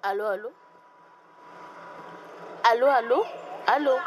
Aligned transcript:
Allô, 0.00 0.26
allô 0.26 0.52
Allô, 2.62 2.86
allô 2.86 3.26
Allô 3.66 3.98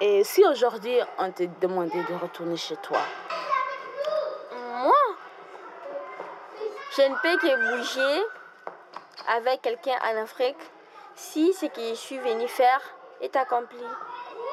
Et 0.00 0.24
si 0.24 0.44
aujourd'hui 0.44 0.98
on 1.18 1.30
te 1.30 1.44
demandait 1.60 2.02
de 2.02 2.14
retourner 2.14 2.56
chez 2.56 2.76
toi? 2.78 2.98
Moi? 4.52 4.92
Je 6.96 7.02
ne 7.02 7.14
peux 7.22 7.38
que 7.38 7.76
bouger 7.76 8.24
avec 9.28 9.62
quelqu'un 9.62 9.96
en 10.02 10.22
Afrique 10.22 10.58
si 11.14 11.52
ce 11.54 11.66
que 11.66 11.80
je 11.80 11.94
suis 11.94 12.18
venu 12.18 12.48
faire 12.48 12.80
est 13.20 13.36
accompli. 13.36 13.78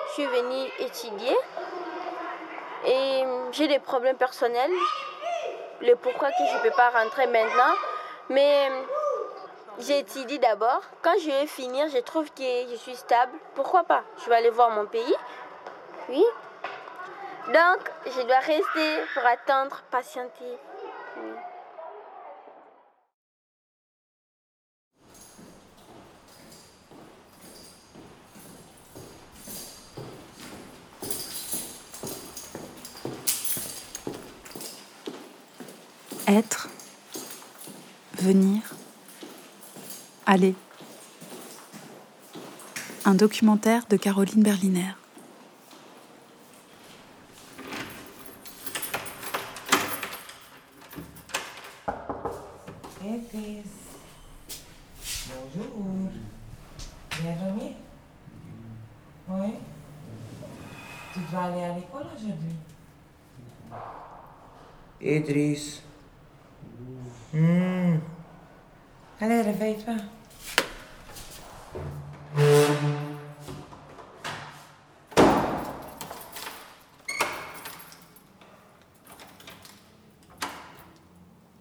Je 0.09 0.13
suis 0.13 0.27
venue 0.27 0.69
étudier 0.77 1.35
et 2.85 3.23
j'ai 3.51 3.67
des 3.67 3.79
problèmes 3.79 4.17
personnels. 4.17 4.71
Le 5.81 5.95
pourquoi 5.95 6.29
que 6.29 6.45
je 6.49 6.57
ne 6.57 6.61
peux 6.61 6.75
pas 6.75 6.89
rentrer 6.89 7.27
maintenant. 7.27 7.73
Mais 8.29 8.69
j'étudie 9.79 10.39
d'abord. 10.39 10.81
Quand 11.01 11.13
je 11.19 11.29
vais 11.29 11.47
finir, 11.47 11.87
je 11.89 11.99
trouve 11.99 12.29
que 12.31 12.69
je 12.71 12.75
suis 12.75 12.95
stable. 12.95 13.33
Pourquoi 13.55 13.83
pas? 13.83 14.03
Je 14.23 14.29
vais 14.29 14.35
aller 14.35 14.49
voir 14.49 14.69
mon 14.69 14.85
pays. 14.85 15.15
Oui. 16.09 16.23
Donc, 17.47 17.91
je 18.05 18.21
dois 18.21 18.39
rester 18.39 18.99
pour 19.13 19.25
attendre, 19.25 19.81
patienter. 19.91 20.57
Être, 36.27 36.69
venir, 38.13 38.61
aller. 40.25 40.55
Un 43.03 43.13
documentaire 43.13 43.85
de 43.89 43.97
Caroline 43.97 44.41
Berliner. 44.41 44.93
Béatrice. 53.01 53.65
Bonjour. 55.27 56.09
Bien 57.21 57.35
dormi 57.35 57.75
Oui. 59.27 59.53
Tu 61.13 61.19
dois 61.29 61.41
aller 61.43 61.63
à 61.63 61.75
l'école 61.75 62.05
aujourd'hui 62.15 62.55
Idriss. 65.01 65.81
Hmm. 67.33 67.97
Allez, 69.23 69.41
réveille-toi. 69.41 69.93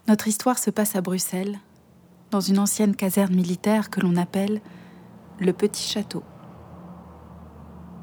Notre 0.08 0.27
histoire 0.27 0.58
se 0.58 0.70
passe 0.70 0.96
à 0.96 1.02
Bruxelles, 1.02 1.60
dans 2.32 2.41
une 2.41 2.58
ancienne 2.58 2.96
caserne 2.96 3.32
militaire 3.32 3.91
que 3.91 4.00
l'on 4.00 4.16
appelle 4.16 4.60
le 5.38 5.52
Petit 5.52 5.88
Château. 5.88 6.24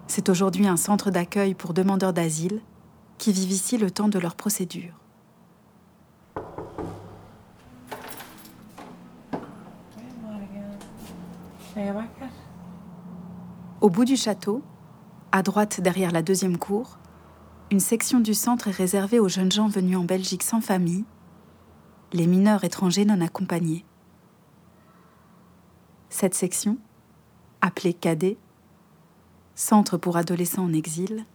C'est 0.07 0.29
aujourd'hui 0.29 0.69
un 0.69 0.77
centre 0.77 1.11
d'accueil 1.11 1.53
pour 1.53 1.73
demandeurs 1.73 2.13
d'asile 2.13 2.61
qui 3.17 3.33
vivent 3.33 3.51
ici 3.51 3.77
le 3.77 3.91
temps 3.91 4.07
de 4.07 4.19
leur 4.19 4.35
procédure. 4.35 4.93
Au 13.89 13.91
bout 13.91 14.05
du 14.05 14.17
château, 14.17 14.61
à 15.31 15.41
droite 15.41 15.81
derrière 15.81 16.11
la 16.11 16.21
deuxième 16.21 16.59
cour, 16.59 16.99
une 17.71 17.79
section 17.79 18.19
du 18.19 18.35
centre 18.35 18.67
est 18.67 18.71
réservée 18.71 19.17
aux 19.17 19.29
jeunes 19.29 19.51
gens 19.51 19.67
venus 19.67 19.97
en 19.97 20.03
Belgique 20.03 20.43
sans 20.43 20.61
famille, 20.61 21.05
les 22.13 22.27
mineurs 22.27 22.63
étrangers 22.63 23.03
non 23.03 23.19
accompagnés. 23.19 23.83
Cette 26.09 26.35
section, 26.35 26.77
appelée 27.61 27.95
Cadet, 27.95 28.37
Centre 29.55 29.97
pour 29.97 30.17
adolescents 30.17 30.65
en 30.65 30.73
exil, 30.73 31.25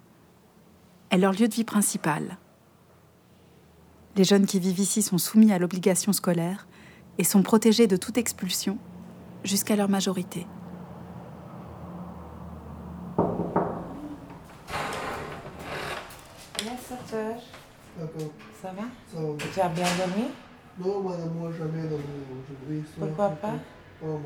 est 1.11 1.19
leur 1.19 1.33
lieu 1.33 1.49
de 1.49 1.55
vie 1.55 1.65
principal. 1.65 2.39
Les 4.15 4.23
jeunes 4.23 4.47
qui 4.47 4.61
vivent 4.61 4.79
ici 4.79 5.03
sont 5.03 5.19
soumis 5.19 5.53
à 5.53 5.59
l'obligation 5.59 6.13
scolaire 6.13 6.69
et 7.19 7.25
sont 7.25 7.43
protégés 7.43 7.89
de 7.89 7.97
toute 7.97 8.17
expulsion 8.17 8.79
jusqu'à 9.43 9.75
leur 9.75 9.89
majorité. 9.89 10.47
Bien, 17.15 17.23
7 17.23 17.35
heures. 17.37 17.43
D'accord. 17.99 18.31
Ça 18.61 18.69
va? 18.69 18.83
Ça 19.13 19.21
va. 19.21 19.53
Tu 19.53 19.61
as 19.61 19.69
bien 19.69 19.85
dormi? 19.99 20.25
Non, 20.79 21.01
madame, 21.09 21.31
moi 21.39 21.51
jamais 21.57 21.83
dormi 21.89 22.05
aujourd'hui. 22.31 22.85
Pourquoi 22.99 23.29
pas? 23.31 23.53
Oh. 24.05 24.19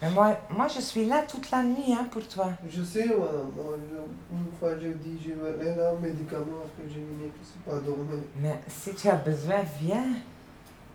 Mais 0.00 0.10
moi, 0.10 0.36
moi, 0.50 0.66
je 0.66 0.80
suis 0.80 1.04
là 1.06 1.22
toute 1.22 1.48
la 1.52 1.62
nuit 1.62 1.92
hein, 1.92 2.06
pour 2.10 2.26
toi. 2.26 2.48
Je 2.68 2.82
sais, 2.82 3.04
madame. 3.06 3.50
Moi, 3.54 3.76
je- 3.88 4.34
une 4.36 4.46
fois, 4.58 4.70
j'ai 4.80 4.94
dit, 4.94 5.16
je 5.24 5.30
vais 5.34 5.60
aller 5.70 5.76
là, 5.76 5.92
médicament, 6.00 6.64
j'ai 6.88 6.94
venu, 6.94 7.06
je 7.20 7.24
ne 7.40 7.44
suis 7.44 7.60
pas 7.64 7.78
dormi. 7.78 8.22
Mais 8.40 8.60
si 8.68 8.92
tu 8.94 9.08
as 9.08 9.14
besoin, 9.14 9.56
viens. 9.80 10.06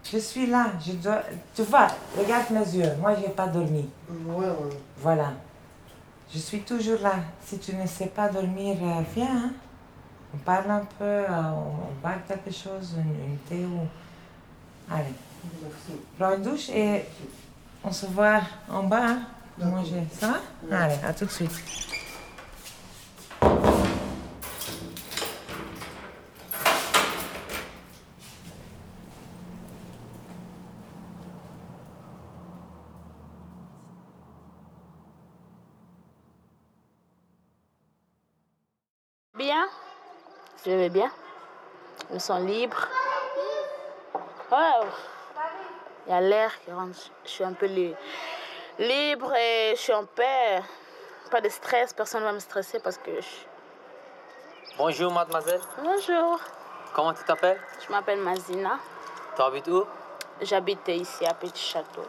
Je 0.03 0.17
suis 0.17 0.47
là. 0.47 0.67
Je 0.85 0.93
dois... 0.93 1.21
Tu 1.55 1.63
vois, 1.63 1.87
regarde 2.17 2.49
mes 2.51 2.59
yeux. 2.77 2.91
Moi, 2.99 3.15
je 3.15 3.21
n'ai 3.21 3.29
pas 3.33 3.47
dormi. 3.47 3.89
Ouais, 4.09 4.35
madame. 4.45 4.55
Voilà. 4.97 5.33
Je 6.33 6.37
suis 6.39 6.59
toujours 6.61 6.99
là. 7.01 7.15
Si 7.45 7.57
tu 7.59 7.73
ne 7.75 7.85
sais 7.87 8.07
pas 8.07 8.27
dormir, 8.29 8.75
euh, 8.81 9.01
viens. 9.15 9.27
hein. 9.45 9.51
On 10.33 10.37
parle 10.37 10.69
un 10.69 10.85
peu, 10.97 11.03
euh, 11.05 11.27
on, 11.29 12.01
parle 12.01 12.19
quelque 12.27 12.51
chose, 12.51 12.95
une, 12.97 13.31
une 13.31 13.37
thé 13.49 13.65
ou... 13.65 13.87
Allez, 14.89 15.13
prends 16.17 16.35
une 16.35 16.43
douche 16.43 16.69
et 16.69 17.05
on 17.83 17.91
se 17.91 18.05
voit 18.07 18.41
en 18.69 18.83
bas 18.83 19.05
hein, 19.05 19.19
pour 19.55 19.65
D'accord. 19.65 19.79
manger. 19.79 20.03
Ça 20.11 20.39
va? 20.69 20.77
Allez, 20.77 20.95
à 21.03 21.13
tout 21.13 21.25
de 21.25 21.31
suite. 21.31 21.51
Bien. 40.89 41.11
Je 42.09 42.13
me 42.15 42.19
sens 42.19 42.41
libre. 42.41 42.77
Ouais. 44.51 44.87
Il 46.05 46.11
y 46.11 46.15
a 46.15 46.21
l'air 46.21 46.51
qui 46.61 46.71
rentre. 46.71 46.97
Je 47.25 47.29
suis 47.29 47.43
un 47.43 47.53
peu 47.53 47.65
li- 47.65 47.95
libre 48.79 49.33
et 49.35 49.73
je 49.75 49.81
suis 49.81 49.93
en 49.93 50.05
paix. 50.05 50.61
Pas 51.29 51.41
de 51.41 51.49
stress, 51.49 51.91
personne 51.93 52.21
ne 52.21 52.25
va 52.27 52.31
me 52.31 52.39
stresser 52.39 52.79
parce 52.79 52.97
que 52.97 53.11
je... 53.19 53.27
Bonjour 54.77 55.11
mademoiselle, 55.11 55.59
Bonjour, 55.81 56.39
comment 56.93 57.11
tu 57.13 57.23
t'appelles? 57.23 57.59
Je 57.85 57.91
m'appelle 57.91 58.19
Mazina. 58.19 58.77
Tu 59.35 59.41
habites 59.41 59.67
où? 59.67 59.85
J'habite 60.41 60.87
ici 60.89 61.25
à 61.25 61.33
Petit 61.33 61.61
Château. 61.63 62.05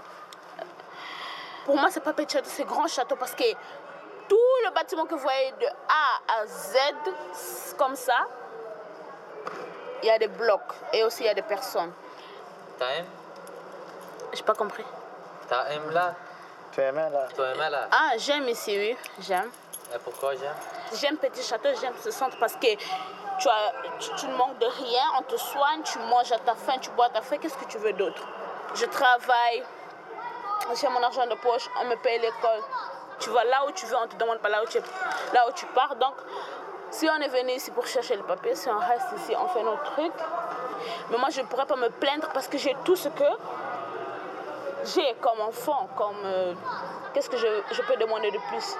Pour 1.64 1.76
moi, 1.76 1.88
c'est 1.90 2.00
pas 2.04 2.12
Petit 2.12 2.36
Château, 2.36 2.48
c'est 2.52 2.64
Grand 2.64 2.86
Château 2.86 3.16
parce 3.16 3.34
que 3.34 3.42
tout 4.28 4.36
le 4.66 4.70
bâtiment 4.72 5.06
que 5.06 5.14
vous 5.14 5.20
voyez 5.20 5.50
de 5.52 5.66
A 5.66 6.40
à 6.40 6.46
Z, 6.46 6.76
comme 7.78 7.96
ça, 7.96 8.28
il 10.02 10.06
y 10.06 10.10
a 10.10 10.18
des 10.18 10.28
blocs 10.28 10.74
et 10.92 11.04
aussi 11.04 11.22
il 11.22 11.26
y 11.26 11.28
a 11.28 11.34
des 11.34 11.42
personnes. 11.42 11.92
T'aimes 12.78 13.06
J'ai 14.32 14.42
pas 14.42 14.54
compris. 14.54 14.84
T'aimes 15.48 15.90
là? 15.90 16.14
Tu 16.72 16.80
là 16.80 17.28
Tu 17.34 17.40
aimes 17.42 17.70
là? 17.70 17.88
Ah, 17.90 18.10
j'aime 18.16 18.48
ici, 18.48 18.76
oui, 18.76 18.96
j'aime. 19.20 19.50
Et 19.94 19.98
pourquoi 19.98 20.34
j'aime? 20.36 20.54
J'aime 20.94 21.16
Petit 21.16 21.42
Château, 21.42 21.70
j'aime 21.80 21.94
ce 22.02 22.10
centre 22.10 22.36
parce 22.38 22.54
que 22.54 22.74
tu, 23.38 23.48
as, 23.48 23.72
tu, 23.98 24.10
tu 24.16 24.26
ne 24.26 24.36
manques 24.36 24.58
de 24.58 24.66
rien, 24.66 25.02
on 25.18 25.22
te 25.22 25.36
soigne, 25.36 25.82
tu 25.82 25.98
manges 26.00 26.32
à 26.32 26.38
ta 26.38 26.54
faim, 26.54 26.78
tu 26.80 26.90
bois 26.90 27.06
à 27.06 27.10
ta 27.10 27.22
faim, 27.22 27.38
qu'est-ce 27.38 27.56
que 27.56 27.64
tu 27.64 27.78
veux 27.78 27.92
d'autre? 27.94 28.22
Je 28.74 28.84
travaille, 28.86 29.64
j'ai 30.80 30.88
mon 30.88 31.02
argent 31.02 31.26
de 31.26 31.34
poche, 31.36 31.68
on 31.80 31.84
me 31.86 31.96
paye 31.96 32.18
l'école. 32.20 32.60
Tu 33.18 33.30
vas 33.30 33.44
là 33.44 33.64
où 33.66 33.72
tu 33.72 33.86
veux, 33.86 33.96
on 33.96 34.02
ne 34.02 34.06
te 34.06 34.16
demande 34.16 34.38
pas 34.38 34.48
là 34.48 34.62
où 34.62 34.66
tu, 34.66 34.78
là 35.32 35.48
où 35.48 35.52
tu 35.52 35.66
pars. 35.66 35.96
Donc, 35.96 36.14
si 36.90 37.06
on 37.08 37.20
est 37.20 37.28
venu 37.28 37.52
ici 37.52 37.70
pour 37.70 37.86
chercher 37.86 38.16
le 38.16 38.22
papier, 38.24 38.54
si 38.54 38.68
on 38.68 38.78
reste 38.78 39.08
ici, 39.16 39.32
on 39.38 39.48
fait 39.48 39.62
notre 39.62 39.82
truc. 39.94 40.12
Mais 41.10 41.18
moi, 41.18 41.30
je 41.30 41.40
ne 41.40 41.46
pourrais 41.46 41.66
pas 41.66 41.76
me 41.76 41.88
plaindre 41.90 42.28
parce 42.32 42.48
que 42.48 42.58
j'ai 42.58 42.74
tout 42.84 42.96
ce 42.96 43.08
que 43.08 43.24
j'ai 44.94 45.14
comme 45.20 45.40
enfant, 45.40 45.88
comme... 45.96 46.16
euh, 46.24 46.54
Qu'est-ce 47.14 47.30
que 47.30 47.36
je, 47.36 47.46
je 47.72 47.82
peux 47.82 47.96
demander 47.96 48.30
de 48.30 48.38
plus? 48.48 48.76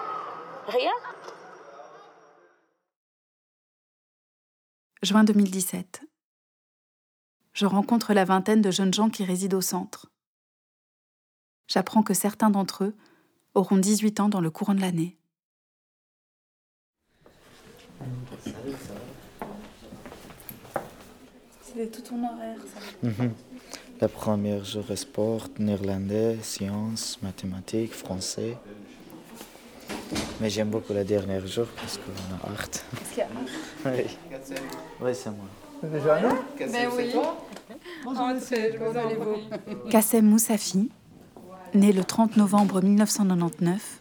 Rien 0.68 0.92
Juin 5.02 5.24
2017. 5.24 6.02
je 7.52 7.66
rencontre 7.66 8.12
la 8.14 8.24
vingtaine 8.24 8.62
de 8.62 8.70
jeunes 8.70 8.92
gens 8.94 9.10
qui 9.10 9.24
résident 9.24 9.58
au 9.58 9.60
centre. 9.60 10.06
J'apprends 11.68 12.02
que 12.02 12.14
certains 12.14 12.50
d'entre 12.50 12.84
eux 12.84 12.96
auront 13.54 13.76
18 13.76 14.20
ans 14.20 14.28
dans 14.28 14.40
le 14.40 14.50
courant 14.50 14.74
de 14.74 14.80
l'année. 14.80 15.17
C'est 21.78 21.92
tout 21.92 22.02
ton 22.02 22.16
horaire, 22.16 22.56
ça. 22.74 22.80
Mhm. 23.08 23.32
La 24.00 24.08
première 24.08 24.64
jour 24.64 24.90
est 24.90 24.96
sport, 24.96 25.46
néerlandais, 25.60 26.36
sciences, 26.42 27.20
mathématiques, 27.22 27.94
français. 27.94 28.56
Mais 30.40 30.50
j'aime 30.50 30.70
beaucoup 30.70 30.92
la 30.92 31.04
dernière 31.04 31.46
jour 31.46 31.66
parce 31.76 31.96
qu'on 31.98 32.34
a 32.34 32.50
art. 32.50 32.68
Parce 32.68 33.10
qu'il 33.10 33.18
y 33.18 33.20
a 33.20 33.26
un. 33.26 33.92
Oui, 33.92 34.04
oui 35.02 35.10
c'est 35.14 35.30
moi. 35.30 35.46
Ben 35.80 36.88
oui. 36.96 37.12
Je 37.12 38.78
vous 38.78 38.98
allez 38.98 39.14
vous. 39.14 39.88
Kassem 39.88 40.26
Moussafi, 40.26 40.90
né 41.74 41.92
le 41.92 42.02
30 42.02 42.36
novembre 42.36 42.82
1999 42.82 44.00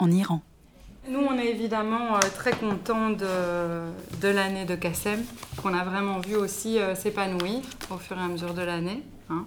en 0.00 0.10
Iran. 0.10 0.40
Nous, 1.08 1.18
on 1.18 1.36
est 1.36 1.46
évidemment 1.46 2.16
euh, 2.16 2.20
très 2.36 2.52
contents 2.52 3.10
de, 3.10 3.26
de 4.20 4.28
l'année 4.28 4.64
de 4.64 4.76
Kassem, 4.76 5.20
qu'on 5.60 5.74
a 5.74 5.82
vraiment 5.84 6.20
vu 6.20 6.36
aussi 6.36 6.78
euh, 6.78 6.94
s'épanouir 6.94 7.60
au 7.90 7.96
fur 7.98 8.16
et 8.16 8.20
à 8.20 8.28
mesure 8.28 8.54
de 8.54 8.62
l'année. 8.62 9.02
hein. 9.28 9.44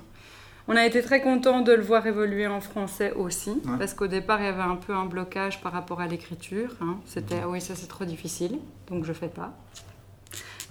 On 0.67 0.75
a 0.75 0.83
été 0.85 1.01
très 1.03 1.21
contents 1.21 1.61
de 1.61 1.71
le 1.71 1.83
voir 1.83 2.05
évoluer 2.07 2.47
en 2.47 2.59
français 2.59 3.13
aussi, 3.13 3.61
parce 3.77 3.93
qu'au 3.93 4.07
départ, 4.07 4.39
il 4.41 4.45
y 4.45 4.49
avait 4.49 4.63
un 4.63 4.75
peu 4.75 4.93
un 4.93 5.05
blocage 5.05 5.61
par 5.61 5.71
rapport 5.71 6.01
à 6.01 6.07
l'écriture. 6.07 6.71
hein. 6.81 6.97
C'était, 7.05 7.39
ah 7.43 7.47
oui, 7.47 7.61
ça 7.61 7.75
c'est 7.75 7.87
trop 7.87 8.03
difficile, 8.03 8.57
donc 8.89 9.05
je 9.05 9.13
fais 9.13 9.27
pas. 9.27 9.53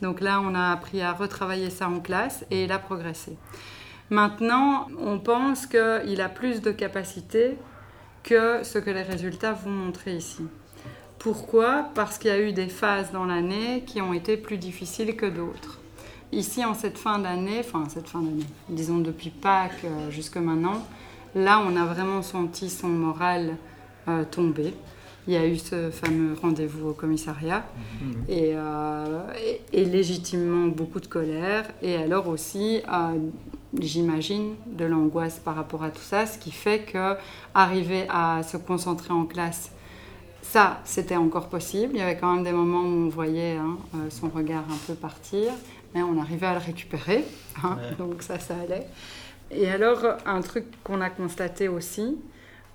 Donc 0.02 0.20
là, 0.20 0.40
on 0.40 0.54
a 0.56 0.72
appris 0.72 1.00
à 1.00 1.12
retravailler 1.12 1.70
ça 1.70 1.88
en 1.88 2.00
classe 2.00 2.44
et 2.50 2.64
il 2.64 2.72
a 2.72 2.78
progressé. 2.80 3.36
Maintenant, 4.10 4.88
on 5.00 5.18
pense 5.20 5.66
qu'il 5.66 6.20
a 6.20 6.28
plus 6.28 6.60
de 6.60 6.72
capacité 6.72 7.56
que 8.24 8.64
ce 8.64 8.78
que 8.78 8.90
les 8.90 9.02
résultats 9.02 9.52
vont 9.52 9.70
montrer 9.70 10.16
ici. 10.16 10.44
Pourquoi? 11.18 11.86
Parce 11.94 12.18
qu'il 12.18 12.30
y 12.30 12.34
a 12.34 12.40
eu 12.40 12.52
des 12.52 12.68
phases 12.68 13.10
dans 13.12 13.24
l'année 13.24 13.82
qui 13.86 14.00
ont 14.02 14.12
été 14.12 14.36
plus 14.36 14.58
difficiles 14.58 15.16
que 15.16 15.26
d'autres. 15.26 15.80
Ici, 16.32 16.64
en 16.64 16.74
cette 16.74 16.98
fin 16.98 17.18
d'année, 17.18 17.60
enfin 17.60 17.84
cette 17.88 18.08
fin 18.08 18.20
d'année, 18.20 18.44
disons 18.68 18.98
depuis 18.98 19.30
Pâques 19.30 19.84
euh, 19.84 20.10
jusque 20.10 20.36
maintenant, 20.36 20.84
là, 21.34 21.62
on 21.66 21.76
a 21.76 21.84
vraiment 21.84 22.22
senti 22.22 22.68
son 22.68 22.88
moral 22.88 23.56
euh, 24.08 24.24
tomber. 24.30 24.74
Il 25.26 25.32
y 25.32 25.36
a 25.36 25.46
eu 25.46 25.56
ce 25.56 25.90
fameux 25.90 26.34
rendez-vous 26.42 26.88
au 26.90 26.92
commissariat 26.92 27.64
et, 28.28 28.50
euh, 28.54 29.20
et- 29.72 29.80
et 29.80 29.84
légitimement 29.86 30.66
beaucoup 30.66 31.00
de 31.00 31.06
colère 31.06 31.64
et 31.80 31.96
alors 31.96 32.28
aussi, 32.28 32.82
euh, 32.92 33.16
j'imagine, 33.80 34.54
de 34.66 34.84
l'angoisse 34.84 35.38
par 35.38 35.54
rapport 35.54 35.82
à 35.82 35.90
tout 35.90 36.02
ça, 36.02 36.26
ce 36.26 36.36
qui 36.36 36.50
fait 36.50 36.80
que 36.80 37.14
arriver 37.54 38.04
à 38.10 38.42
se 38.42 38.58
concentrer 38.58 39.14
en 39.14 39.24
classe 39.24 39.70
ça, 40.44 40.80
c'était 40.84 41.16
encore 41.16 41.48
possible. 41.48 41.94
Il 41.94 41.98
y 41.98 42.02
avait 42.02 42.16
quand 42.16 42.32
même 42.34 42.44
des 42.44 42.52
moments 42.52 42.82
où 42.82 43.06
on 43.06 43.08
voyait 43.08 43.56
hein, 43.56 43.78
euh, 43.94 44.10
son 44.10 44.28
regard 44.28 44.64
un 44.70 44.76
peu 44.86 44.94
partir, 44.94 45.50
mais 45.94 46.02
on 46.02 46.20
arrivait 46.20 46.46
à 46.46 46.52
le 46.52 46.60
récupérer. 46.60 47.24
hein, 47.64 47.78
donc 47.98 48.22
ça, 48.22 48.38
ça 48.38 48.54
allait. 48.62 48.86
Et 49.50 49.68
alors, 49.68 50.04
un 50.26 50.40
truc 50.42 50.66
qu'on 50.84 51.00
a 51.00 51.10
constaté 51.10 51.66
aussi, 51.66 52.18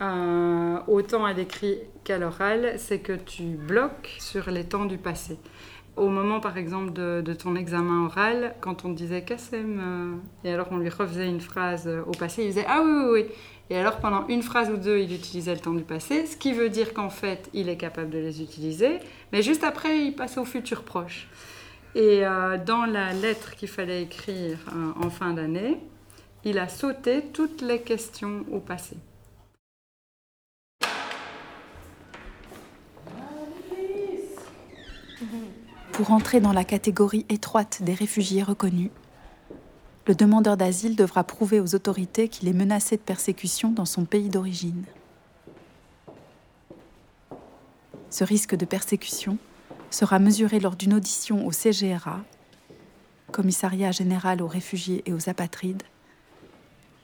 euh, 0.02 0.80
autant 0.88 1.24
à 1.26 1.32
l'écrit 1.34 1.78
qu'à 2.04 2.18
l'oral, 2.18 2.74
c'est 2.78 3.00
que 3.00 3.14
tu 3.14 3.44
bloques 3.44 4.16
sur 4.20 4.50
les 4.50 4.64
temps 4.66 4.86
du 4.86 4.98
passé. 4.98 5.38
Au 5.96 6.10
moment, 6.10 6.40
par 6.40 6.58
exemple, 6.58 6.92
de, 6.92 7.22
de 7.22 7.34
ton 7.34 7.56
examen 7.56 8.06
oral, 8.06 8.56
quand 8.62 8.84
on 8.84 8.94
te 8.94 8.98
disait 8.98 9.22
Kassem, 9.22 9.80
euh, 9.80 10.48
et 10.48 10.54
alors 10.54 10.68
on 10.72 10.78
lui 10.78 10.90
refaisait 10.90 11.30
une 11.30 11.42
phrase 11.42 11.88
au 12.08 12.12
passé, 12.12 12.44
il 12.44 12.48
disait 12.48 12.66
Ah 12.68 12.82
oui, 12.84 12.92
oui, 12.92 13.10
oui. 13.14 13.26
Et 13.72 13.78
alors, 13.78 13.98
pendant 13.98 14.28
une 14.28 14.42
phrase 14.42 14.72
ou 14.72 14.78
deux, 14.78 14.98
il 15.00 15.14
utilisait 15.14 15.54
le 15.54 15.60
temps 15.60 15.74
du 15.74 15.84
passé, 15.84 16.26
ce 16.26 16.36
qui 16.36 16.54
veut 16.54 16.70
dire 16.70 16.94
qu'en 16.94 17.12
fait, 17.12 17.50
il 17.54 17.70
est 17.70 17.78
capable 17.78 18.10
de 18.10 18.18
les 18.18 18.42
utiliser, 18.42 18.98
mais 19.32 19.44
juste 19.44 19.64
après, 19.64 20.06
il 20.06 20.16
passe 20.16 20.38
au 20.40 20.46
futur 20.46 20.84
proche. 20.84 21.28
Et 21.94 22.26
euh, 22.26 22.58
dans 22.58 22.86
la 22.86 23.14
lettre 23.14 23.56
qu'il 23.56 23.68
fallait 23.68 24.04
écrire 24.04 24.58
euh, 24.70 25.06
en 25.06 25.10
fin 25.10 25.34
d'année, 25.34 25.78
il 26.44 26.58
a 26.58 26.68
sauté 26.68 27.24
toutes 27.34 27.62
les 27.62 27.82
questions 27.82 28.44
au 28.52 28.60
passé. 28.60 28.98
Pour 35.92 36.12
entrer 36.12 36.40
dans 36.40 36.54
la 36.54 36.64
catégorie 36.64 37.26
étroite 37.30 37.84
des 37.84 37.94
réfugiés 37.94 38.42
reconnus, 38.42 38.90
le 40.10 40.16
demandeur 40.16 40.58
d'asile 40.58 40.96
devra 40.96 41.24
prouver 41.24 41.60
aux 41.60 41.76
autorités 41.76 42.30
qu'il 42.30 42.48
est 42.48 42.54
menacé 42.54 42.98
de 42.98 43.02
persécution 43.02 43.70
dans 43.72 43.86
son 43.86 44.06
pays 44.06 44.30
d'origine. 44.30 44.86
Ce 48.10 48.24
risque 48.24 48.56
de 48.56 48.66
persécution 48.66 49.38
sera 49.92 50.18
mesuré 50.18 50.60
lors 50.60 50.76
d'une 50.76 50.96
audition 50.96 51.46
au 51.46 51.52
CGRA, 51.52 52.22
Commissariat 53.32 53.92
général 53.92 54.42
aux 54.42 54.48
réfugiés 54.48 55.04
et 55.06 55.14
aux 55.14 55.30
apatrides, 55.30 55.84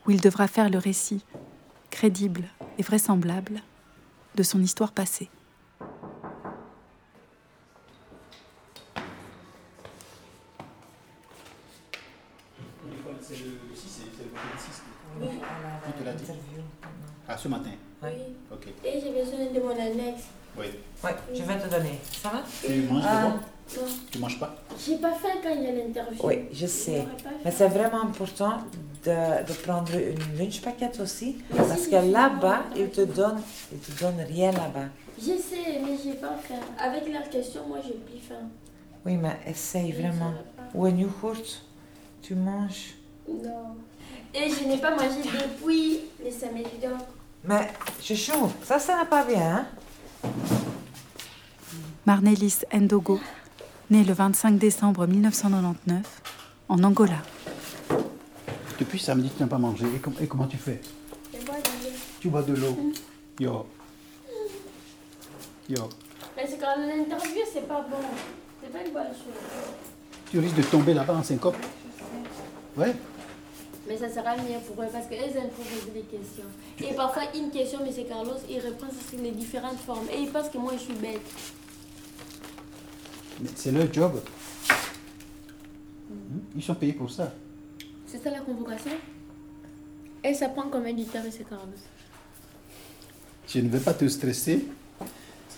où 0.07 0.09
il 0.09 0.19
devra 0.19 0.47
faire 0.47 0.71
le 0.71 0.79
récit, 0.79 1.23
crédible 1.91 2.45
et 2.79 2.81
vraisemblable, 2.81 3.61
de 4.33 4.41
son 4.41 4.63
histoire 4.63 4.93
passée. 4.93 5.29
Il 15.87 15.93
te 15.93 16.03
l'a 16.05 16.13
dit 16.13 16.23
Ah, 17.27 17.37
ce 17.37 17.47
matin 17.47 17.69
Oui. 18.03 18.09
Ok. 18.51 18.67
Et 18.83 19.01
j'ai 19.01 19.11
besoin 19.11 19.45
de 19.53 19.59
mon 19.59 19.71
annexe. 19.71 20.23
Oui. 20.57 20.65
Oui, 21.03 21.09
je 21.33 21.43
vais 21.43 21.57
te 21.59 21.67
donner. 21.69 21.99
Ça 22.21 22.29
va? 22.29 22.43
Tu 22.65 22.81
manges 22.83 23.03
Ah. 23.05 23.15
d'abord? 23.23 23.39
Non, 23.77 23.83
Tu 24.11 24.19
manges 24.19 24.39
pas? 24.39 24.55
J'ai 24.85 24.97
pas 24.97 25.11
faim 25.13 25.39
quand 25.43 25.49
il 25.49 25.63
y 25.63 25.67
a 25.67 25.71
l'interview. 25.71 26.19
Oui, 26.23 26.45
je 26.53 26.67
sais. 26.67 27.03
Mais 27.43 27.51
c'est 27.51 27.67
vraiment 27.67 28.03
important 28.03 28.59
de, 29.03 29.43
de 29.45 29.53
prendre 29.65 29.91
une 29.95 30.37
lunch 30.37 30.61
paquette 30.61 30.99
aussi. 30.99 31.37
Parce 31.55 31.87
que 31.87 31.95
là-bas, 32.11 32.63
ils 32.75 32.89
te 32.89 33.01
donnent, 33.01 33.41
ils 33.71 33.79
te 33.79 33.99
donnent 34.03 34.21
rien 34.27 34.51
là-bas. 34.51 34.85
Je 35.17 35.23
sais, 35.31 35.79
mais 35.83 35.97
j'ai 36.01 36.13
pas 36.13 36.35
faim. 36.43 36.55
Avec 36.79 37.11
leurs 37.11 37.29
questions, 37.29 37.67
moi 37.67 37.79
j'ai 37.85 37.93
plus 37.93 38.19
faim. 38.19 38.47
Oui, 39.05 39.17
mais 39.17 39.37
essaye 39.47 39.91
Je 39.91 40.01
vraiment. 40.01 40.33
When 40.73 40.99
you 40.99 41.09
hurt, 41.23 41.63
tu 42.21 42.35
manges. 42.35 42.95
Non. 43.27 43.75
Et 44.33 44.49
je 44.49 44.65
n'ai 44.65 44.77
pas 44.77 44.91
mangé 44.91 45.21
depuis 45.23 46.01
le 46.23 46.31
samedi 46.31 46.77
donc. 46.81 46.99
Mais, 47.43 47.71
chouchou, 48.01 48.51
ça, 48.63 48.79
ça 48.79 48.95
n'a 48.97 49.05
pas 49.05 49.23
bien, 49.23 49.57
hein 49.57 49.65
Marnelis 52.05 52.59
Ndogo, 52.73 53.19
né 53.89 54.03
le 54.03 54.13
25 54.13 54.57
décembre 54.57 55.07
1999 55.07 56.21
en 56.69 56.83
Angola. 56.83 57.17
Depuis 58.79 58.99
samedi, 58.99 59.29
tu 59.35 59.41
n'as 59.41 59.47
pas 59.49 59.57
mangé. 59.57 59.85
Et, 59.95 59.99
com- 59.99 60.13
et 60.21 60.27
comment 60.27 60.47
tu 60.47 60.57
fais? 60.57 60.81
Je 61.33 61.43
bois 61.45 61.55
du 61.55 61.85
lait. 61.85 61.93
Tu 62.19 62.29
bois 62.29 62.41
de 62.43 62.53
l'eau. 62.53 62.77
Yo. 63.39 63.65
Yo. 65.69 65.89
Mais 66.35 66.45
c'est 66.47 66.57
quand 66.59 66.75
l'interview, 66.77 67.41
c'est 67.51 67.67
pas 67.67 67.85
bon. 67.89 67.97
C'est 68.61 68.71
pas 68.71 68.85
une 68.85 68.93
bonne 68.93 69.03
chose. 69.07 69.69
Tu 70.29 70.39
risques 70.39 70.55
de 70.57 70.63
tomber 70.63 70.93
là-bas 70.93 71.13
en 71.15 71.23
syncope. 71.23 71.55
Ouais. 72.77 72.93
Mais 73.87 73.97
ça 73.97 74.09
sera 74.09 74.35
mieux 74.37 74.59
pour 74.65 74.83
eux 74.83 74.87
parce 74.91 75.07
qu'elles 75.07 75.37
aiment 75.37 75.49
trop 75.49 75.63
poser 75.63 75.91
des 75.93 76.01
questions. 76.01 76.45
Et 76.79 76.93
parfois, 76.95 77.23
une 77.35 77.51
question, 77.51 77.79
mais 77.83 77.91
c'est 77.91 78.05
Carlos, 78.05 78.33
il 78.49 78.59
répond 78.59 78.87
sur 79.09 79.19
les 79.19 79.31
différentes 79.31 79.77
formes. 79.77 80.07
Et 80.11 80.21
il 80.21 80.29
pense 80.29 80.49
que 80.49 80.57
moi, 80.57 80.73
je 80.73 80.79
suis 80.79 80.93
bête. 80.93 81.21
Mais 83.41 83.49
c'est 83.55 83.71
leur 83.71 83.93
job. 83.93 84.21
Ils 86.55 86.63
sont 86.63 86.75
payés 86.75 86.93
pour 86.93 87.11
ça. 87.11 87.31
C'est 88.07 88.23
ça 88.23 88.31
la 88.31 88.39
convocation? 88.39 88.91
Et 90.23 90.33
ça 90.33 90.49
prend 90.49 90.69
combien 90.71 90.93
de 90.93 91.03
temps, 91.03 91.23
monsieur 91.23 91.45
Carlos? 91.47 91.65
Je 93.47 93.59
ne 93.59 93.69
veux 93.69 93.79
pas 93.79 93.93
te 93.93 94.07
stresser? 94.07 94.65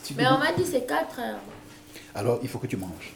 Si 0.04 0.14
Mais 0.16 0.28
on 0.28 0.38
m'a 0.38 0.52
dit 0.52 0.66
c'est 0.66 0.86
4 0.86 1.20
heures. 1.20 1.40
Alors, 2.14 2.40
il 2.42 2.50
faut 2.50 2.60
que 2.60 2.68
tu 2.68 2.76
manges. 2.76 3.14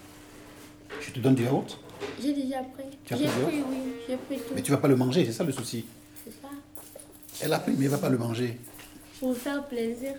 Je 1.01 1.11
te 1.11 1.19
donne 1.19 1.35
du 1.35 1.43
yaourt, 1.43 1.77
J'ai 2.21 2.33
déjà 2.33 2.59
pris. 2.59 2.83
Tu 3.05 3.13
as 3.13 3.17
J'ai 3.17 3.25
pris 3.27 3.63
oui. 3.69 3.93
J'ai 4.07 4.17
pris 4.17 4.37
tout. 4.37 4.53
mais 4.55 4.61
tu 4.61 4.71
vas 4.71 4.77
pas 4.77 4.87
le 4.87 4.95
manger, 4.95 5.25
c'est 5.25 5.31
ça 5.31 5.43
le 5.43 5.51
souci. 5.51 5.85
C'est 6.23 6.31
ça. 6.41 6.49
Elle 7.41 7.53
a 7.53 7.59
pris, 7.59 7.73
mais 7.77 7.85
elle 7.85 7.91
va 7.91 7.97
pas 7.97 8.09
le 8.09 8.17
manger. 8.17 8.59
Pour 9.19 9.29
vous 9.29 9.39
faire 9.39 9.63
plaisir. 9.65 10.13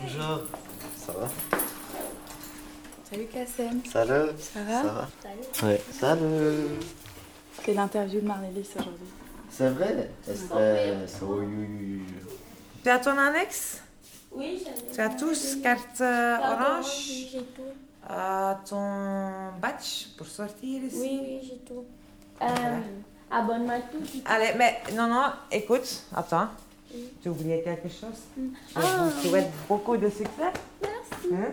Bonjour. 0.00 0.40
Ça 0.96 1.12
va? 1.12 1.28
Salut 3.10 3.26
Kassem. 3.26 3.80
Salut. 3.90 4.30
Ça 4.38 4.62
va? 4.62 4.82
Ça 4.82 4.92
va? 4.92 5.08
Salut. 5.22 5.72
Ouais. 5.72 5.82
Salut. 5.92 6.68
C'est 7.64 7.74
l'interview 7.74 8.20
de 8.20 8.26
Marnelis 8.26 8.68
aujourd'hui. 8.78 9.06
C'est 9.50 9.68
vrai? 9.70 10.10
Stress. 10.22 11.18
Oui, 11.22 11.44
oui, 11.46 11.66
oui. 11.68 12.02
Tu 12.82 12.88
as 12.88 12.98
ton 12.98 13.18
annexe? 13.18 13.82
Oui. 14.32 14.64
Tu 14.92 15.00
as 15.00 15.08
tous 15.10 15.56
carte 15.62 16.00
euh, 16.00 16.38
Carte 16.38 16.60
orange 16.60 16.86
oui, 17.08 17.28
j'ai 17.32 17.42
tout. 17.42 17.62
Euh, 18.10 18.54
ton 18.68 19.58
badge 19.60 20.06
pour 20.16 20.26
sortir 20.26 20.82
ici 20.84 20.96
Oui, 21.00 21.20
oui, 21.22 21.40
j'ai 21.42 21.58
tout. 21.58 21.84
Euh, 22.42 22.46
Abonne-moi 23.30 23.76
tout. 23.92 23.98
Allez, 24.24 24.52
mais 24.56 24.80
non, 24.94 25.06
non, 25.06 25.26
écoute, 25.50 26.04
attends. 26.14 26.48
Tu 27.22 27.28
as 27.28 27.30
oublié 27.30 27.62
quelque 27.62 27.88
chose 27.88 28.20
Je 28.74 28.80
vous 28.80 29.28
souhaite 29.28 29.50
beaucoup 29.68 29.96
de 29.96 30.08
succès. 30.08 30.52
Merci. 30.82 31.52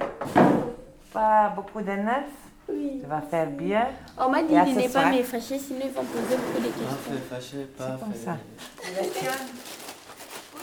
Pas 1.13 1.49
beaucoup 1.49 1.81
de 1.81 1.91
nerfs. 1.91 2.23
Oui. 2.69 2.99
Tu 3.01 3.07
vas 3.07 3.21
faire 3.21 3.49
bien. 3.51 3.87
On 4.17 4.29
m'a 4.29 4.41
dit 4.41 4.49
de 4.53 4.55
ne 4.55 4.91
pas 4.91 5.11
me 5.11 5.23
fâcher, 5.23 5.59
sinon 5.59 5.81
ils 5.85 5.91
vont 5.91 6.03
poser 6.03 6.35
beaucoup 6.35 6.59
de 6.59 6.67
questions. 6.67 7.29
fâché, 7.29 7.67
pas 7.77 7.97
Comme 7.99 8.13
ça. 8.13 8.37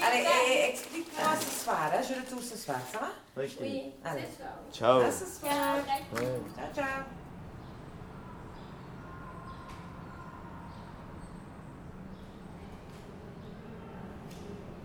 Allez, 0.07 0.25
et- 0.51 0.71
explique-moi 0.71 1.31
ce 1.41 1.65
soir. 1.65 1.91
hein, 1.93 2.01
Je 2.03 2.15
retourne 2.21 2.43
ce 2.43 2.57
soir, 2.59 2.79
ça 2.93 2.99
va? 2.99 3.09
Oui. 3.37 3.93
Allez. 4.05 4.23
Ciao. 4.73 5.01
À 5.01 5.11
ce 5.11 5.25
soir. 5.27 5.53
Ciao, 6.15 6.75
ciao. 6.75 7.05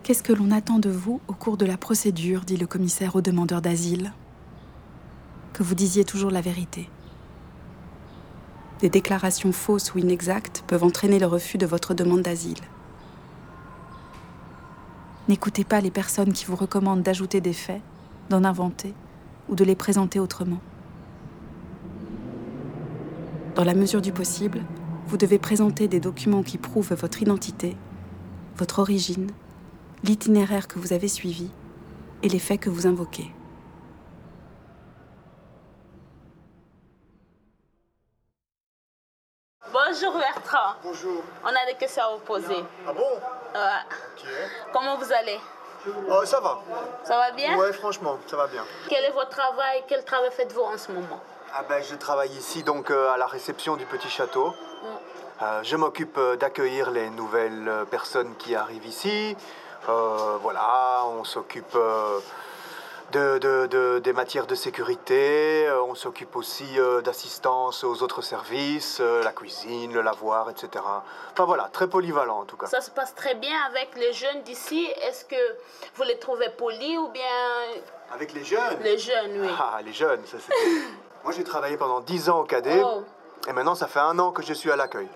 Qu'est-ce 0.02 0.22
que 0.22 0.32
l'on 0.32 0.50
attend 0.50 0.78
de 0.78 0.90
vous 0.90 1.20
au 1.28 1.34
cours 1.34 1.56
de 1.56 1.66
la 1.66 1.76
procédure 1.76 2.40
dit 2.42 2.56
le 2.56 2.66
commissaire 2.66 3.16
au 3.16 3.20
demandeur 3.20 3.60
d'asile? 3.60 4.12
Que 5.52 5.62
vous 5.62 5.74
disiez 5.74 6.04
toujours 6.04 6.30
la 6.30 6.40
vérité. 6.40 6.88
Des 8.80 8.88
déclarations 8.88 9.52
fausses 9.52 9.94
ou 9.94 9.98
inexactes 9.98 10.64
peuvent 10.66 10.84
entraîner 10.84 11.18
le 11.18 11.26
refus 11.26 11.58
de 11.58 11.66
votre 11.66 11.92
demande 11.94 12.22
d'asile. 12.22 12.60
N'écoutez 15.30 15.62
pas 15.62 15.80
les 15.80 15.92
personnes 15.92 16.32
qui 16.32 16.44
vous 16.44 16.56
recommandent 16.56 17.04
d'ajouter 17.04 17.40
des 17.40 17.52
faits, 17.52 17.82
d'en 18.30 18.42
inventer 18.42 18.92
ou 19.48 19.54
de 19.54 19.62
les 19.62 19.76
présenter 19.76 20.18
autrement. 20.18 20.58
Dans 23.54 23.62
la 23.62 23.74
mesure 23.74 24.02
du 24.02 24.10
possible, 24.10 24.60
vous 25.06 25.16
devez 25.16 25.38
présenter 25.38 25.86
des 25.86 26.00
documents 26.00 26.42
qui 26.42 26.58
prouvent 26.58 26.94
votre 26.94 27.22
identité, 27.22 27.76
votre 28.56 28.80
origine, 28.80 29.30
l'itinéraire 30.02 30.66
que 30.66 30.80
vous 30.80 30.92
avez 30.92 31.06
suivi 31.06 31.48
et 32.24 32.28
les 32.28 32.40
faits 32.40 32.58
que 32.58 32.70
vous 32.70 32.88
invoquez. 32.88 33.30
Bonjour 39.72 40.12
Bertrand. 40.50 40.74
Bonjour. 40.82 41.22
On 41.44 41.48
a 41.48 41.66
des 41.66 41.74
questions 41.78 42.02
à 42.04 42.10
vous 42.12 42.18
poser. 42.20 42.64
Ah 42.86 42.92
bon? 42.92 43.12
Ouais. 43.54 44.30
Comment 44.72 44.96
vous 44.96 45.12
allez? 45.12 45.38
Oh, 46.08 46.24
ça 46.24 46.40
va. 46.40 46.58
Ça 47.04 47.16
va 47.16 47.30
bien? 47.32 47.56
Ouais, 47.56 47.72
franchement, 47.72 48.18
ça 48.26 48.36
va 48.36 48.46
bien. 48.46 48.64
Quel 48.88 49.04
est 49.04 49.10
votre 49.10 49.30
travail? 49.30 49.84
Quel 49.88 50.04
travail 50.04 50.30
faites-vous 50.32 50.62
en 50.62 50.76
ce 50.76 50.92
moment? 50.92 51.20
Ah 51.54 51.62
ben, 51.68 51.82
je 51.82 51.94
travaille 51.94 52.30
ici 52.30 52.62
donc 52.62 52.90
euh, 52.90 53.12
à 53.12 53.16
la 53.16 53.26
réception 53.26 53.76
du 53.76 53.86
petit 53.86 54.08
château. 54.08 54.54
Euh, 55.42 55.60
je 55.62 55.76
m'occupe 55.76 56.18
euh, 56.18 56.36
d'accueillir 56.36 56.90
les 56.90 57.10
nouvelles 57.10 57.68
euh, 57.68 57.84
personnes 57.84 58.36
qui 58.36 58.54
arrivent 58.54 58.86
ici. 58.86 59.36
Euh, 59.88 60.36
voilà, 60.42 61.04
on 61.06 61.24
s'occupe 61.24 61.74
euh, 61.74 62.20
de, 63.12 63.38
de- 63.38 63.66
de- 63.66 63.98
des 63.98 64.12
matières 64.12 64.46
de 64.46 64.54
sécurité. 64.54 65.66
Euh, 65.66 65.82
on 65.82 65.94
s'occupe 65.94 66.36
aussi 66.36 66.78
euh, 66.78 67.00
d'assistance 67.00 67.84
aux 67.84 68.02
autres 68.02 68.22
services, 68.22 68.98
euh, 69.00 69.22
la 69.22 69.32
cuisine, 69.32 69.92
le 69.92 70.00
lavoir, 70.02 70.48
etc. 70.50 70.68
Enfin 71.32 71.44
voilà, 71.44 71.68
très 71.72 71.88
polyvalent 71.88 72.40
en 72.40 72.44
tout 72.44 72.56
cas. 72.56 72.66
Ça 72.66 72.80
se 72.80 72.90
passe 72.90 73.14
très 73.14 73.34
bien 73.34 73.56
avec 73.68 73.90
les 73.96 74.12
jeunes 74.12 74.42
d'ici. 74.42 74.86
Est-ce 75.02 75.24
que 75.24 75.36
vous 75.96 76.02
les 76.04 76.18
trouvez 76.18 76.48
polis 76.50 76.98
ou 76.98 77.08
bien 77.08 77.22
Avec 78.12 78.32
les 78.32 78.44
jeunes? 78.44 78.78
Les 78.82 78.98
jeunes, 78.98 79.40
oui 79.40 79.48
Ah, 79.58 79.80
les 79.84 79.92
jeunes, 79.92 80.24
ça 80.26 80.38
c'était. 80.38 80.54
Moi 81.24 81.32
j'ai 81.36 81.44
travaillé 81.44 81.76
pendant 81.76 82.00
10 82.00 82.30
ans 82.30 82.40
au 82.40 82.44
cadet 82.44 82.82
Oh, 82.84 83.02
et 83.48 83.52
maintenant 83.52 83.74
ça 83.74 83.86
fait 83.88 83.98
un 84.00 84.18
an 84.18 84.30
que 84.32 84.42
je 84.42 84.54
suis 84.54 84.70
à 84.70 84.76
l'accueil. 84.76 85.08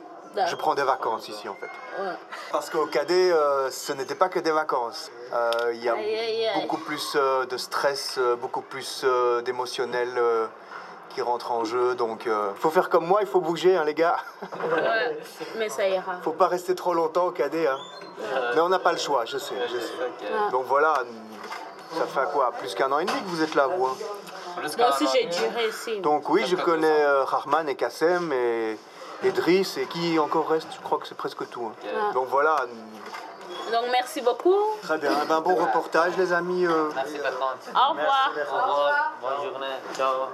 Je 0.49 0.55
prends 0.57 0.75
des 0.75 0.83
vacances 0.83 1.29
ici 1.29 1.49
en 1.49 1.55
fait. 1.55 1.71
Ouais. 2.03 2.09
Parce 2.53 2.71
qu'au 2.71 2.87
cadet, 2.87 3.31
euh, 3.33 3.71
ce 3.71 3.93
n'était 3.93 4.14
pas 4.14 4.29
que 4.29 4.38
des 4.41 4.50
vacances. 4.50 5.11
Euh, 5.33 5.73
Il 5.75 5.83
y 5.83 5.88
a 5.88 5.95
Aïe, 5.95 6.19
aïe, 6.19 6.47
aïe. 6.47 6.61
beaucoup 6.62 6.79
plus 6.79 7.12
euh, 7.17 7.47
de 7.47 7.57
stress, 7.57 8.19
beaucoup 8.41 8.61
plus 8.62 9.03
euh, 9.05 9.43
d'émotionnel 9.43 10.09
euh, 10.17 10.47
qui 11.11 11.23
rentre 11.23 11.53
en 11.53 11.64
jeu. 11.64 11.95
Donc 11.95 12.23
il 12.26 12.33
faut 12.61 12.71
faire 12.71 12.88
comme 12.88 13.07
moi, 13.07 13.21
il 13.23 13.26
faut 13.29 13.41
bouger 13.41 13.76
hein, 13.76 13.85
les 13.85 13.95
gars. 13.95 14.17
Ouais, 14.43 15.19
mais 15.57 15.69
ça 15.69 15.87
ira. 15.87 16.14
faut 16.23 16.33
pas 16.33 16.49
rester 16.49 16.75
trop 16.75 16.95
longtemps 16.95 17.26
au 17.26 17.31
cadet. 17.31 17.67
hein. 17.67 17.79
Mais 18.55 18.61
on 18.61 18.69
n'a 18.69 18.79
pas 18.79 18.93
le 18.93 18.99
choix, 18.99 19.25
je 19.25 19.38
sais. 19.38 19.55
je 19.73 19.79
sais. 19.81 19.93
Donc 20.53 20.64
voilà, 20.67 20.95
ça 21.97 22.07
fait 22.07 22.31
quoi 22.33 22.53
Plus 22.59 22.75
qu'un 22.75 22.91
an 22.93 22.99
et 23.00 23.05
demi 23.05 23.19
que 23.23 23.29
vous 23.29 23.43
êtes 23.43 23.55
là, 23.57 23.67
vous 23.67 23.87
hein 23.87 23.97
Moi 24.79 24.88
aussi, 24.91 25.07
j'ai 25.12 25.25
duré 25.26 25.69
ici. 25.69 26.00
Donc 26.00 26.29
oui, 26.29 26.45
je 26.47 26.55
connais 26.57 27.03
euh, 27.05 27.25
Rahman 27.25 27.69
et 27.69 27.75
Kassem 27.75 28.33
et, 28.33 28.79
et 29.25 29.33
Driss 29.33 29.76
et 29.78 29.87
qui 29.87 30.19
encore 30.19 30.49
reste, 30.49 30.69
je 30.75 30.81
crois 30.81 30.99
que 30.99 31.07
c'est 31.07 31.16
presque 31.16 31.49
tout. 31.50 31.66
hein. 31.66 31.87
Ah. 31.87 32.12
Donc 32.12 32.28
voilà, 32.28 32.57
Donc, 33.73 33.85
merci 33.90 34.21
beaucoup. 34.21 34.54
très 34.83 34.99
bien. 34.99 35.11
Eh 35.25 35.28
ben, 35.28 35.40
bon 35.40 35.54
reportage 35.54 36.16
les 36.16 36.33
amis. 36.33 36.66
euh. 36.66 36.90
Merci 36.95 37.19
Bertrand. 37.19 37.54
Au 37.75 37.90
revoir. 37.90 38.31
Au 38.37 38.73
revoir. 38.73 39.12
Bonne 39.21 39.50
journée. 39.50 39.66
Ciao. 39.95 40.28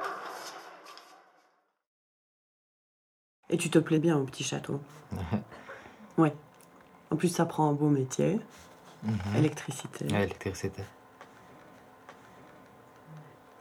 Et 3.49 3.56
tu 3.56 3.70
te 3.70 3.78
plais 3.78 3.99
bien 3.99 4.16
au 4.16 4.25
petit 4.25 4.44
château 4.44 4.80
Ouais. 6.18 6.35
En 7.11 7.16
plus, 7.16 7.28
ça 7.28 7.44
prend 7.47 7.68
un 7.68 7.73
beau 7.73 7.88
métier. 7.88 8.38
Électricité. 9.37 10.04
L'électricité. 10.04 10.85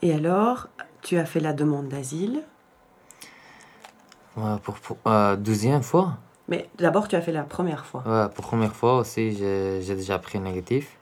Et 0.01 0.13
alors, 0.13 0.67
tu 1.01 1.17
as 1.17 1.25
fait 1.25 1.39
la 1.39 1.53
demande 1.53 1.87
d'asile. 1.87 2.43
Ouais, 4.37 4.55
pour, 4.63 4.75
pour 4.75 4.97
euh, 5.07 5.35
deuxième 5.35 5.83
fois. 5.83 6.13
Mais 6.47 6.69
d'abord, 6.77 7.07
tu 7.07 7.15
as 7.15 7.21
fait 7.21 7.31
la 7.31 7.43
première 7.43 7.85
fois. 7.85 8.03
Ouais, 8.05 8.29
pour 8.33 8.45
première 8.45 8.75
fois 8.75 8.97
aussi, 8.97 9.35
j'ai 9.35 9.81
j'ai 9.81 9.95
déjà 9.95 10.17
pris 10.19 10.39
négatif. 10.39 10.97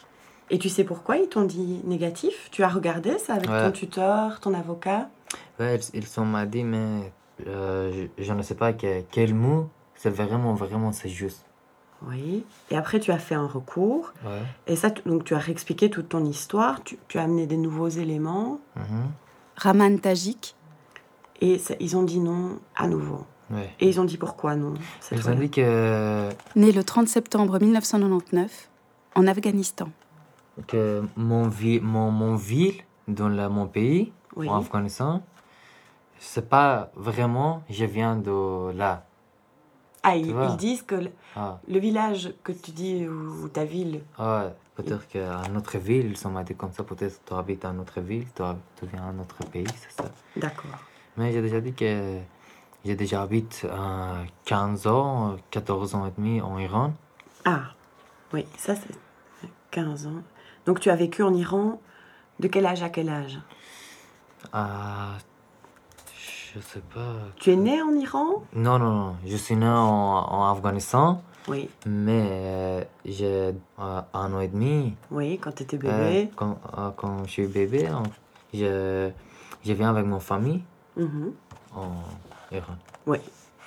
Et 0.50 0.58
tu 0.60 0.70
sais 0.70 0.84
pourquoi 0.84 1.18
ils 1.18 1.28
t'ont 1.28 1.44
dit 1.44 1.82
négatif? 1.84 2.50
Tu 2.52 2.64
as 2.64 2.70
regardé 2.70 3.18
ça 3.18 3.34
avec 3.34 3.50
Ouais. 3.50 3.66
ton 3.66 3.72
tuteur, 3.72 4.40
ton 4.40 4.54
avocat? 4.54 5.10
Ouais, 5.60 5.78
ils, 5.94 6.06
m'a 6.26 6.46
dit, 6.46 6.64
mais 6.64 7.12
euh, 7.48 8.08
je, 8.18 8.24
je 8.24 8.34
ne 8.34 8.42
sais 8.42 8.56
pas 8.56 8.72
que- 8.74 9.02
quel 9.12 9.34
mot, 9.34 9.68
c'est 9.96 10.10
vraiment, 10.10 10.54
vraiment, 10.54 10.92
c'est 10.94 11.10
juste. 11.10 11.44
Oui. 12.08 12.46
Et 12.72 12.78
après, 12.78 13.00
tu 13.00 13.12
as 13.12 13.18
fait 13.18 13.36
un 13.36 13.48
recours. 13.48 14.14
Ouais. 14.26 14.42
Et 14.68 14.76
ça, 14.76 14.90
tu- 14.92 15.02
donc 15.08 15.24
tu 15.26 15.34
as 15.36 15.40
réexpliqué 15.40 15.90
toute 15.90 16.10
ton 16.10 16.24
histoire. 16.26 16.82
Tu, 16.84 16.98
tu 17.08 17.18
as 17.20 17.24
amené 17.24 17.46
des 17.48 17.58
nouveaux 17.58 17.90
éléments. 17.90 18.60
Mhm. 18.76 19.06
Raman 19.58 20.00
Tajik, 20.00 20.56
Et 21.42 21.58
ça- 21.60 21.76
ils 21.80 21.96
ont 21.96 22.04
dit 22.04 22.20
non 22.20 22.60
à 22.76 22.88
nouveau. 22.88 23.26
Ouais. 23.50 23.70
Et 23.80 23.88
ils 23.88 24.00
ont 24.00 24.04
dit 24.06 24.18
pourquoi 24.18 24.56
non 24.56 24.74
cette 25.00 25.20
Ils 25.20 25.30
ont 25.30 25.36
dit 25.36 25.50
que, 25.50 26.30
né 26.56 26.72
le 26.72 26.84
30 26.84 27.08
septembre 27.08 27.60
1999 27.60 28.70
en 29.16 29.28
Afghanistan. 29.28 29.90
que 30.66 31.04
mon, 31.16 31.48
vi- 31.50 31.80
mon, 31.80 32.10
mon 32.10 32.36
ville, 32.36 32.82
dans 33.08 33.30
la- 33.30 33.48
mon 33.48 33.68
pays, 33.68 34.12
Oui. 34.36 34.50
en 34.50 34.58
Afghanistan, 34.58 35.22
c'est 36.20 36.50
pas 36.50 36.90
vraiment, 36.96 37.62
je 37.70 37.86
viens 37.86 38.16
de 38.16 38.72
là. 38.76 39.06
Ah, 40.02 40.16
ils, 40.16 40.34
disent 40.58 40.82
que 40.82 40.96
le, 40.96 41.12
Ah, 41.36 41.60
le 41.68 41.80
village 41.80 42.34
que 42.44 42.52
tu 42.54 42.72
dis, 42.72 43.08
ou, 43.08 43.44
ou 43.44 43.48
ta 43.50 43.66
ville, 43.66 44.02
ouais, 44.18 44.50
peut-être 44.76 45.08
qu'à 45.08 45.42
notre 45.54 45.78
ville, 45.78 46.08
ils 46.08 46.18
sont 46.18 46.32
dit 46.44 46.56
comme 46.56 46.72
ça, 46.72 46.84
peut-être 46.84 47.20
tu 47.26 47.34
habites 47.36 47.64
à 47.66 47.72
notre 47.72 48.00
ville, 48.02 48.26
tu, 48.36 48.42
tu 48.80 48.86
viens 48.92 49.10
à 49.10 49.12
notre 49.12 49.38
pays, 49.52 49.68
c'est 49.82 50.02
ça. 50.04 50.10
d'accord. 50.36 50.80
Mais 51.18 51.32
j'ai 51.32 51.42
déjà 51.42 51.60
dit 51.60 51.74
que 51.74 52.20
j'ai 52.86 52.96
déjà 52.96 53.22
habité 53.24 53.68
euh, 53.70 54.24
15 54.46 54.88
ans, 54.88 55.36
14 55.52 55.96
ans 55.96 56.06
et 56.08 56.12
demi 56.18 56.42
en 56.42 56.58
Iran. 56.60 56.94
Ah, 57.46 57.62
oui, 58.34 58.46
ça 58.58 58.76
c'est 58.76 59.50
15 59.72 60.08
ans. 60.08 60.22
Donc 60.66 60.80
tu 60.80 60.90
as 60.90 60.96
vécu 60.96 61.24
en 61.24 61.34
Iran 61.34 61.80
de 62.40 62.48
quel 62.48 62.66
âge 62.66 62.84
à 62.84 62.90
quel 62.90 63.10
âge? 63.10 63.40
Ah, 64.54 65.18
je 66.54 66.60
sais 66.60 66.82
pas. 66.94 67.16
Tu 67.38 67.52
es 67.52 67.56
né 67.56 67.82
en 67.82 67.94
Iran? 67.94 68.44
Non, 68.54 68.78
non, 68.80 68.92
non. 68.94 69.16
Je 69.26 69.36
suis 69.38 69.56
né 69.56 69.68
en, 69.68 69.72
en 69.74 70.52
Afghanistan, 70.52 71.22
Oui, 71.48 71.70
mais 71.86 72.28
euh, 72.32 72.84
j'ai 73.06 73.26
euh, 73.80 74.02
un 74.14 74.34
an 74.34 74.40
et 74.40 74.48
demi. 74.50 74.96
oui, 75.12 75.40
quand 75.40 75.52
tu 75.54 75.64
étais 75.64 75.78
Euh, 75.86 76.12
bébé. 76.12 76.32
quand, 76.36 76.60
euh, 76.78 76.92
quand 76.96 77.24
je 77.26 77.32
suis 77.32 77.48
bébé, 77.48 77.90
je, 78.54 79.10
je 79.66 79.74
viens 79.74 79.90
avec 79.90 80.06
mon 80.06 80.20
famille 80.20 80.62
Mhm. 80.98 81.34
en 81.76 81.92
Iran. 82.52 82.76
Oui, 83.06 83.18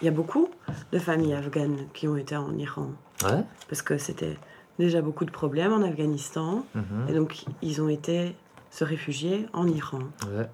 il 0.00 0.04
y 0.04 0.08
a 0.08 0.10
beaucoup 0.10 0.48
de 0.92 0.98
familles 0.98 1.34
afghanes 1.34 1.86
qui 1.94 2.08
ont 2.08 2.16
été 2.16 2.36
en 2.36 2.56
Iran. 2.58 2.88
Ouais? 3.24 3.44
Parce 3.68 3.82
que 3.82 3.96
c'était 3.98 4.36
déjà 4.78 5.00
beaucoup 5.02 5.24
de 5.24 5.30
problèmes 5.30 5.72
en 5.72 5.82
Afghanistan. 5.82 6.64
Mhm. 6.74 7.06
Et 7.08 7.12
donc 7.12 7.44
ils 7.62 7.80
ont 7.80 7.88
été 7.88 8.34
se 8.70 8.84
réfugier 8.84 9.46
en 9.52 9.66
Iran. 9.66 10.00
Ouais. 10.32 10.48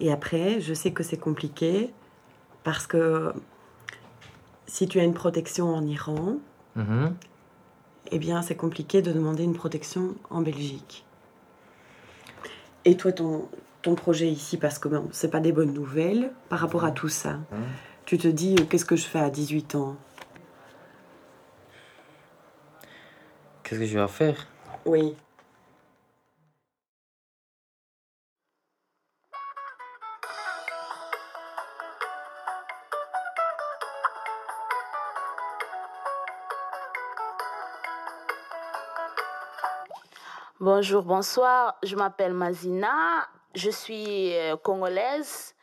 Et 0.00 0.10
après, 0.12 0.60
je 0.60 0.74
sais 0.74 0.90
que 0.92 1.02
c'est 1.02 1.16
compliqué 1.18 1.90
parce 2.64 2.86
que 2.86 3.32
si 4.66 4.88
tu 4.88 4.98
as 5.00 5.04
une 5.04 5.14
protection 5.14 5.74
en 5.74 5.84
Iran, 5.86 6.36
Mhm. 6.76 7.14
eh 8.10 8.18
bien, 8.18 8.40
c'est 8.42 8.54
compliqué 8.56 9.02
de 9.02 9.12
demander 9.12 9.42
une 9.44 9.54
protection 9.54 10.14
en 10.30 10.40
Belgique. 10.40 11.04
Et 12.84 12.96
toi, 12.96 13.12
ton, 13.12 13.48
ton 13.82 13.94
projet 13.94 14.28
ici 14.28 14.56
Parce 14.56 14.78
que 14.78 14.88
bon, 14.88 15.08
c'est 15.12 15.30
pas 15.30 15.40
des 15.40 15.52
bonnes 15.52 15.74
nouvelles 15.74 16.32
par 16.48 16.60
rapport 16.60 16.84
à 16.84 16.92
tout 16.92 17.08
ça. 17.08 17.40
Hein 17.52 17.62
Tu 18.06 18.16
te 18.16 18.28
dis, 18.28 18.56
euh, 18.58 18.64
qu'est-ce 18.64 18.84
que 18.84 18.96
je 18.96 19.04
fais 19.04 19.20
à 19.20 19.30
18 19.30 19.74
ans? 19.74 19.96
Qu'est-ce 23.62 23.80
que 23.80 23.86
je 23.86 23.98
vais 23.98 24.08
faire? 24.08 24.46
Oui. 24.86 25.14
Bonjour, 40.60 41.02
bonsoir. 41.02 41.76
Je 41.82 41.96
m'appelle 41.96 42.34
Mazina. 42.34 43.26
Je 43.54 43.70
suis 43.70 44.34
euh, 44.34 44.56
congolaise. 44.56 45.54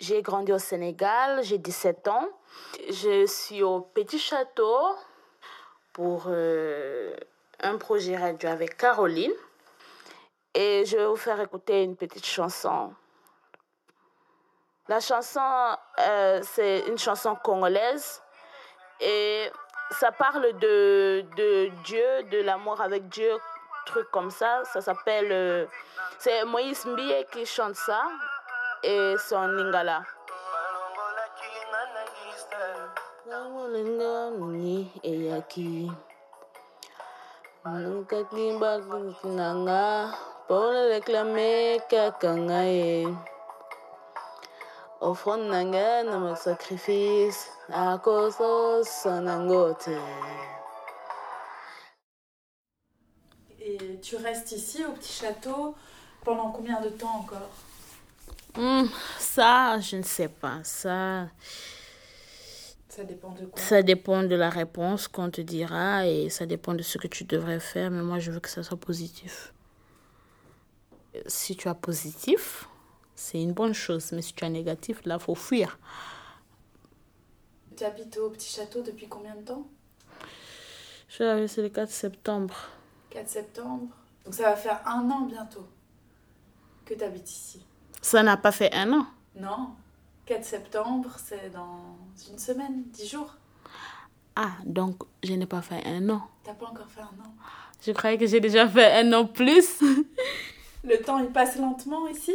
J'ai 0.00 0.20
grandi 0.22 0.52
au 0.52 0.58
Sénégal. 0.58 1.44
J'ai 1.44 1.58
17 1.58 2.08
ans. 2.08 2.28
Je 2.88 3.24
suis 3.26 3.62
au 3.62 3.80
Petit 3.80 4.18
Château 4.18 4.96
pour 5.92 6.24
euh, 6.26 7.14
un 7.60 7.78
projet 7.78 8.16
radio 8.16 8.48
avec 8.48 8.76
Caroline. 8.76 9.32
Et 10.54 10.84
je 10.86 10.96
vais 10.96 11.06
vous 11.06 11.16
faire 11.16 11.40
écouter 11.40 11.84
une 11.84 11.96
petite 11.96 12.26
chanson. 12.26 12.92
La 14.88 14.98
chanson, 14.98 15.76
euh, 16.00 16.40
c'est 16.42 16.80
une 16.88 16.98
chanson 16.98 17.36
congolaise. 17.36 18.22
Et 19.00 19.50
ça 19.92 20.10
parle 20.10 20.52
de, 20.58 21.24
de 21.36 21.70
Dieu, 21.84 22.22
de 22.30 22.42
l'amour 22.42 22.80
avec 22.80 23.08
Dieu, 23.08 23.38
truc 23.86 24.10
comme 24.10 24.30
ça. 24.30 24.62
Ça 24.64 24.80
s'appelle. 24.80 25.30
euh, 25.30 25.66
c'est 26.18 26.44
Moïse 26.44 26.84
Mbie 26.86 27.24
qui 27.32 27.44
chante 27.46 27.76
ça. 27.76 28.02
Et 28.82 29.14
c'est 29.18 29.36
en 29.36 29.46
Lingala. 29.46 30.02
eyaki 35.02 35.90
nakakimba 37.64 38.70
nanga 39.24 40.12
mpona 40.44 40.80
reklame 40.92 41.80
kaka 41.90 42.30
ngai 42.36 43.08
offrande 45.00 45.48
na 45.48 45.60
ngai 45.64 46.04
na 46.04 46.16
masacrifice 46.20 47.48
akososa 47.72 49.12
nango 49.26 49.72
te 49.82 49.96
tu 54.04 54.16
restes 54.16 54.52
ici 54.52 54.84
au 54.84 54.92
petit 54.92 55.12
château 55.12 55.74
pendant 56.22 56.50
combien 56.50 56.80
de 56.82 56.90
temps 56.90 57.20
encore? 57.20 57.50
Hmm, 58.54 58.86
ça 59.18 59.80
je 59.80 59.96
ne 59.96 60.02
sais 60.02 60.28
pas 60.28 60.60
ça 60.62 61.28
Ça 62.88 63.02
dépend 63.02 63.30
de 63.30 63.46
quoi? 63.46 63.60
Ça 63.60 63.82
dépend 63.82 64.22
de 64.22 64.34
la 64.34 64.50
réponse 64.50 65.08
qu'on 65.08 65.30
te 65.30 65.40
dira 65.40 66.06
et 66.06 66.28
ça 66.28 66.44
dépend 66.44 66.74
de 66.74 66.82
ce 66.82 66.98
que 66.98 67.08
tu 67.08 67.24
devrais 67.24 67.60
faire, 67.60 67.90
mais 67.90 68.02
moi 68.02 68.18
je 68.18 68.30
veux 68.30 68.40
que 68.40 68.50
ça 68.50 68.62
soit 68.62 68.76
positif. 68.76 69.54
Si 71.26 71.56
tu 71.56 71.68
as 71.68 71.74
positif, 71.74 72.68
c'est 73.14 73.40
une 73.40 73.52
bonne 73.52 73.72
chose, 73.72 74.12
mais 74.12 74.20
si 74.20 74.34
tu 74.34 74.44
as 74.44 74.50
négatif, 74.50 75.00
là, 75.04 75.18
faut 75.18 75.36
fuir. 75.36 75.78
Tu 77.76 77.84
habites 77.84 78.16
au 78.18 78.30
petit 78.30 78.52
château 78.52 78.82
depuis 78.82 79.08
combien 79.08 79.34
de 79.36 79.42
temps? 79.42 79.66
Je 81.08 81.14
suis 81.14 81.24
arrivée, 81.24 81.62
le 81.62 81.68
4 81.68 81.88
septembre. 81.88 82.54
4 83.14 83.28
septembre. 83.28 83.94
Donc 84.24 84.34
ça 84.34 84.50
va 84.50 84.56
faire 84.56 84.80
un 84.86 85.08
an 85.08 85.20
bientôt 85.20 85.68
que 86.84 86.94
tu 86.94 87.04
habites 87.04 87.30
ici. 87.30 87.64
Ça 88.02 88.24
n'a 88.24 88.36
pas 88.36 88.50
fait 88.50 88.74
un 88.74 88.92
an? 88.92 89.06
Non 89.36 89.70
4 90.26 90.44
septembre, 90.44 91.10
c'est 91.24 91.50
dans 91.50 91.96
une 92.30 92.38
semaine, 92.38 92.82
10 92.88 93.08
jours. 93.08 93.36
Ah, 94.34 94.52
donc 94.64 95.04
je 95.22 95.32
n'ai 95.34 95.46
pas 95.46 95.62
fait 95.62 95.86
un 95.86 96.08
an. 96.08 96.22
T'as 96.42 96.54
pas 96.54 96.66
encore 96.66 96.88
fait 96.88 97.02
un 97.02 97.24
an. 97.24 97.34
Je 97.86 97.92
croyais 97.92 98.18
que 98.18 98.26
j'ai 98.26 98.40
déjà 98.40 98.68
fait 98.68 98.92
un 98.92 99.12
an 99.12 99.26
plus. 99.26 99.80
Le 100.84 100.96
temps, 100.96 101.18
il 101.18 101.28
passe 101.28 101.56
lentement 101.56 102.08
ici? 102.08 102.34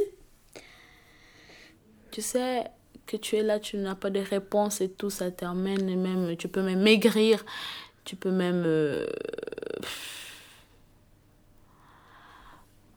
Tu 2.11 2.21
sais 2.21 2.71
que 3.05 3.17
tu 3.17 3.35
es 3.35 3.43
là, 3.43 3.59
tu 3.59 3.77
n'as 3.77 3.95
pas 3.95 4.11
de 4.11 4.19
réponse 4.19 4.79
et 4.81 4.89
tout, 4.89 5.09
ça 5.09 5.29
t'amène 5.29 5.89
et 5.89 5.95
même, 5.95 6.37
tu 6.37 6.47
peux 6.47 6.61
même 6.61 6.81
maigrir, 6.81 7.43
tu 8.05 8.15
peux 8.15 8.31
même... 8.31 8.63
euh, 8.65 9.07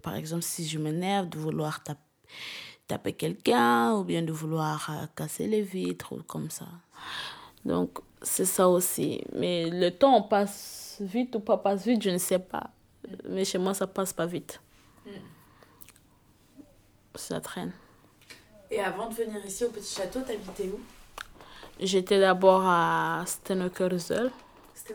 Par 0.03 0.15
exemple, 0.17 0.43
si 0.43 0.67
je 0.69 0.79
m'énerve 0.79 1.29
de 1.29 1.39
vouloir 1.39 1.83
tap- 1.83 1.99
taper 2.89 3.13
quelqu'un 3.13 3.95
ou 3.95 4.05
bien 4.05 4.23
de 4.23 4.33
vouloir 4.33 4.89
euh, 4.91 5.07
casser 5.17 5.47
les 5.47 5.63
vitres 5.63 6.13
ou 6.13 6.23
comme 6.23 6.51
ça. 6.51 6.67
Donc, 7.65 7.99
c'est 8.23 8.45
ça 8.45 8.69
aussi. 8.69 9.23
Mais 9.35 9.71
le 9.71 9.91
temps 9.91 10.23
passe 10.23 10.97
vite 11.01 11.37
ou 11.37 11.41
pas 11.41 11.57
passe 11.57 11.85
vite, 11.87 12.03
je 12.03 12.11
ne 12.11 12.19
sais 12.19 12.39
pas. 12.39 12.71
Mais 13.29 13.45
chez 13.45 13.59
moi, 13.59 13.75
ça 13.75 13.87
passe 13.87 14.13
pas 14.13 14.27
vite. 14.27 14.61
Ça 17.15 17.41
traîne. 17.41 17.73
Et 18.71 18.81
avant 18.81 19.09
de 19.09 19.15
venir 19.15 19.45
ici 19.45 19.65
au 19.65 19.69
petit 19.69 19.95
château, 19.95 20.21
t'habitais 20.23 20.71
où? 20.71 20.81
J'étais 21.79 22.19
d'abord 22.21 22.63
à 22.65 23.23
Stenokerzel, 23.27 24.31
C'était 24.75 24.95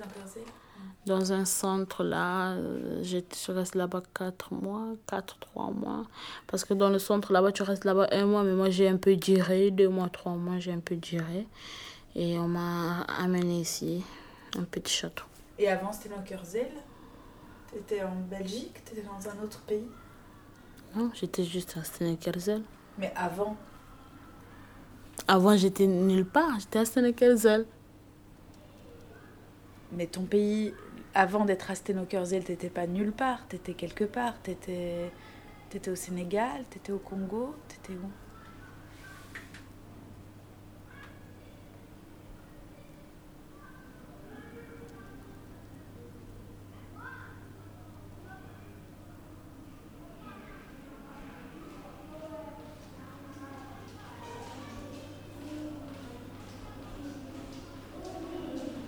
dans 1.06 1.32
un 1.34 1.46
centre 1.46 2.04
là. 2.04 2.52
Euh, 2.54 3.00
j'étais- 3.04 3.38
Je 3.48 3.52
reste 3.52 3.76
là-bas 3.76 4.04
4 4.14 4.54
mois, 4.54 4.88
4, 5.08 5.38
3 5.40 5.72
mois. 5.72 6.06
Parce 6.48 6.66
que 6.66 6.74
dans 6.74 6.90
le 6.90 7.00
centre 7.00 7.32
là-bas, 7.32 7.52
tu 7.52 7.64
restes 7.64 7.86
là-bas 7.86 8.08
un 8.12 8.26
mois, 8.26 8.44
mais 8.44 8.54
moi 8.54 8.70
j'ai 8.70 8.88
un 8.90 8.98
peu 8.98 9.16
duré, 9.16 9.72
2 9.72 9.90
mois, 9.90 10.10
3 10.10 10.34
mois, 10.34 10.60
j'ai 10.60 10.74
un 10.74 10.80
peu 10.80 10.96
duré. 10.96 11.48
Et 12.16 12.38
on 12.40 12.48
m'a 12.48 13.02
amené 13.20 13.62
ici, 13.62 14.04
un 14.58 14.64
petit 14.64 14.94
château. 14.94 15.24
Et 15.60 15.68
avant, 15.70 15.92
c'était 15.92 16.10
dans 16.16 16.22
Kersey 16.24 16.70
T'étais 17.72 18.02
en 18.02 18.16
Belgique? 18.30 18.84
T'étais 18.86 19.02
dans 19.04 19.30
un 19.30 19.44
autre 19.44 19.60
pays? 19.62 19.88
Non, 20.96 21.12
j'étais 21.14 21.44
juste 21.44 21.76
à 21.78 21.84
Stenokerzel. 21.84 22.64
Mais 22.98 23.12
avant? 23.16 23.56
Avant, 25.28 25.58
j'étais 25.58 25.86
nulle 25.86 26.26
part, 26.26 26.60
j'étais 26.60 26.80
à 26.80 26.86
Stenokerzel. 26.86 27.66
Mais 29.92 30.08
ton 30.08 30.24
pays, 30.24 30.74
avant 31.14 31.46
d'être 31.46 31.72
à 31.72 31.76
Stenokerzel, 31.76 32.44
t'étais 32.44 32.70
pas 32.70 32.88
nulle 32.88 33.12
part, 33.14 33.48
t'étais 33.48 33.74
quelque 33.74 34.04
part. 34.04 34.40
T'étais 34.42 35.12
étais 35.76 35.92
au 35.92 35.96
Sénégal, 35.96 36.64
t'étais 36.70 36.92
au 36.92 37.00
Congo, 37.00 37.56
t'étais 37.68 37.98
où? 37.98 38.10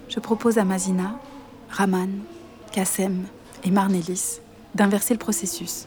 Je 0.10 0.20
propose 0.20 0.58
à 0.58 0.64
Mazina, 0.64 1.20
Raman, 1.70 2.10
Kassem 2.72 3.26
et 3.64 3.70
Marnélis 3.70 4.40
d'inverser 4.74 5.14
le 5.14 5.20
processus. 5.20 5.86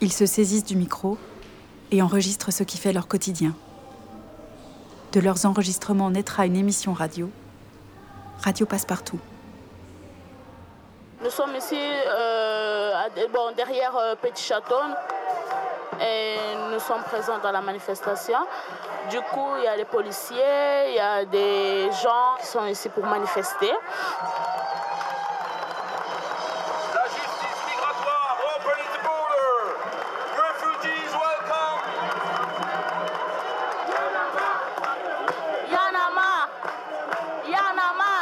Ils 0.00 0.12
se 0.12 0.24
saisissent 0.24 0.64
du 0.64 0.76
micro 0.76 1.18
et 1.90 2.00
enregistrent 2.00 2.52
ce 2.52 2.62
qui 2.62 2.78
fait 2.78 2.92
leur 2.92 3.08
quotidien. 3.08 3.54
De 5.12 5.20
leurs 5.20 5.44
enregistrements 5.46 6.10
naîtra 6.10 6.46
une 6.46 6.56
émission 6.56 6.92
radio, 6.92 7.28
Radio 8.42 8.66
Passepartout. 8.66 9.18
Nous 11.24 11.30
sommes 11.30 11.54
ici 11.56 11.76
euh, 11.76 12.92
derrière 13.56 13.96
euh, 13.96 14.14
Petit 14.14 14.44
Château 14.44 14.76
et 16.00 16.36
nous 16.70 16.80
sommes 16.80 17.02
présents 17.02 17.38
dans 17.38 17.52
la 17.52 17.60
manifestation. 17.60 18.38
Du 19.10 19.20
coup, 19.20 19.56
il 19.58 19.64
y 19.64 19.66
a 19.66 19.76
les 19.76 19.84
policiers, 19.84 20.88
il 20.88 20.94
y 20.94 21.00
a 21.00 21.24
des 21.24 21.90
gens 22.02 22.36
qui 22.40 22.46
sont 22.46 22.64
ici 22.66 22.88
pour 22.88 23.04
manifester. 23.04 23.70
La 26.94 27.04
justice 27.04 27.64
migratoire, 27.66 28.36
open 28.56 28.80
the 28.94 29.00
border. 29.04 29.58
Refugees 30.36 31.12
welcome. 31.12 31.80
Yanama 35.70 36.48
Yanama 37.46 38.12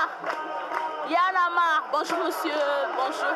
Yanama 1.09 1.69
Bonjour 1.93 2.19
monsieur, 2.25 2.61
bonjour. 2.97 3.35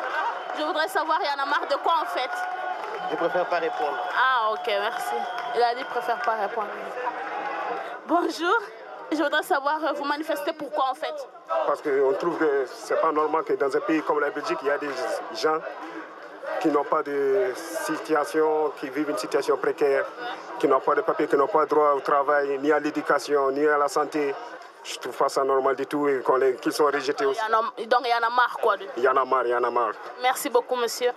Je 0.57 0.63
voudrais 0.63 0.87
savoir, 0.87 1.19
Yanama, 1.21 1.65
de 1.69 1.75
quoi 1.77 1.93
en 2.01 2.05
fait? 2.05 2.62
Je 3.11 3.15
préfère 3.15 3.45
pas 3.45 3.57
répondre. 3.59 3.97
Ah, 4.17 4.51
ok, 4.51 4.65
merci. 4.67 5.15
Il 5.55 5.61
a 5.63 5.69
dit 5.75 5.77
qu'il 5.81 5.85
préfère 5.87 6.19
pas 6.21 6.33
répondre. 6.33 6.67
Bonjour. 8.07 8.55
Je 9.11 9.21
voudrais 9.21 9.43
savoir, 9.43 9.83
euh, 9.83 9.91
vous 9.93 10.05
manifestez 10.05 10.53
pourquoi 10.53 10.85
en 10.89 10.95
fait? 10.95 11.13
Parce 11.67 11.81
qu'on 11.81 12.13
trouve 12.13 12.37
que 12.39 12.65
c'est 12.67 12.99
pas 12.99 13.11
normal 13.11 13.43
que 13.43 13.53
dans 13.53 13.75
un 13.75 13.79
pays 13.81 14.01
comme 14.01 14.19
la 14.19 14.31
Belgique, 14.31 14.57
il 14.63 14.67
y 14.67 14.71
a 14.71 14.77
des 14.79 14.89
gens 15.35 15.59
qui 16.59 16.69
n'ont 16.69 16.83
pas 16.83 17.03
de 17.03 17.51
situation, 17.55 18.71
qui 18.79 18.89
vivent 18.89 19.09
une 19.11 19.17
situation 19.17 19.55
précaire, 19.57 20.05
qui 20.57 20.67
n'ont 20.67 20.79
pas 20.79 20.95
de 20.95 21.01
papier, 21.01 21.27
qui 21.27 21.35
n'ont 21.35 21.47
pas 21.47 21.65
droit 21.67 21.91
au 21.91 21.99
travail, 21.99 22.57
ni 22.59 22.71
à 22.71 22.79
l'éducation, 22.79 23.51
ni 23.51 23.67
à 23.67 23.77
la 23.77 23.87
santé. 23.87 24.33
Je 24.83 24.97
trouve 24.97 25.15
pas 25.15 25.29
ça 25.29 25.43
normal 25.43 25.75
du 25.75 25.85
tout 25.85 26.07
et 26.07 26.23
qu'ils 26.59 26.73
soient 26.73 26.91
rejetés 26.91 27.25
aussi. 27.25 27.39
Il 27.47 27.51
y 27.51 27.55
en 27.55 27.59
a- 27.59 27.85
donc 27.85 28.01
il 28.05 28.09
y 28.09 28.13
en 28.13 28.27
a 28.27 28.29
marre 28.29 28.57
quoi. 28.59 28.77
de- 28.77 28.87
Il 28.97 29.03
y 29.03 29.07
en 29.07 29.15
a 29.15 29.23
marre, 29.25 29.45
il 29.45 29.51
y 29.51 29.55
en 29.55 29.63
a 29.63 29.69
marre. 29.69 29.93
Merci 30.21 30.49
beaucoup 30.49 30.75
monsieur. 30.75 31.11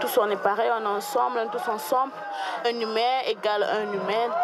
Tous 0.00 0.18
on 0.18 0.28
est 0.30 0.36
pareils, 0.36 0.70
on 0.76 0.82
est 0.82 0.86
ensemble, 0.86 1.38
on 1.38 1.48
tous 1.48 1.68
ensemble. 1.68 2.12
Un 2.64 2.80
humain 2.80 3.20
égale 3.26 3.62
un 3.62 3.92
humain. 3.92 4.34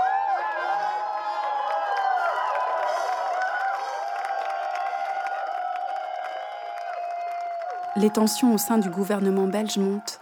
Les 7.97 8.11
tensions 8.11 8.55
au 8.55 8.59
sein 8.59 8.79
du 8.79 8.89
gouvernement 8.89 9.47
belge 9.47 9.77
montent 9.79 10.21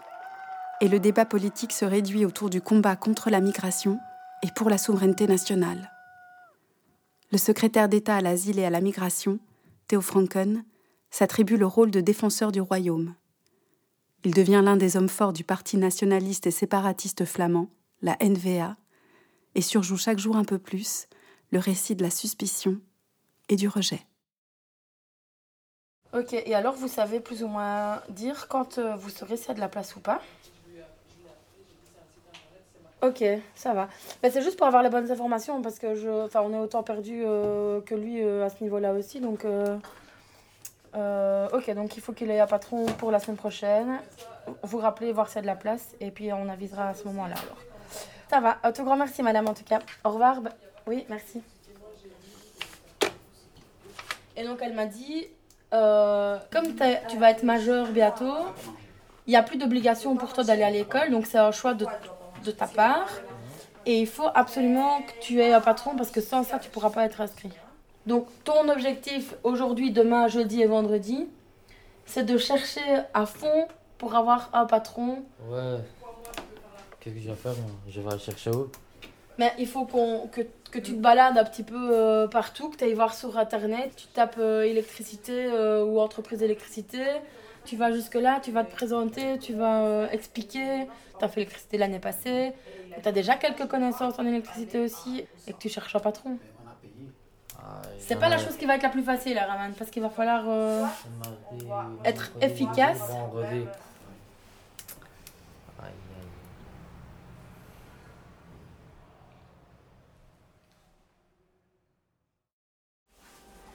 et 0.81 0.89
le 0.89 0.99
débat 0.99 1.25
politique 1.25 1.73
se 1.73 1.85
réduit 1.85 2.25
autour 2.25 2.51
du 2.51 2.61
combat 2.61 2.97
contre 2.97 3.31
la 3.31 3.41
migration 3.41 3.99
et 4.43 4.51
pour 4.51 4.71
la 4.71 4.79
souveraineté 4.79 5.27
nationale. 5.27 5.93
Le 7.31 7.39
secrétaire 7.39 7.89
d'État 7.89 8.17
à 8.17 8.21
l'asile 8.21 8.59
et 8.59 8.65
à 8.65 8.71
la 8.71 8.81
migration, 8.81 9.39
Theo 9.89 10.01
Franken, 10.01 10.65
s'attribue 11.11 11.57
le 11.57 11.67
rôle 11.67 11.91
de 11.91 12.01
défenseur 12.01 12.53
du 12.53 12.61
royaume. 12.61 13.15
Il 14.29 14.35
devient 14.35 14.61
l'un 14.63 14.77
des 14.77 14.99
hommes 14.99 15.09
forts 15.09 15.33
du 15.33 15.43
parti 15.43 15.79
nationaliste 15.79 16.47
et 16.47 16.51
séparatiste 16.51 17.25
flamand, 17.25 17.69
la 18.03 18.15
NVA, 18.21 18.77
et 19.55 19.63
surjoue 19.63 19.97
chaque 19.97 20.19
jour 20.19 20.37
un 20.37 20.45
peu 20.45 20.59
plus 20.59 21.07
le 21.51 21.59
récit 21.59 21.97
de 21.97 22.03
la 22.03 22.11
suspicion 22.11 22.77
et 23.49 23.57
du 23.57 23.69
rejet. 23.69 24.03
Ok, 26.13 26.35
et 26.35 26.55
alors 26.55 26.75
vous 26.75 26.89
savez 26.89 27.21
plus 27.21 27.43
ou 27.43 27.47
moins 27.49 28.03
dire 28.11 28.49
quand 28.49 28.77
euh, 28.77 28.97
vous 28.97 29.09
saurez 29.09 29.39
s'il 29.39 29.49
y 29.49 29.53
a 29.53 29.55
de 29.55 29.61
la 29.61 29.69
place 29.71 29.97
ou 29.97 30.01
pas? 30.01 30.21
Ok, 33.01 33.25
ça 33.55 33.73
va. 33.73 33.89
Ben, 34.23 34.31
c'est 34.31 34.43
juste 34.43 34.59
pour 34.59 34.67
avoir 34.67 34.83
les 34.83 34.91
bonnes 34.91 35.11
informations 35.11 35.63
parce 35.63 35.79
que 35.79 35.95
je, 35.95 36.27
enfin, 36.27 36.43
on 36.45 36.53
est 36.53 36.59
autant 36.59 36.83
perdu 36.83 37.23
euh, 37.25 37.81
que 37.81 37.95
lui 37.95 38.23
euh, 38.23 38.45
à 38.45 38.51
ce 38.51 38.63
niveau-là 38.63 38.93
aussi. 38.93 39.21
Donc, 39.21 39.47
euh, 40.95 41.49
ok, 41.53 41.71
donc 41.75 41.97
il 41.97 42.03
faut 42.03 42.13
qu'il 42.13 42.31
ait 42.31 42.41
un 42.41 42.47
patron 42.47 42.87
pour 42.87 43.11
la 43.11 43.21
semaine 43.21 43.37
prochaine. 43.37 44.01
Vous 44.63 44.79
rappelez, 44.79 45.13
voir 45.13 45.29
s'il 45.29 45.37
y 45.37 45.39
a 45.41 45.43
de 45.43 45.47
la 45.47 45.57
place 45.57 45.95
et 46.01 46.11
puis 46.11 46.33
on 46.33 46.49
avisera 46.49 46.89
à 46.89 46.95
ce 46.95 47.05
moment-là 47.05 47.35
alors. 47.43 47.59
Ça 48.31 48.41
va. 48.41 48.59
Un 48.63 48.73
tout 48.73 48.85
grand 48.85 48.97
merci, 48.97 49.23
madame, 49.23 49.49
en 49.49 49.55
tout 49.55 49.65
cas. 49.65 49.81
Au 50.05 50.11
revoir. 50.11 50.41
Oui, 50.87 51.07
merci. 51.09 51.43
Et 54.37 54.45
donc 54.45 54.59
elle 54.63 54.75
m'a 54.75 54.87
dit, 54.87 55.27
euh, 55.75 56.39
comme 56.51 56.75
tu 57.09 57.17
vas 57.19 57.31
être 57.31 57.43
majeur 57.43 57.89
bientôt, 57.89 58.37
il 59.27 59.31
n'y 59.31 59.37
a 59.37 59.43
plus 59.43 59.59
d'obligation 59.59 60.17
pour 60.17 60.33
toi 60.33 60.45
d'aller 60.45 60.63
à 60.63 60.71
l'école, 60.71 61.11
donc 61.11 61.27
c'est 61.27 61.39
un 61.39 61.51
choix 61.51 61.75
de, 61.75 61.87
de 62.45 62.51
ta 62.51 62.67
part. 62.67 63.09
Et 63.85 64.01
il 64.01 64.07
faut 64.07 64.29
absolument 64.35 65.03
que 65.03 65.13
tu 65.21 65.41
aies 65.41 65.53
un 65.53 65.61
patron 65.61 65.97
parce 65.97 66.11
que 66.11 66.21
sans 66.21 66.43
ça, 66.45 66.59
tu 66.59 66.69
ne 66.69 66.73
pourras 66.73 66.91
pas 66.91 67.05
être 67.05 67.21
inscrit. 67.21 67.51
Donc 68.07 68.27
ton 68.45 68.69
objectif 68.69 69.35
aujourd'hui, 69.43 69.91
demain, 69.91 70.29
jeudi 70.29 70.63
et 70.63 70.67
vendredi, 70.67 71.29
c'est 72.07 72.25
de 72.25 72.39
chercher 72.39 73.03
à 73.13 73.27
fond 73.27 73.69
pour 73.99 74.15
avoir 74.15 74.51
un 74.53 74.65
patron. 74.65 75.25
Ouais. 75.51 75.77
Qu'est-ce 77.01 77.15
que 77.15 77.21
je 77.21 77.29
vais 77.29 77.35
faire 77.35 77.53
moi? 77.53 77.71
Je 77.89 78.01
vais 78.01 78.11
aller 78.11 78.19
chercher 78.19 78.51
où? 78.51 78.71
Mais 79.39 79.53
il 79.59 79.69
faut 79.69 79.85
qu'on, 79.85 80.27
que, 80.29 80.41
que 80.71 80.79
tu 80.79 80.95
te 80.95 81.01
balades 81.01 81.39
un 81.39 81.45
petit 81.45 81.63
peu 81.63 81.91
euh, 81.93 82.27
partout, 82.27 82.71
que 82.71 82.77
tu 82.77 82.85
ailles 82.85 82.95
voir 82.95 83.15
sur 83.15 83.39
internet, 83.39 83.93
tu 83.97 84.07
tapes 84.09 84.37
euh, 84.39 84.63
électricité 84.63 85.47
euh, 85.47 85.85
ou 85.85 86.01
entreprise 86.01 86.41
d'électricité, 86.41 87.05
tu 87.65 87.77
vas 87.77 87.93
jusque-là, 87.93 88.41
tu 88.43 88.51
vas 88.51 88.65
te 88.65 88.73
présenter, 88.73 89.39
tu 89.39 89.55
vas 89.55 90.11
expliquer, 90.11 90.89
tu 91.19 91.25
as 91.25 91.29
fait 91.29 91.41
l'électricité 91.41 91.79
l'année 91.79 92.01
passée, 92.01 92.53
tu 93.01 93.09
as 93.09 93.13
déjà 93.13 93.35
quelques 93.35 93.69
connaissances 93.69 94.19
en 94.19 94.27
électricité 94.27 94.81
aussi, 94.81 95.25
et 95.47 95.53
que 95.53 95.59
tu 95.59 95.69
cherches 95.69 95.95
un 95.95 96.01
patron. 96.01 96.39
C'est 98.01 98.17
pas 98.19 98.29
la 98.29 98.39
chose 98.39 98.57
qui 98.57 98.65
va 98.65 98.77
être 98.77 98.83
la 98.83 98.89
plus 98.89 99.03
facile, 99.03 99.35
là, 99.35 99.47
Raman, 99.47 99.73
parce 99.75 99.91
qu'il 99.91 100.03
va 100.03 100.09
falloir 100.11 100.45
euh, 100.49 100.85
être 102.05 102.31
efficace. 102.41 103.01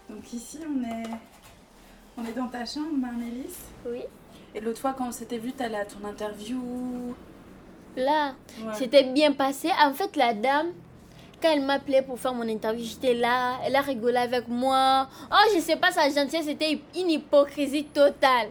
Donc 0.10 0.32
ici, 0.34 0.60
on 0.68 0.84
est, 0.84 1.04
on 2.18 2.26
est 2.26 2.34
dans 2.34 2.48
ta 2.48 2.66
chambre, 2.66 2.96
Marnélis. 2.98 3.56
Oui. 3.88 4.02
Et 4.54 4.60
l'autre 4.60 4.80
fois, 4.80 4.94
quand 4.94 5.08
on 5.08 5.12
s'était 5.12 5.38
vu, 5.38 5.54
t'allais 5.54 5.78
à 5.80 5.86
ton 5.86 6.06
interview. 6.08 7.16
Là, 7.96 8.34
Ouais. 8.62 8.74
c'était 8.76 9.04
bien 9.12 9.32
passé. 9.34 9.70
En 9.84 9.94
fait, 9.94 10.16
la 10.16 10.34
dame, 10.34 10.68
quand 11.44 11.52
elle 11.52 11.66
m'appelait 11.66 12.02
pour 12.02 12.18
faire 12.18 12.34
mon 12.34 12.48
interview, 12.48 12.86
j'étais 12.86 13.14
là. 13.14 13.60
Elle 13.66 13.76
a 13.76 13.82
rigolé 13.82 14.18
avec 14.18 14.48
moi. 14.48 15.10
Oh, 15.30 15.50
je 15.54 15.60
sais 15.60 15.76
pas, 15.76 15.92
sa 15.92 16.10
gentillesse, 16.10 16.46
c'était 16.46 16.80
une 16.96 17.10
hypocrisie 17.10 17.84
totale. 17.84 18.48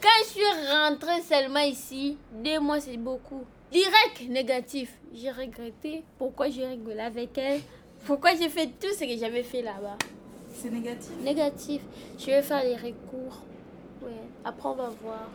Quand 0.00 0.08
je 0.24 0.28
suis 0.30 0.42
rentrée 0.70 1.20
seulement 1.22 1.60
ici, 1.60 2.16
deux 2.32 2.58
mois, 2.58 2.80
c'est 2.80 2.96
beaucoup. 2.96 3.44
Direct 3.70 4.28
négatif. 4.28 4.98
J'ai 5.12 5.30
regretté 5.30 6.04
pourquoi 6.18 6.48
j'ai 6.48 6.66
rigolé 6.66 7.00
avec 7.00 7.36
elle. 7.36 7.60
Pourquoi 8.06 8.34
j'ai 8.34 8.48
fait 8.48 8.66
tout 8.80 8.92
ce 8.98 9.04
que 9.04 9.16
j'avais 9.16 9.42
fait 9.42 9.62
là-bas. 9.62 9.96
C'est 10.54 10.70
négatif 10.70 11.12
Négatif. 11.22 11.82
Je 12.18 12.26
vais 12.26 12.42
faire 12.42 12.64
les 12.64 12.76
recours. 12.76 13.42
Ouais. 14.02 14.10
Après, 14.44 14.68
on 14.68 14.74
va 14.74 14.90
voir. 15.02 15.28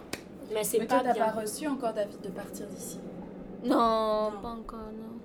Mais 0.51 0.63
c'est 0.63 0.79
toi, 0.79 0.88
pas 0.88 1.03
t'as 1.03 1.13
bien. 1.13 1.25
pas 1.25 1.41
reçu 1.41 1.67
encore 1.67 1.93
d'avis 1.93 2.17
de 2.17 2.29
partir 2.29 2.65
d'ici? 2.67 2.99
Non, 3.63 4.31
pas 4.41 4.49
encore, 4.49 4.91
non. 4.93 5.16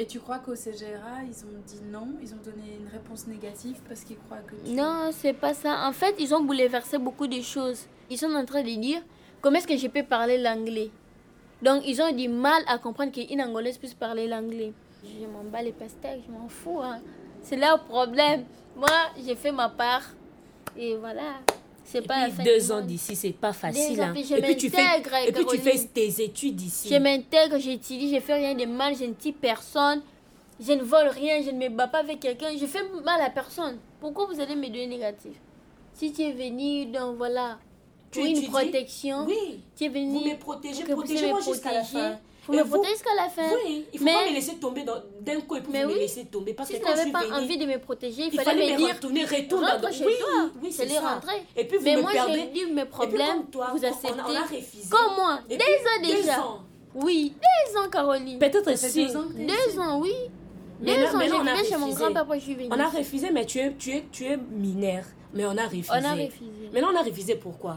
Et 0.00 0.06
tu 0.06 0.18
crois 0.18 0.38
qu'au 0.38 0.54
CGRA, 0.56 1.24
ils 1.28 1.44
ont 1.44 1.60
dit 1.66 1.80
non 1.92 2.08
Ils 2.22 2.32
ont 2.32 2.38
donné 2.42 2.78
une 2.80 2.88
réponse 2.88 3.26
négative 3.26 3.76
parce 3.86 4.00
qu'ils 4.02 4.16
croient 4.16 4.38
que 4.38 4.54
tu... 4.64 4.72
Non, 4.72 5.10
c'est 5.12 5.34
pas 5.34 5.52
ça. 5.52 5.86
En 5.86 5.92
fait, 5.92 6.14
ils 6.18 6.34
ont 6.34 6.40
bouleversé 6.42 6.96
beaucoup 6.96 7.26
de 7.26 7.42
choses. 7.42 7.84
Ils 8.08 8.16
sont 8.16 8.32
en 8.34 8.46
train 8.46 8.62
de 8.62 8.74
dire 8.80 9.02
comment 9.42 9.58
est-ce 9.58 9.66
que 9.66 9.76
je 9.76 9.88
peux 9.88 10.02
parler 10.02 10.38
l'anglais? 10.38 10.90
Donc, 11.60 11.82
ils 11.86 12.00
ont 12.00 12.10
du 12.12 12.30
mal 12.30 12.62
à 12.66 12.78
comprendre 12.78 13.12
qu'une 13.12 13.42
Angolaise 13.42 13.76
puisse 13.76 13.92
parler 13.92 14.26
l'anglais. 14.26 14.72
Je 15.04 15.26
m'en 15.26 15.44
bats 15.44 15.60
les 15.60 15.72
pastèques, 15.72 16.22
je 16.26 16.32
m'en 16.32 16.48
fous. 16.48 16.80
hein. 16.82 17.00
C'est 17.42 17.56
leur 17.56 17.84
problème. 17.84 18.44
Moi, 18.76 18.88
j'ai 19.22 19.36
fait 19.36 19.52
ma 19.52 19.68
part. 19.68 20.04
Et 20.78 20.96
voilà. 20.96 21.40
C'est 21.90 22.06
pas 22.06 22.20
la 22.20 22.26
Puis 22.28 22.36
fin 22.36 22.42
deux 22.44 22.70
ans 22.72 22.80
d'ici, 22.82 23.16
c'est 23.16 23.32
pas 23.32 23.52
facile. 23.52 24.00
ans, 24.00 24.04
hein. 24.04 24.14
je 24.16 24.34
Et 24.36 24.42
puis 24.42 24.56
tu 24.56 24.70
fais, 24.70 24.82
et 25.26 25.32
puis 25.32 25.44
tu 25.44 25.58
fais 25.58 25.78
tes 25.92 26.22
études 26.22 26.60
ici. 26.60 26.88
Je 26.88 26.94
m'intègre, 26.96 27.58
j'étudie, 27.58 28.14
je 28.14 28.20
fais 28.20 28.34
rien 28.34 28.54
de 28.54 28.64
mal, 28.64 28.94
je 28.96 29.04
ne 29.06 29.14
tue 29.14 29.32
personne, 29.32 30.00
je 30.60 30.72
ne 30.72 30.82
vole 30.82 31.08
rien, 31.08 31.42
je 31.42 31.50
ne 31.50 31.58
me 31.58 31.68
bats 31.68 31.88
pas 31.88 31.98
avec 31.98 32.20
quelqu'un, 32.20 32.56
je 32.56 32.66
fais 32.66 32.84
mal 33.04 33.20
à 33.20 33.30
personne. 33.30 33.78
Pourquoi 34.00 34.26
vous 34.26 34.40
allez 34.40 34.54
me 34.54 34.66
donner 34.68 34.86
négatif? 34.86 35.32
Si 35.94 36.12
tu 36.12 36.22
es 36.22 36.32
venu, 36.32 36.86
donc 36.86 37.16
voilà, 37.16 37.58
Tu 38.12 38.20
une 38.20 38.26
étudies? 38.28 38.46
pour 38.46 38.60
Oui. 39.26 39.60
tu 39.76 39.84
es 39.84 39.88
venu. 39.88 40.12
Vous 40.20 40.30
me 40.30 40.36
protégez, 40.36 40.84
protégez-moi 40.84 41.40
jusqu'à 41.40 41.72
la 41.72 41.82
fin. 41.82 42.18
Vous 42.50 42.56
Et 42.56 42.58
me 42.58 42.62
vous- 42.64 42.70
protégez 42.70 42.94
jusqu'à 42.94 43.14
la 43.14 43.28
fin. 43.28 43.48
Oui, 43.64 43.86
il 43.92 43.98
faut 43.98 44.04
Mais- 44.04 44.12
pas 44.12 44.26
me 44.28 44.34
laisser 44.34 44.56
tomber 44.56 44.82
d'un 45.20 45.40
coup 45.42 45.56
et 45.56 45.60
puis 45.60 45.72
me 45.72 45.86
oui. 45.86 45.94
laisser 46.00 46.24
tomber. 46.24 46.52
Parce 46.52 46.68
Si 46.68 46.74
que 46.74 46.78
tu 46.80 46.84
quand 46.84 46.92
je 46.92 46.96
n'avais 46.98 47.12
pas 47.12 47.22
venue, 47.22 47.32
envie 47.44 47.58
de 47.58 47.66
me 47.66 47.78
protéger, 47.78 48.22
il, 48.22 48.34
il 48.34 48.40
fallait, 48.40 48.44
fallait 48.60 48.72
me 48.72 48.76
dire 48.78 48.94
retourner, 48.94 49.24
retourne 49.24 49.62
dans- 49.80 49.92
chez 49.92 50.04
oui, 50.04 50.12
toi. 50.18 50.50
oui, 50.62 50.72
c'est 50.72 50.86
rentrer. 50.98 51.42
Et 51.56 51.64
puis 51.64 51.78
vous 51.78 51.84
Mais 51.84 51.96
me 51.96 52.02
moi, 52.02 52.10
perdez. 52.12 52.34
j'ai 52.34 52.46
dit 52.66 52.72
mes 52.72 52.84
problèmes, 52.86 53.46
toi, 53.52 53.68
vous 53.72 53.84
on- 53.84 53.88
acceptez. 53.88 54.20
on 54.26 54.34
a 54.34 54.42
refusé. 54.42 54.88
Comme 54.90 55.14
moi, 55.16 55.38
puis, 55.48 55.58
ans 55.58 56.16
déjà. 56.16 56.44
Oui, 56.94 57.34
deux 57.40 57.78
ans, 57.78 57.88
Caroline. 57.88 58.38
Peut-être 58.40 58.64
fait 58.64 58.76
si. 58.76 59.06
Deux 59.06 59.78
ans, 59.80 60.00
oui. 60.00 60.12
Mais 60.80 60.96
deux 60.96 61.04
ans, 61.14 61.18
j'ai 61.20 61.46
a 61.46 61.62
chez 61.64 61.76
mon 61.76 61.90
grand-papa, 61.90 62.34
je 62.38 62.40
suis 62.42 62.54
venue. 62.54 62.68
On 62.72 62.80
a 62.80 62.88
refusé, 62.88 63.30
mais 63.30 63.46
tu 63.46 63.58
es, 63.60 63.72
tu 63.74 63.90
es, 63.92 64.04
tu 64.10 64.24
es 64.24 64.36
mineur. 64.36 65.04
Mais 65.34 65.44
on 65.46 65.56
a 65.56 65.64
refusé. 65.66 65.88
On 65.92 66.04
a 66.04 66.12
refusé. 66.14 66.70
Maintenant, 66.72 66.88
on 66.92 66.96
a 66.96 67.02
refusé 67.02 67.36
pourquoi? 67.36 67.76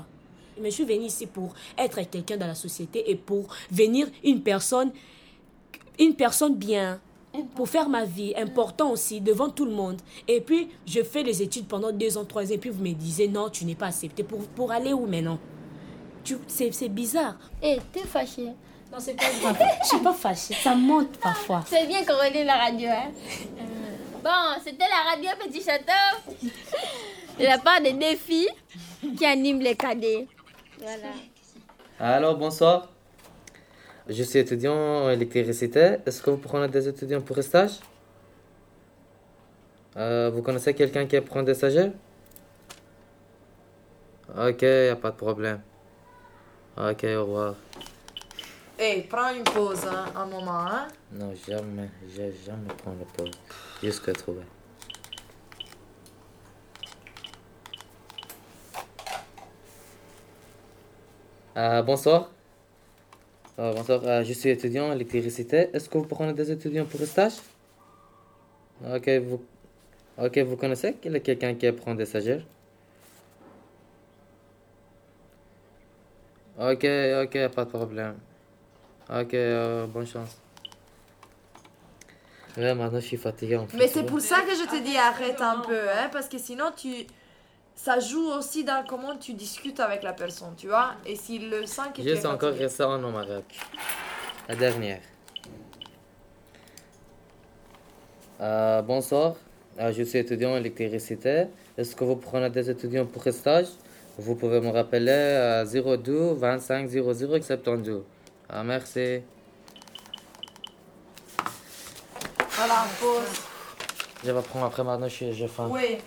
Mais 0.60 0.70
je 0.70 0.76
suis 0.76 0.86
venue 0.86 1.06
ici 1.06 1.26
pour 1.28 1.54
être 1.78 2.02
quelqu'un 2.10 2.38
dans 2.38 2.48
la 2.48 2.56
société 2.56 3.10
et 3.10 3.16
pour 3.16 3.48
venir 3.72 4.08
une 4.24 4.42
personne, 4.42 4.92
une 6.00 6.16
personne 6.16 6.56
bien. 6.56 7.00
Pour 7.56 7.68
faire 7.68 7.89
ma 7.89 8.06
vie, 8.06 8.32
important 8.38 8.92
aussi, 8.92 9.20
devant 9.20 9.50
tout 9.50 9.66
le 9.66 9.72
monde. 9.72 10.00
Et 10.28 10.39
puis, 10.39 10.70
je 10.86 11.02
fais 11.02 11.24
les 11.24 11.42
études 11.42 11.68
pendant 11.68 11.92
deux 11.92 12.16
ans, 12.16 12.26
trois 12.26 12.44
ans, 12.46 12.54
et 12.54 12.60
puis 12.60 12.70
vous 12.70 12.84
me 12.84 12.92
disiez, 12.94 13.28
non, 13.28 13.50
tu 13.50 13.66
n'es 13.66 13.74
pas 13.74 13.88
accepté. 13.88 14.22
Pour, 14.22 14.38
pour 14.50 14.72
aller 14.72 14.94
où 14.94 15.08
maintenant? 15.08 15.39
Tu- 16.24 16.38
C'est 16.46 16.72
c'est 16.72 16.89
bizarre. 16.89 17.36
Eh, 17.62 17.80
t'es 17.92 18.02
fâchée. 18.02 18.50
Non, 18.92 19.00
c'est 19.00 19.16
pas 19.16 19.32
grave. 19.42 19.58
Je 19.82 19.88
suis 19.88 19.98
pas 19.98 20.13
fâchée. 20.13 20.54
Ça 20.54 20.76
monte 20.76 21.18
parfois. 21.18 21.63
C'est 21.68 21.88
bien 21.88 22.06
qu'on 22.06 22.13
relie 22.18 22.44
la 22.44 22.56
radio, 22.58 22.88
hein. 22.89 23.12
Bon, 24.24 24.62
c'était 24.63 24.86
la 24.88 25.10
radio 25.12 25.30
Petit 25.44 25.63
Château. 25.63 26.48
De 27.39 27.44
la 27.46 27.58
part 27.58 27.82
des 27.82 27.94
deux 27.94 28.16
filles 28.16 28.48
qui 29.18 29.26
animent 29.26 29.60
les 29.62 29.76
cadets. 29.76 30.28
Voilà. 30.84 31.13
Alors, 31.98 32.38
bonsoir. 32.38 32.89
Je 34.10 34.22
suis 34.22 34.39
étudiant 34.39 34.76
en 35.06 35.10
électricité. 35.10 35.96
Est-ce 36.06 36.22
que 36.22 36.30
vous 36.30 36.38
prenez 36.38 36.67
des 36.67 36.89
étudiants 36.89 37.22
pour 37.22 37.38
un 37.38 37.41
stage? 37.41 37.80
Euh, 39.96 40.30
vous 40.34 40.41
connaissez 40.41 40.74
quelqu'un 40.74 41.06
qui 41.06 41.22
prend 41.22 41.41
des 41.41 41.54
stagiaires? 41.54 41.91
Ok, 44.38 44.62
y 44.63 44.89
a 44.89 44.98
pas 44.98 45.12
de 45.12 45.15
problème. 45.15 45.62
Ok, 46.76 47.06
au 47.06 47.22
revoir. 47.22 47.56
Hey, 48.78 49.04
prends 49.04 49.34
une 49.34 49.43
pause, 49.43 49.86
hein, 49.88 50.06
un 50.15 50.26
moment, 50.26 50.65
hein. 50.67 50.88
Non, 51.13 51.34
jamais, 51.48 51.89
jamais 52.13 52.74
prendre 52.80 52.98
le 53.00 53.06
pause. 53.06 53.32
Jusqu'à 53.82 54.12
trouver. 54.12 54.41
Euh, 61.56 61.84
bonsoir. 61.84 62.32
Euh, 63.60 63.74
bonsoir, 63.74 64.02
euh, 64.06 64.24
je 64.24 64.34
suis 64.34 64.50
étudiant 64.50 64.89
en 64.89 64.94
électricité. 64.94 65.70
Est-ce 65.72 65.88
que 65.88 66.00
vous 66.00 66.06
prenez 66.06 66.34
des 66.34 66.52
étudiants 66.52 66.86
pour 66.86 67.00
le 67.00 67.06
stage? 67.06 67.34
Ok, 68.84 69.08
vous, 69.24 69.44
ok, 70.18 70.38
vous 70.39 70.56
connaissez 70.58 70.94
quelqu'un 70.94 71.54
qui 71.54 71.72
prend 71.72 71.94
des 71.94 72.06
stagiaires? 72.06 72.42
Ok, 76.60 76.86
ok, 77.24 77.48
pas 77.50 77.66
de 77.66 77.70
problème. 77.70 78.16
Ok, 79.10 79.36
bonne 79.94 80.08
chance. 80.08 80.38
Ouais, 82.58 82.74
maintenant 82.74 83.00
je 83.00 83.06
suis 83.06 83.18
fatigué 83.18 83.58
en 83.58 83.68
fait. 83.68 83.78
Mais 83.78 83.88
c'est 83.88 84.06
pour 84.06 84.22
ça 84.22 84.42
que 84.42 84.56
je 84.56 84.68
te 84.68 84.84
dis 84.84 84.98
arrête 84.98 85.42
un 85.42 85.60
peu, 85.60 85.89
hein, 85.89 86.10
parce 86.12 86.28
que 86.28 86.38
sinon 86.39 86.66
tu. 86.76 87.06
Ça 87.75 87.99
joue 87.99 88.27
aussi 88.31 88.63
dans 88.63 88.86
comment 88.88 89.15
tu 89.17 89.33
discutes 89.33 89.79
avec 89.79 90.03
la 90.03 90.13
personne, 90.13 90.53
tu 90.55 90.67
vois. 90.67 90.91
Et 91.05 91.15
s'il 91.15 91.49
le 91.49 91.65
sent 91.65 91.81
que 91.93 92.01
es 92.01 92.03
Juste 92.03 92.25
encore 92.25 92.49
fatigué. 92.49 92.65
récent 92.65 93.03
au 93.03 93.12
Maroc. 93.12 93.43
La 94.47 94.55
dernière. 94.55 95.01
Euh, 98.41 98.81
bonsoir, 98.81 99.36
Euh, 99.79 99.91
je 99.91 100.03
suis 100.03 100.19
étudiant 100.19 100.51
en 100.53 100.57
électricité. 100.57 101.47
Est-ce 101.77 101.95
que 101.95 102.03
vous 102.03 102.15
prenez 102.17 102.47
des 102.51 102.69
étudiants 102.69 103.07
pour 103.07 103.23
stage? 103.33 103.69
Vous 104.19 104.36
pouvez 104.36 104.62
me 104.62 104.69
rappeler 104.69 105.09
à 105.12 105.65
02 105.65 106.33
25 106.36 106.88
00 106.88 107.41
72. 107.41 108.03
Ah, 108.49 108.63
merci. 108.63 109.21
Voilà, 112.55 112.86
pause. 112.99 113.53
Je 114.25 114.31
vais 114.31 114.41
prendre 114.41 114.65
après 114.65 114.83
maintenant, 114.83 115.07
j'ai 115.09 115.47
faim. 115.47 115.67
Oui, 115.69 115.97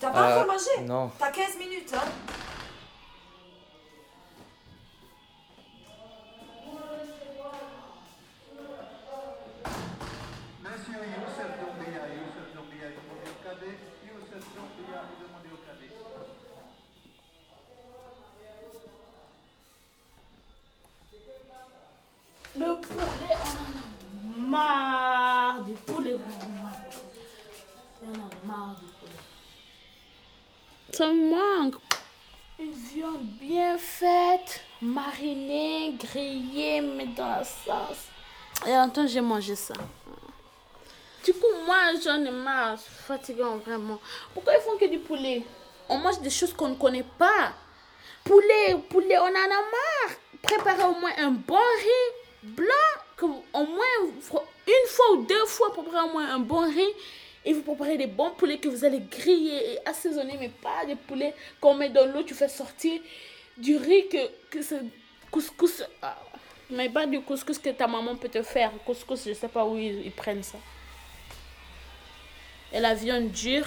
t'as 0.00 0.10
pas 0.10 0.18
Euh, 0.30 0.34
encore 0.40 0.46
mangé? 0.52 0.84
non. 0.86 1.10
T'as 1.18 1.30
15 1.30 1.58
minutes, 1.58 1.92
hein? 1.94 2.08
J'ai 39.06 39.20
mangé 39.20 39.54
ça. 39.54 39.74
Du 41.24 41.32
coup, 41.34 41.46
moi, 41.66 41.76
j'en 42.02 42.24
ai 42.24 42.30
marre. 42.30 42.78
Fatigant, 42.78 43.56
vraiment. 43.58 44.00
Pourquoi 44.32 44.54
ils 44.54 44.62
font 44.62 44.76
que 44.78 44.86
du 44.86 44.98
poulet? 44.98 45.42
On 45.88 45.98
mange 45.98 46.20
des 46.20 46.30
choses 46.30 46.52
qu'on 46.52 46.68
ne 46.68 46.74
connaît 46.76 47.04
pas. 47.18 47.52
Poulet, 48.24 48.76
poulet, 48.88 49.18
on 49.18 49.24
en 49.24 49.26
a 49.26 49.48
marre. 49.48 50.16
Préparez 50.42 50.84
au 50.84 50.98
moins 50.98 51.12
un 51.18 51.30
bon 51.30 51.56
riz 51.56 52.42
blanc, 52.42 52.64
au 53.22 53.66
moins 53.66 53.84
une 54.66 54.88
fois 54.88 55.12
ou 55.12 55.24
deux 55.24 55.46
fois, 55.46 55.72
préparez 55.72 56.08
au 56.08 56.12
moins 56.12 56.34
un 56.34 56.38
bon 56.38 56.60
riz. 56.60 56.94
Et 57.44 57.52
vous 57.52 57.62
préparez 57.62 57.96
des 57.96 58.06
bons 58.06 58.30
poulets 58.30 58.58
que 58.58 58.68
vous 58.68 58.84
allez 58.84 59.00
griller 59.00 59.72
et 59.72 59.88
assaisonner, 59.88 60.36
mais 60.38 60.50
pas 60.50 60.86
des 60.86 60.96
poulets 60.96 61.34
qu'on 61.60 61.74
met 61.74 61.88
dans 61.88 62.06
l'eau, 62.06 62.22
tu 62.22 62.34
fais 62.34 62.48
sortir 62.48 63.00
du 63.56 63.76
riz 63.76 64.08
que, 64.08 64.18
que 64.50 64.62
ce 64.62 64.76
couscous. 65.30 65.82
Mais 66.70 66.88
pas 66.88 67.06
du 67.06 67.20
couscous 67.20 67.58
que 67.58 67.70
ta 67.70 67.86
maman 67.86 68.16
peut 68.16 68.28
te 68.28 68.42
faire. 68.42 68.70
Couscous, 68.84 69.24
je 69.26 69.34
sais 69.34 69.48
pas 69.48 69.64
où 69.64 69.76
ils, 69.76 70.12
prennent 70.12 70.42
ça. 70.42 70.58
Et 72.72 72.80
la 72.80 72.94
viande 72.94 73.30
dure, 73.30 73.66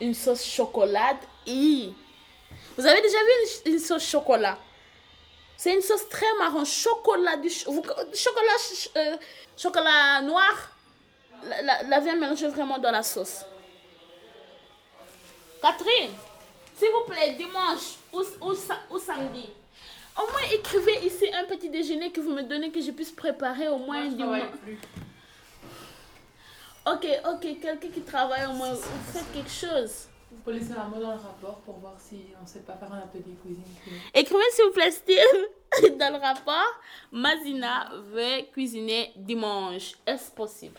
une 0.00 0.14
sauce 0.14 0.44
chocolat. 0.44 1.16
Vous 1.46 2.86
avez 2.86 3.00
déjà 3.00 3.18
vu 3.18 3.72
une, 3.72 3.78
sauce 3.78 4.08
chocolat? 4.08 4.58
C'est 5.56 5.74
une 5.74 5.82
sauce 5.82 6.08
très 6.08 6.26
marron, 6.38 6.64
chocolat, 6.64 7.36
du 7.36 7.48
chocolat, 7.50 8.58
ch- 8.58 8.90
euh, 8.96 9.16
chocolat 9.56 10.20
noir. 10.22 10.72
La, 11.62 11.82
la, 11.82 12.00
viande 12.00 12.18
mélangée 12.18 12.48
vraiment 12.48 12.78
dans 12.78 12.90
la 12.90 13.02
sauce. 13.02 13.44
Catherine, 15.60 16.12
s'il 16.76 16.88
vous 16.90 17.04
plaît, 17.12 17.32
dimanche 17.32 17.96
ou 18.12 18.98
samedi, 18.98 19.48
au 20.18 20.30
moins 20.30 20.42
écrivez 20.52 21.06
ici 21.06 21.26
un 21.34 21.44
petit 21.44 21.68
déjeuner 21.68 22.10
que 22.10 22.20
vous 22.20 22.32
me 22.32 22.42
donnez 22.42 22.70
que 22.70 22.80
je 22.80 22.90
puisse 22.90 23.12
préparer 23.12 23.68
au 23.68 23.78
moins 23.78 24.06
dimanche. 24.08 24.42
Ok, 26.86 27.04
ok, 27.28 27.40
quelqu'un 27.60 27.88
qui 27.88 28.00
travaille 28.02 28.46
au 28.46 28.52
moins, 28.52 28.72
vous 28.72 29.12
faites 29.12 29.32
quelque 29.32 29.50
chose. 29.50 30.08
Vous 30.30 30.36
pouvez 30.42 30.60
laisser 30.60 30.72
un 30.72 30.84
mot 30.84 31.00
dans 31.00 31.14
le 31.14 31.20
rapport 31.20 31.56
pour 31.64 31.78
voir 31.78 31.94
si 31.98 32.26
on 32.38 32.42
ne 32.42 32.48
sait 32.48 32.60
pas 32.60 32.74
faire 32.74 32.92
un 32.92 32.98
atelier 32.98 33.34
cuisine. 33.42 33.64
Écrivez 34.14 34.44
s'il 34.52 34.66
vous 34.66 34.72
plaît, 34.72 34.90
Steve, 34.92 35.96
dans 35.98 36.12
le 36.12 36.20
rapport. 36.20 36.80
Mazina 37.10 37.90
veut 38.12 38.42
cuisiner 38.52 39.12
dimanche. 39.16 39.94
Est-ce 40.06 40.30
possible? 40.30 40.78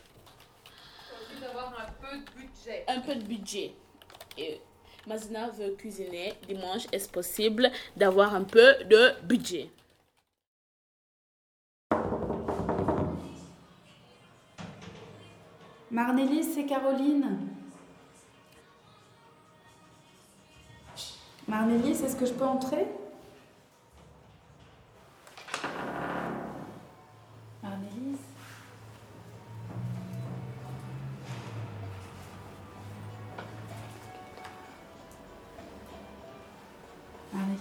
D'avoir 1.42 1.74
un 1.78 1.92
peu 2.02 2.18
de 2.18 2.24
budget. 2.42 2.86
Un 2.88 3.00
peu 3.02 3.16
de 3.16 3.24
budget. 3.24 3.74
Et 4.38 4.62
Mazina 5.08 5.50
veut 5.52 5.74
cuisiner 5.78 6.34
dimanche. 6.50 6.86
Est-ce 6.92 7.08
possible 7.08 7.72
d'avoir 7.96 8.36
un 8.36 8.44
peu 8.44 8.74
de 8.84 9.14
budget? 9.24 9.70
Marnélis, 15.90 16.44
c'est 16.44 16.66
Caroline. 16.66 17.40
Marnélis, 21.48 22.04
est-ce 22.04 22.18
que 22.18 22.26
je 22.26 22.34
peux 22.34 22.44
entrer? 22.44 22.86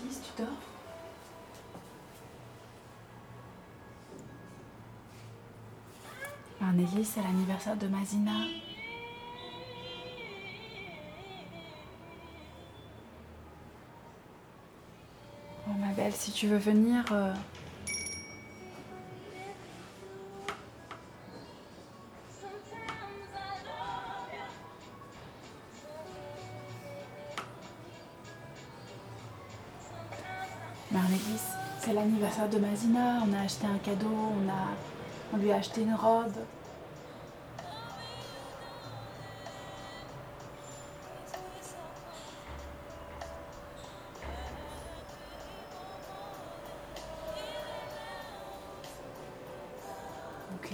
Tu 0.09 0.43
dors? 0.43 0.49
Marnélis, 6.61 7.05
c'est 7.05 7.23
l'anniversaire 7.23 7.77
de 7.77 7.89
Mazina. 7.89 8.31
Oh 15.69 15.73
ma 15.79 15.89
belle, 15.89 16.13
si 16.13 16.31
tu 16.31 16.47
veux 16.47 16.59
venir... 16.59 17.05
euh, 17.11 17.35
l'anniversaire 32.07 32.49
de 32.49 32.59
Mazina. 32.59 33.23
On 33.29 33.33
a 33.35 33.41
acheté 33.41 33.67
un 33.67 33.79
cadeau, 33.79 34.07
on, 34.07 34.49
a... 34.49 35.35
on 35.35 35.39
lui 35.39 35.51
a 35.51 35.57
acheté 35.57 35.83
une 35.83 35.95
robe. 35.95 36.37
Ok. 50.55 50.71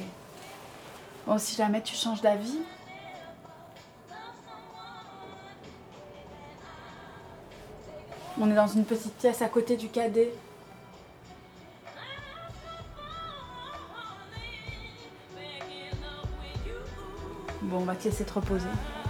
Bon, 1.26 1.38
si 1.38 1.56
jamais 1.56 1.80
tu 1.80 1.94
changes 1.94 2.20
d'avis. 2.20 2.58
On 8.38 8.50
est 8.50 8.54
dans 8.54 8.66
une 8.66 8.84
petite 8.84 9.14
pièce 9.14 9.40
à 9.40 9.48
côté 9.48 9.76
du 9.76 9.88
cadet. 9.88 10.34
Te 18.02 18.08
laisser 18.08 18.26
te 18.26 18.32
reposer. 18.34 19.01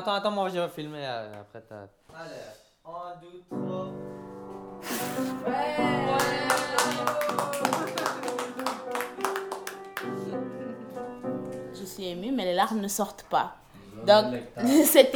Attends, 0.00 0.14
attends, 0.14 0.30
moi 0.30 0.48
je 0.48 0.58
vais 0.58 0.68
filmer 0.70 1.04
euh, 1.04 1.42
après 1.42 1.60
ta. 1.60 1.86
Allez, 2.14 2.30
un, 2.86 3.20
deux, 3.20 3.42
trois. 3.50 3.92
Je 11.78 11.84
suis 11.84 12.08
émue, 12.08 12.32
mais 12.32 12.46
les 12.46 12.54
larmes 12.54 12.80
ne 12.80 12.88
sortent 12.88 13.24
pas. 13.24 13.56
Donc, 14.06 14.36
cette 14.86 15.14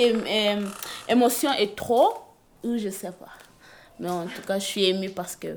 émotion 1.09 1.51
est 1.55 1.75
trop, 1.75 2.19
ou 2.63 2.77
je 2.77 2.91
sais 2.91 3.13
pas. 3.13 3.33
Mais 3.99 4.11
en 4.11 4.27
tout 4.27 4.43
cas, 4.47 4.59
je 4.59 4.67
suis 4.67 4.85
émue 4.85 5.09
parce 5.09 5.35
que 5.35 5.57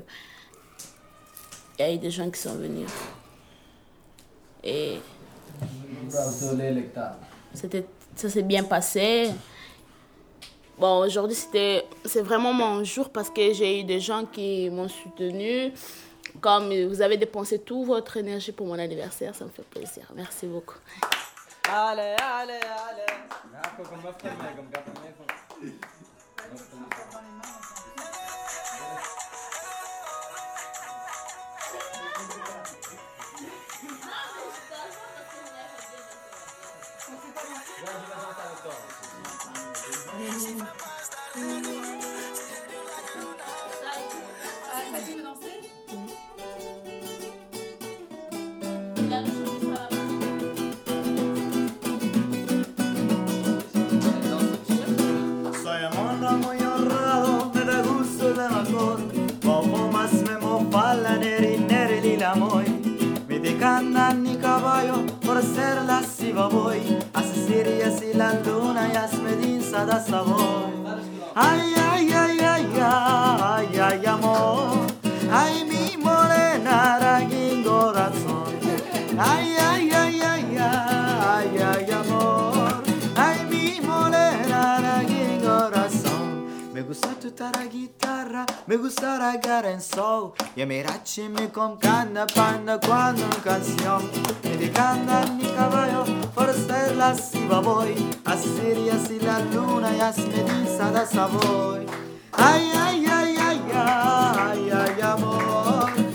il 1.78 1.82
y 1.82 1.82
a 1.82 1.92
eu 1.92 1.98
des 1.98 2.10
gens 2.10 2.30
qui 2.30 2.40
sont 2.40 2.54
venus. 2.54 2.88
Et 4.64 4.98
c'était, 7.52 7.84
ça 8.18 8.28
s'est 8.28 8.42
bien 8.42 8.64
passé. 8.64 9.30
Bon, 10.76 10.98
aujourd'hui, 11.04 11.36
c'était, 11.36 11.86
c'est 12.04 12.22
vraiment 12.22 12.52
mon 12.52 12.82
jour 12.84 13.10
parce 13.10 13.30
que 13.30 13.52
j'ai 13.52 13.80
eu 13.80 13.84
des 13.84 14.00
gens 14.00 14.24
qui 14.24 14.68
m'ont 14.70 14.88
soutenu. 14.88 15.72
Comme 16.40 16.72
vous 16.86 17.00
avez 17.00 17.16
dépensé 17.16 17.58
toute 17.58 17.86
votre 17.86 18.16
énergie 18.16 18.52
pour 18.52 18.66
mon 18.66 18.78
anniversaire, 18.78 19.34
ça 19.34 19.44
me 19.44 19.50
fait 19.50 19.64
plaisir. 19.64 20.04
Merci 20.14 20.46
beaucoup. 20.46 20.76
Allez, 21.68 22.16
allez, 22.18 22.52
allez. 22.54 23.06
Siva 66.38 66.48
voy. 66.48 66.80
A 67.14 67.22
la 68.14 68.32
luna 68.44 68.92
ya 68.92 69.04
es 69.06 69.18
medinza 69.20 69.84
da 69.84 70.00
sabor. 70.00 70.70
Ay, 71.34 71.74
ay, 71.90 72.12
ay, 72.12 72.38
ay, 72.40 72.66
ay, 72.80 73.78
ay, 73.78 74.06
amor. 74.06 74.86
Ay, 75.30 75.64
mi 75.64 75.96
morena, 75.96 76.17
gusta 87.38 87.56
la 87.56 87.66
guitarra, 87.66 88.46
me 88.66 88.76
gusta 88.76 89.16
la 89.16 89.38
cara 89.38 89.70
en 89.70 89.80
sol. 89.80 90.32
Y 90.56 90.62
a 90.62 90.66
mirachi 90.66 91.28
me 91.28 91.50
con 91.50 91.78
cana, 91.78 92.26
panda, 92.26 92.80
cuando 92.80 93.28
canción. 93.44 94.10
Me 94.42 94.56
decanta 94.56 95.24
mi 95.36 95.44
caballo, 95.44 96.04
forcerla 96.34 97.14
si 97.14 97.46
va 97.46 97.60
voy. 97.60 97.94
Así 98.24 98.74
y 98.84 98.90
así 98.90 99.20
la 99.20 99.38
luna 99.38 99.96
y 99.96 100.00
así 100.00 100.22
me 100.22 100.42
dice 100.42 100.82
voy. 101.30 101.86
Ay, 102.32 102.72
ay, 102.74 103.06
ay, 103.06 103.36
ay, 103.38 103.62
ay, 103.72 104.70
ay, 104.70 104.70
ay, 104.70 105.00
amor. 105.00 106.07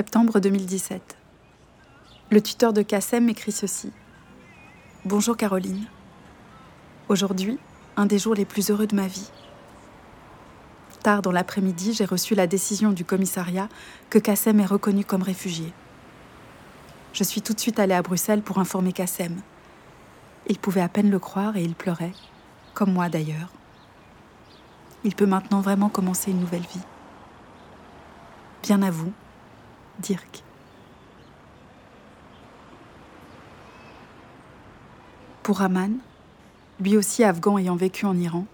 Septembre 0.00 0.40
2017. 0.40 1.18
Le 2.30 2.40
tuteur 2.40 2.72
de 2.72 2.80
Kassem 2.80 3.28
écrit 3.28 3.52
ceci. 3.52 3.92
Bonjour 5.04 5.36
Caroline. 5.36 5.84
Aujourd'hui, 7.10 7.58
un 7.98 8.06
des 8.06 8.18
jours 8.18 8.34
les 8.34 8.46
plus 8.46 8.70
heureux 8.70 8.86
de 8.86 8.96
ma 8.96 9.06
vie. 9.06 9.30
Tard 11.02 11.20
dans 11.20 11.32
l'après-midi, 11.32 11.92
j'ai 11.92 12.06
reçu 12.06 12.34
la 12.34 12.46
décision 12.46 12.92
du 12.92 13.04
commissariat 13.04 13.68
que 14.08 14.18
Kassem 14.18 14.58
est 14.60 14.64
reconnu 14.64 15.04
comme 15.04 15.22
réfugié. 15.22 15.70
Je 17.12 17.22
suis 17.22 17.42
tout 17.42 17.52
de 17.52 17.60
suite 17.60 17.78
allée 17.78 17.92
à 17.92 18.00
Bruxelles 18.00 18.40
pour 18.40 18.58
informer 18.58 18.94
Kassem. 18.94 19.42
Il 20.46 20.58
pouvait 20.58 20.80
à 20.80 20.88
peine 20.88 21.10
le 21.10 21.18
croire 21.18 21.58
et 21.58 21.62
il 21.62 21.74
pleurait, 21.74 22.14
comme 22.72 22.94
moi 22.94 23.10
d'ailleurs. 23.10 23.52
Il 25.04 25.14
peut 25.14 25.26
maintenant 25.26 25.60
vraiment 25.60 25.90
commencer 25.90 26.30
une 26.30 26.40
nouvelle 26.40 26.62
vie. 26.62 26.86
Bien 28.62 28.80
à 28.80 28.90
vous, 28.90 29.12
Dirk. 30.00 30.42
Pour 35.42 35.58
Raman, 35.58 35.98
lui 36.80 36.96
aussi 36.96 37.24
afghan 37.24 37.58
ayant 37.58 37.76
vécu 37.76 38.06
en 38.06 38.16
Iran, 38.16 38.46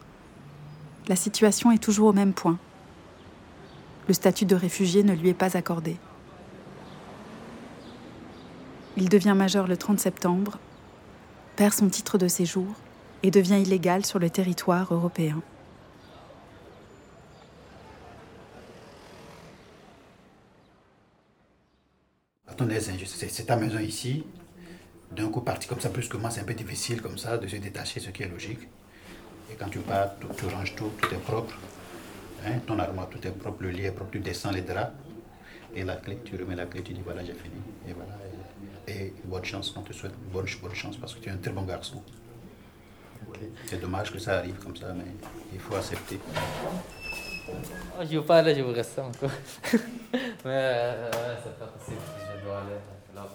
la 1.09 1.17
situation 1.17 1.71
est 1.71 1.83
toujours 1.83 2.09
au 2.09 2.13
même 2.13 2.33
point. 2.33 2.59
Le 4.09 4.15
statut 4.15 4.45
de 4.45 4.57
réfugié 4.57 5.03
ne 5.03 5.15
lui 5.15 5.29
est 5.29 5.35
pas 5.35 5.57
accordé. 5.57 5.97
Il 8.97 9.09
devient 9.09 9.35
majeur 9.37 9.67
le 9.67 9.77
30 9.77 10.01
septembre, 10.01 10.59
perd 11.55 11.75
son 11.75 11.89
titre 11.89 12.19
de 12.19 12.29
séjour 12.29 12.67
et 13.23 13.31
devient 13.31 13.61
illégal 13.61 14.05
sur 14.05 14.19
le 14.19 14.31
territoire 14.31 14.93
européen. 14.93 15.43
Ton 22.57 22.69
aise, 22.71 22.89
hein, 22.91 22.97
sais, 23.05 23.29
c'est 23.29 23.45
ta 23.45 23.57
maison 23.57 23.79
ici. 23.79 24.25
D'un 25.11 25.29
coup, 25.29 25.41
parti 25.41 25.69
comme 25.69 25.81
ça, 25.81 25.91
plus 25.91 26.09
que 26.09 26.17
moi, 26.17 26.31
c'est 26.31 26.41
un 26.41 26.45
peu 26.45 26.55
difficile 26.55 27.03
comme 27.03 27.19
ça 27.19 27.39
de 27.39 27.47
se 27.47 27.57
détacher, 27.57 28.01
ce 28.01 28.11
qui 28.11 28.23
est 28.23 28.29
logique. 28.29 28.61
Et 29.51 29.55
quand 29.55 29.69
tu 29.69 29.79
pars, 29.81 30.11
tu, 30.21 30.27
tu 30.37 30.47
ranges 30.47 30.75
tout, 30.75 30.91
tout 31.01 31.15
est 31.15 31.19
propre. 31.19 31.55
Hein, 32.45 32.59
ton 32.67 32.79
armoire, 32.79 33.09
tout 33.09 33.25
est 33.27 33.31
propre, 33.31 33.63
le 33.63 33.71
lit 33.71 33.85
est 33.85 33.93
propre, 33.93 34.11
tu 34.11 34.21
descends 34.21 34.51
les 34.53 34.63
draps. 34.63 34.93
Et 35.75 35.85
la 35.85 35.97
clé, 35.97 36.19
tu 36.25 36.37
remets 36.37 36.57
la 36.57 36.67
clé, 36.67 36.83
tu 36.83 36.95
dis 36.95 37.03
voilà, 37.05 37.23
j'ai 37.25 37.35
fini. 37.35 37.61
Et 37.89 37.93
voilà. 37.93 38.17
Et, 38.89 39.07
et 39.07 39.15
bonne 39.25 39.45
chance, 39.45 39.75
on 39.77 39.83
te 39.83 39.93
souhaite 39.93 40.15
bonne, 40.33 40.47
bonne 40.63 40.75
chance 40.75 40.97
parce 40.97 41.15
que 41.15 41.21
tu 41.21 41.29
es 41.29 41.33
un 41.33 41.37
très 41.37 41.53
bon 41.53 41.63
garçon. 41.63 42.03
C'est 43.67 43.81
dommage 43.81 44.13
que 44.13 44.19
ça 44.19 44.39
arrive 44.39 44.57
comme 44.57 44.77
ça, 44.77 44.95
mais 44.95 45.05
il 45.53 45.61
faut 45.61 45.75
accepter. 45.75 46.19
Oh, 47.49 48.03
je 48.03 48.17
veux 48.19 48.23
pas 48.25 48.39
aller, 48.39 48.55
je 48.55 48.63
vous 48.63 48.73
reste 48.73 48.99
encore. 48.99 49.31
Mais 50.13 50.21
euh, 50.47 51.11
ouais, 51.11 51.37
c'est 51.43 51.59
pas 51.59 51.67
possible, 51.67 52.01
je 52.19 52.45
dois 52.45 52.59
aller. 52.59 52.77
Alors, 53.15 53.31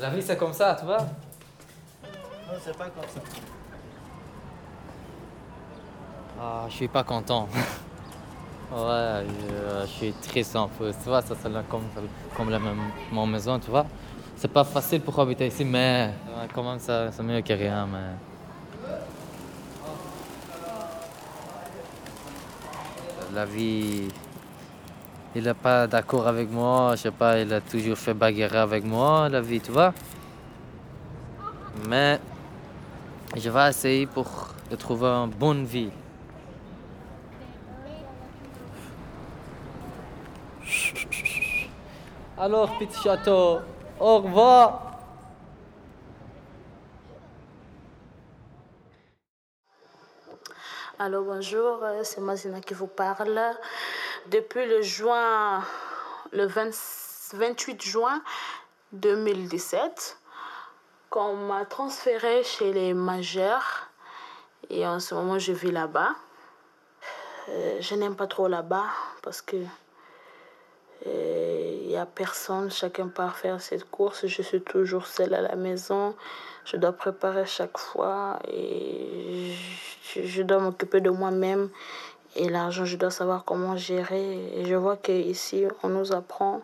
la 0.00 0.10
vie 0.10 0.22
c'est 0.22 0.36
comme 0.36 0.52
ça, 0.52 0.76
tu 0.78 0.84
vois? 0.86 0.98
Non, 0.98 2.58
c'est 2.64 2.76
pas 2.76 2.84
comme 2.86 3.02
ça. 3.08 3.20
Ah, 6.40 6.66
je 6.68 6.74
suis 6.74 6.88
pas 6.88 7.02
content. 7.04 7.48
ouais, 8.72 9.24
je, 9.26 9.80
je 9.82 9.86
suis 9.86 10.12
triste 10.12 10.56
un 10.56 10.68
peu. 10.68 10.90
Tu 10.92 11.08
vois, 11.08 11.20
ça 11.22 11.34
c'est 11.40 11.68
comme, 11.68 11.82
comme 12.36 12.50
la 12.50 12.58
même, 12.58 12.78
mon 13.12 13.26
maison, 13.26 13.58
tu 13.58 13.70
vois. 13.70 13.86
C'est 14.36 14.52
pas 14.52 14.64
facile 14.64 15.00
pour 15.00 15.18
habiter 15.18 15.48
ici, 15.48 15.64
mais 15.64 16.10
quand 16.54 16.62
même, 16.62 16.78
ça- 16.78 17.10
c'est 17.10 17.22
mieux 17.24 17.40
que 17.42 17.52
rien. 17.52 17.86
Mais... 17.86 18.14
La 23.34 23.44
vie, 23.44 24.08
il 25.34 25.42
n'est 25.42 25.54
pas 25.54 25.86
d'accord 25.86 26.26
avec 26.26 26.50
moi, 26.50 26.92
je 26.96 27.02
sais 27.02 27.10
pas, 27.10 27.38
il 27.38 27.52
a 27.52 27.60
toujours 27.60 27.98
fait 27.98 28.14
bagarrer 28.14 28.58
avec 28.58 28.84
moi, 28.84 29.28
la 29.28 29.40
vie, 29.40 29.60
tu 29.60 29.70
vois. 29.70 29.92
Mais 31.86 32.18
je 33.36 33.50
vais 33.50 33.68
essayer 33.68 34.06
pour 34.06 34.54
trouver 34.78 35.06
une 35.08 35.30
bonne 35.30 35.64
vie. 35.64 35.90
Alors, 42.38 42.78
petit 42.78 43.02
château, 43.02 43.58
au 44.00 44.18
revoir. 44.18 44.87
Alors 51.00 51.22
bonjour, 51.22 51.84
euh, 51.84 52.00
c'est 52.02 52.20
Mazina 52.20 52.60
qui 52.60 52.74
vous 52.74 52.88
parle. 52.88 53.40
Depuis 54.26 54.66
le 54.66 54.82
juin, 54.82 55.62
le 56.32 56.44
20 56.44 56.70
28 57.34 57.80
juin 57.80 58.20
2017, 58.94 60.18
qu'on 61.08 61.36
m'a 61.36 61.64
transféré 61.66 62.42
chez 62.42 62.72
les 62.72 62.94
majeurs 62.94 63.90
et 64.70 64.88
en 64.88 64.98
ce 64.98 65.14
moment 65.14 65.38
je 65.38 65.52
vis 65.52 65.70
là-bas. 65.70 66.16
Euh, 67.48 67.76
je 67.78 67.94
n'aime 67.94 68.16
pas 68.16 68.26
trop 68.26 68.48
là-bas 68.48 68.86
parce 69.22 69.40
que 69.40 69.56
il 71.06 71.86
n'y 71.86 71.96
a 71.96 72.06
personne, 72.06 72.72
chacun 72.72 73.06
part 73.06 73.36
faire 73.36 73.60
ses 73.60 73.78
courses. 73.78 74.26
Je 74.26 74.42
suis 74.42 74.60
toujours 74.60 75.06
seule 75.06 75.32
à 75.32 75.42
la 75.42 75.54
maison. 75.54 76.16
Je 76.64 76.76
dois 76.76 76.92
préparer 76.92 77.46
chaque 77.46 77.78
fois 77.78 78.40
et 78.48 79.54
je 80.16 80.42
dois 80.42 80.58
m'occuper 80.58 81.00
de 81.00 81.10
moi-même. 81.10 81.68
Et 82.36 82.48
l'argent, 82.48 82.84
je 82.84 82.96
dois 82.96 83.10
savoir 83.10 83.44
comment 83.44 83.76
gérer. 83.76 84.64
Je 84.64 84.74
vois 84.74 84.96
qu'ici, 84.96 85.64
on 85.82 85.88
nous 85.88 86.12
apprend 86.12 86.60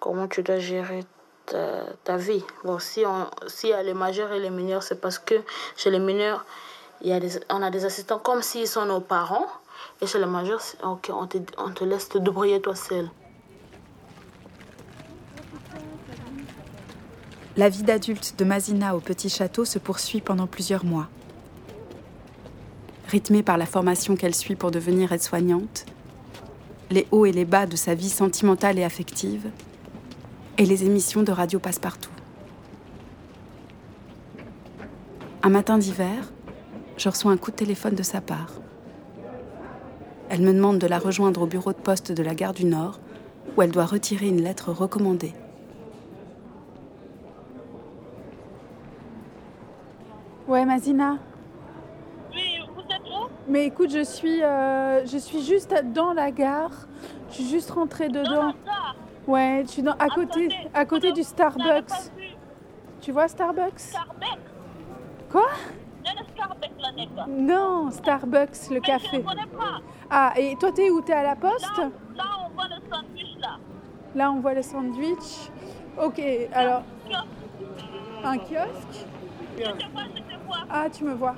comment 0.00 0.28
tu 0.28 0.42
dois 0.42 0.58
gérer 0.58 1.04
ta, 1.46 1.84
ta 2.04 2.16
vie. 2.16 2.44
Bon, 2.64 2.78
si 2.78 3.04
on, 3.04 3.26
s'il 3.48 3.70
y 3.70 3.72
a 3.72 3.82
les 3.82 3.94
majeurs 3.94 4.32
et 4.32 4.38
les 4.40 4.50
mineurs, 4.50 4.82
c'est 4.82 5.00
parce 5.00 5.18
que 5.18 5.34
chez 5.76 5.90
les 5.90 5.98
mineurs, 5.98 6.44
il 7.02 7.08
y 7.08 7.12
a 7.12 7.20
des, 7.20 7.38
on 7.50 7.62
a 7.62 7.70
des 7.70 7.84
assistants 7.84 8.18
comme 8.18 8.40
s'ils 8.42 8.68
sont 8.68 8.86
nos 8.86 9.00
parents. 9.00 9.46
Et 10.00 10.06
chez 10.06 10.18
les 10.18 10.26
majeurs, 10.26 10.60
c'est- 10.60 10.82
ok, 10.82 11.10
on, 11.12 11.26
te, 11.26 11.38
on 11.58 11.70
te 11.70 11.84
laisse 11.84 12.08
te 12.08 12.18
débrouiller 12.18 12.60
toi 12.60 12.74
seul. 12.74 13.10
La 17.56 17.68
vie 17.68 17.82
d'adulte 17.82 18.36
de 18.38 18.44
Mazina 18.44 18.94
au 18.94 19.00
petit 19.00 19.28
château 19.28 19.64
se 19.64 19.80
poursuit 19.80 20.20
pendant 20.20 20.46
plusieurs 20.46 20.84
mois. 20.84 21.08
Rythmée 23.08 23.42
par 23.42 23.58
la 23.58 23.66
formation 23.66 24.16
qu'elle 24.16 24.34
suit 24.34 24.54
pour 24.54 24.70
devenir 24.70 25.12
aide-soignante, 25.12 25.86
les 26.90 27.06
hauts 27.10 27.26
et 27.26 27.32
les 27.32 27.44
bas 27.44 27.66
de 27.66 27.76
sa 27.76 27.94
vie 27.94 28.10
sentimentale 28.10 28.78
et 28.78 28.84
affective, 28.84 29.50
et 30.58 30.66
les 30.66 30.84
émissions 30.84 31.22
de 31.22 31.32
Radio 31.32 31.58
Passepartout. 31.58 32.10
Un 35.42 35.50
matin 35.50 35.78
d'hiver, 35.78 36.32
je 36.96 37.08
reçois 37.08 37.32
un 37.32 37.36
coup 37.36 37.50
de 37.50 37.56
téléphone 37.56 37.94
de 37.94 38.02
sa 38.02 38.20
part. 38.20 38.52
Elle 40.28 40.42
me 40.42 40.52
demande 40.52 40.78
de 40.78 40.86
la 40.86 40.98
rejoindre 40.98 41.42
au 41.42 41.46
bureau 41.46 41.72
de 41.72 41.78
poste 41.78 42.12
de 42.12 42.22
la 42.22 42.34
gare 42.34 42.52
du 42.52 42.66
Nord, 42.66 43.00
où 43.56 43.62
elle 43.62 43.70
doit 43.70 43.86
retirer 43.86 44.28
une 44.28 44.42
lettre 44.42 44.72
recommandée. 44.72 45.32
Ouais, 50.46 50.64
Mazina. 50.64 51.18
Oui, 52.32 52.58
vous 52.74 52.80
êtes 52.82 53.00
où 53.06 53.28
Mais 53.48 53.64
écoute, 53.64 53.90
je 53.90 54.04
suis, 54.04 54.42
euh, 54.42 55.06
je 55.06 55.16
suis 55.16 55.42
juste 55.42 55.74
dans 55.94 56.12
la 56.12 56.30
gare. 56.30 56.70
Je 57.30 57.34
suis 57.36 57.48
juste 57.48 57.70
rentrée 57.70 58.08
dedans. 58.08 58.52
Ouais, 59.26 59.62
je 59.66 59.70
suis 59.70 59.82
dans, 59.82 59.92
à 59.92 60.08
côté, 60.08 60.48
à 60.74 60.84
côté 60.84 61.12
du 61.12 61.22
Starbucks. 61.22 62.12
Tu 63.00 63.12
vois 63.12 63.28
Starbucks? 63.28 63.78
Starbucks 63.78 64.38
Quoi? 65.30 65.46
Non, 67.28 67.90
Starbucks, 67.90 68.68
le 68.70 68.74
Mais 68.74 68.80
café. 68.80 69.08
Je 69.12 69.16
ne 69.16 69.22
connais 69.22 69.46
pas. 69.46 69.80
Ah, 70.10 70.32
et 70.36 70.56
toi, 70.56 70.72
t'es 70.72 70.90
où? 70.90 71.00
T'es 71.00 71.12
à 71.12 71.22
la 71.22 71.36
poste? 71.36 71.78
Là, 71.78 71.90
là, 72.16 72.24
on 72.46 72.50
voit 72.54 72.68
le 72.68 72.76
sandwich 72.90 73.36
là. 73.40 73.58
Là, 74.14 74.32
on 74.32 74.40
voit 74.40 74.54
le 74.54 74.62
sandwich. 74.62 75.50
Ok, 76.02 76.22
alors, 76.52 76.82
un 78.24 78.38
kiosque? 78.38 79.06
Je 79.58 79.62
te 79.64 79.92
vois, 79.92 80.02
je 80.14 80.20
te 80.22 80.46
vois. 80.46 80.58
Ah, 80.70 80.88
tu 80.90 81.04
me 81.04 81.14
vois. 81.14 81.34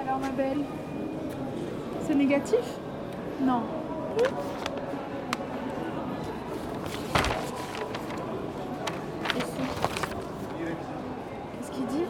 Alors, 0.00 0.18
ma 0.18 0.23
belle, 0.36 0.60
c'est 2.06 2.14
négatif? 2.14 2.78
Non. 3.40 3.62
Qu'est-ce 11.58 11.70
qu'il 11.70 11.86
dit? 11.86 12.04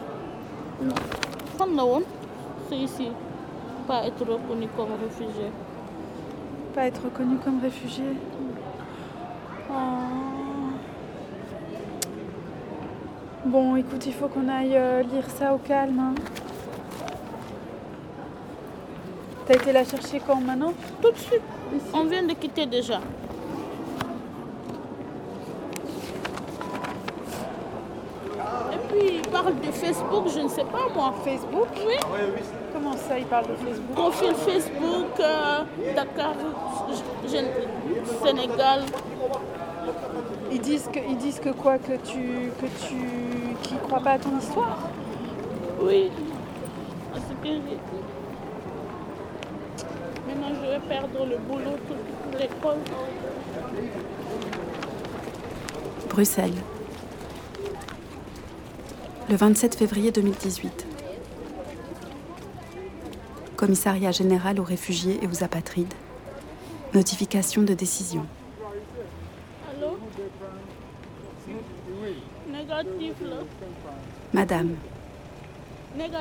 Woon 1.77 2.03
c'est 2.69 2.77
ici. 2.77 3.09
Pas 3.87 4.05
être 4.05 4.25
reconnu 4.25 4.67
comme 4.75 4.93
réfugié. 5.01 5.51
Pas 6.73 6.85
être 6.87 7.03
reconnu 7.03 7.37
comme 7.37 7.59
réfugié. 7.61 8.05
Oh. 9.69 9.73
Bon, 13.45 13.75
écoute, 13.75 14.05
il 14.07 14.13
faut 14.13 14.27
qu'on 14.27 14.47
aille 14.47 14.75
euh, 14.75 15.03
lire 15.03 15.29
ça 15.29 15.53
au 15.53 15.57
calme. 15.57 15.99
hein. 15.99 16.13
T'as 19.47 19.53
été 19.53 19.71
la 19.71 19.83
chercher 19.85 20.19
quand 20.25 20.41
maintenant 20.41 20.73
Tout 21.01 21.11
de 21.11 21.17
suite. 21.17 21.41
On 21.93 22.05
vient 22.05 22.23
de 22.23 22.33
quitter 22.33 22.65
déjà. 22.65 22.99
Et 28.73 28.77
puis, 28.89 29.21
il 29.23 29.29
parle 29.29 29.59
de 29.59 29.71
Facebook, 29.71 30.25
je 30.33 30.39
ne 30.39 30.47
sais 30.47 30.63
pas 30.63 30.89
moi. 30.95 31.13
Facebook 31.23 31.67
Oui. 31.85 31.93
Comment 32.73 32.93
ça, 32.93 33.19
il 33.19 33.25
parle 33.25 33.47
de 33.47 33.53
Facebook 33.53 33.95
Profil 33.95 34.33
Facebook, 34.33 35.19
euh, 35.19 35.63
Dakar, 35.95 36.33
Sénégal. 38.23 38.81
Ils 40.51 40.59
disent 40.59 40.89
que, 40.91 40.99
ils 41.07 41.17
disent 41.17 41.39
que 41.39 41.49
quoi 41.49 41.77
Que 41.77 41.93
tu, 41.97 42.51
que 42.59 42.65
tu, 42.87 43.55
qu'ils 43.61 43.77
croient 43.77 43.99
pas 43.99 44.11
à 44.11 44.19
ton 44.19 44.37
histoire 44.39 44.79
Oui. 45.81 46.09
À 47.13 47.19
perdre 50.79 51.25
le 51.25 51.37
boulot, 51.37 51.77
toute 51.87 52.39
l'école. 52.39 52.77
Bruxelles. 56.09 56.53
Le 59.29 59.35
27 59.35 59.75
février 59.75 60.11
2018. 60.11 60.87
Commissariat 63.55 64.11
général 64.11 64.59
aux 64.59 64.63
réfugiés 64.63 65.19
et 65.21 65.27
aux 65.27 65.43
apatrides. 65.43 65.93
Notification 66.93 67.63
de 67.63 67.73
décision. 67.73 68.25
Allô? 69.71 69.97
Négatif 72.51 73.13
là. 73.21 73.37
Madame. 74.33 74.75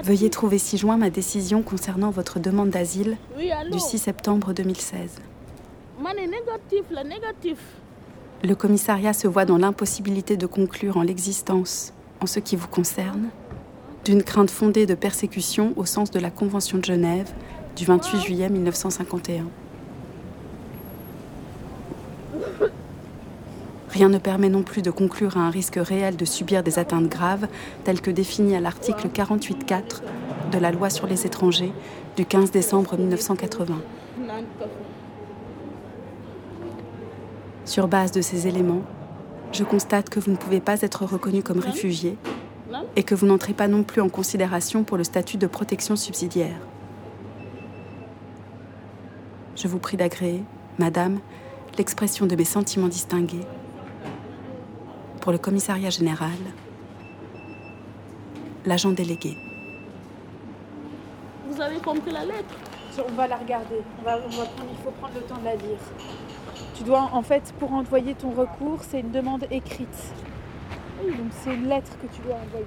Veuillez 0.03 0.31
trouver 0.31 0.59
ci-joint 0.59 0.97
ma 0.97 1.11
décision 1.11 1.63
concernant 1.63 2.11
votre 2.11 2.39
demande 2.39 2.71
d'asile 2.71 3.17
du 3.71 3.79
6 3.79 3.99
septembre 3.99 4.53
2016. 4.53 5.17
Mané, 6.01 6.27
négatif 6.27 6.91
là, 6.91 7.05
négatif. 7.05 7.59
Le 8.43 8.55
commissariat 8.55 9.13
se 9.13 9.27
voit 9.27 9.45
dans 9.45 9.59
l'impossibilité 9.59 10.37
de 10.37 10.47
conclure 10.47 10.97
en 10.97 11.03
l'existence, 11.03 11.93
en 12.21 12.27
ce 12.27 12.41
qui 12.41 12.57
vous 12.57 12.69
concerne, 12.69 13.31
d'une 14.05 14.23
crainte 14.23 14.51
fondée 14.51 14.87
de 14.87 14.95
persécution 14.95 15.73
au 15.77 15.87
sens 15.87 16.11
de 16.11 16.21
la 16.21 16.31
Convention 16.31 16.79
de 16.79 16.85
Genève 16.85 17.33
du 17.77 17.85
28 17.85 18.21
juillet 18.21 18.51
1951. 18.51 19.47
Rien 23.95 24.09
ne 24.09 24.19
permet 24.19 24.49
non 24.49 24.65
plus 24.65 24.83
de 24.83 24.91
conclure 24.91 25.37
à 25.37 25.43
un 25.43 25.51
risque 25.51 25.79
réel 25.81 26.17
de 26.17 26.25
subir 26.25 26.65
des 26.65 26.81
atteintes 26.81 27.07
graves, 27.07 27.47
telles 27.85 28.01
que 28.01 28.11
définies 28.11 28.57
à 28.57 28.61
l'article 28.61 29.07
48.4 29.07 30.03
de 30.51 30.59
la 30.59 30.73
loi 30.73 30.91
sur 30.91 31.07
les 31.07 31.27
étrangers 31.27 31.73
du 32.17 32.27
15 32.27 32.51
décembre 32.51 32.97
1980. 32.99 33.81
Naan 34.19 34.45
café. 34.59 34.71
Sur 37.65 37.87
base 37.87 38.11
de 38.11 38.21
ces 38.21 38.49
éléments, 38.49 38.83
je 39.53 39.63
constate 39.63 40.11
que 40.11 40.19
vous 40.19 40.33
ne 40.33 40.37
pouvez 40.37 40.61
pas 40.61 40.81
être 40.81 41.05
reconnu 41.05 41.45
comme 41.45 41.61
réfugié 41.61 42.19
et 42.97 43.05
que 43.05 43.15
vous 43.15 43.27
n'entrez 43.27 43.53
pas 43.53 43.69
non 43.69 43.85
plus 43.85 44.01
en 44.01 44.09
considération 44.09 44.83
pour 44.83 44.97
le 44.97 45.05
statut 45.05 45.37
de 45.37 45.47
protection 45.47 45.95
subsidiaire. 45.95 46.59
Je 49.55 49.69
vous 49.69 49.79
prie 49.79 49.97
d'agréer, 49.97 50.43
Madame, 50.81 51.21
l'expression 51.79 52.27
de 52.27 52.35
mes 52.35 52.45
sentiments 52.45 52.89
distingués. 52.89 53.47
Pour 55.25 55.33
le 55.33 55.39
commissariat 55.39 55.89
général, 55.89 56.37
l'agent 58.67 58.91
délégué. 58.91 59.39
Vous 61.49 61.59
avez 61.63 61.79
compris 61.79 62.11
la 62.11 62.27
lettre? 62.27 62.55
On 63.09 63.13
va 63.13 63.27
la 63.27 63.37
regarder. 63.37 63.81
On 64.01 64.03
va, 64.03 64.19
on 64.19 64.29
va 64.29 64.45
prendre- 64.45 64.71
il 64.71 64.85
faut 64.85 64.91
prendre 64.91 65.15
le 65.15 65.23
temps 65.23 65.39
de 65.39 65.47
la 65.47 65.55
lire. 65.57 65.79
Tu 66.75 66.85
dois, 66.85 67.09
en 67.11 67.23
fait, 67.23 67.55
pour 67.59 67.73
envoyer 67.73 68.15
ton 68.15 68.33
recours, 68.33 68.81
c'est 68.83 69.01
une 69.01 69.13
demande 69.13 69.47
écrite. 69.51 70.13
Oui, 71.03 71.13
donc 71.13 71.33
c'est 71.43 71.55
une 71.55 71.69
lettre 71.71 71.93
que 72.03 72.07
tu 72.15 72.21
dois 72.21 72.35
envoyer. 72.35 72.67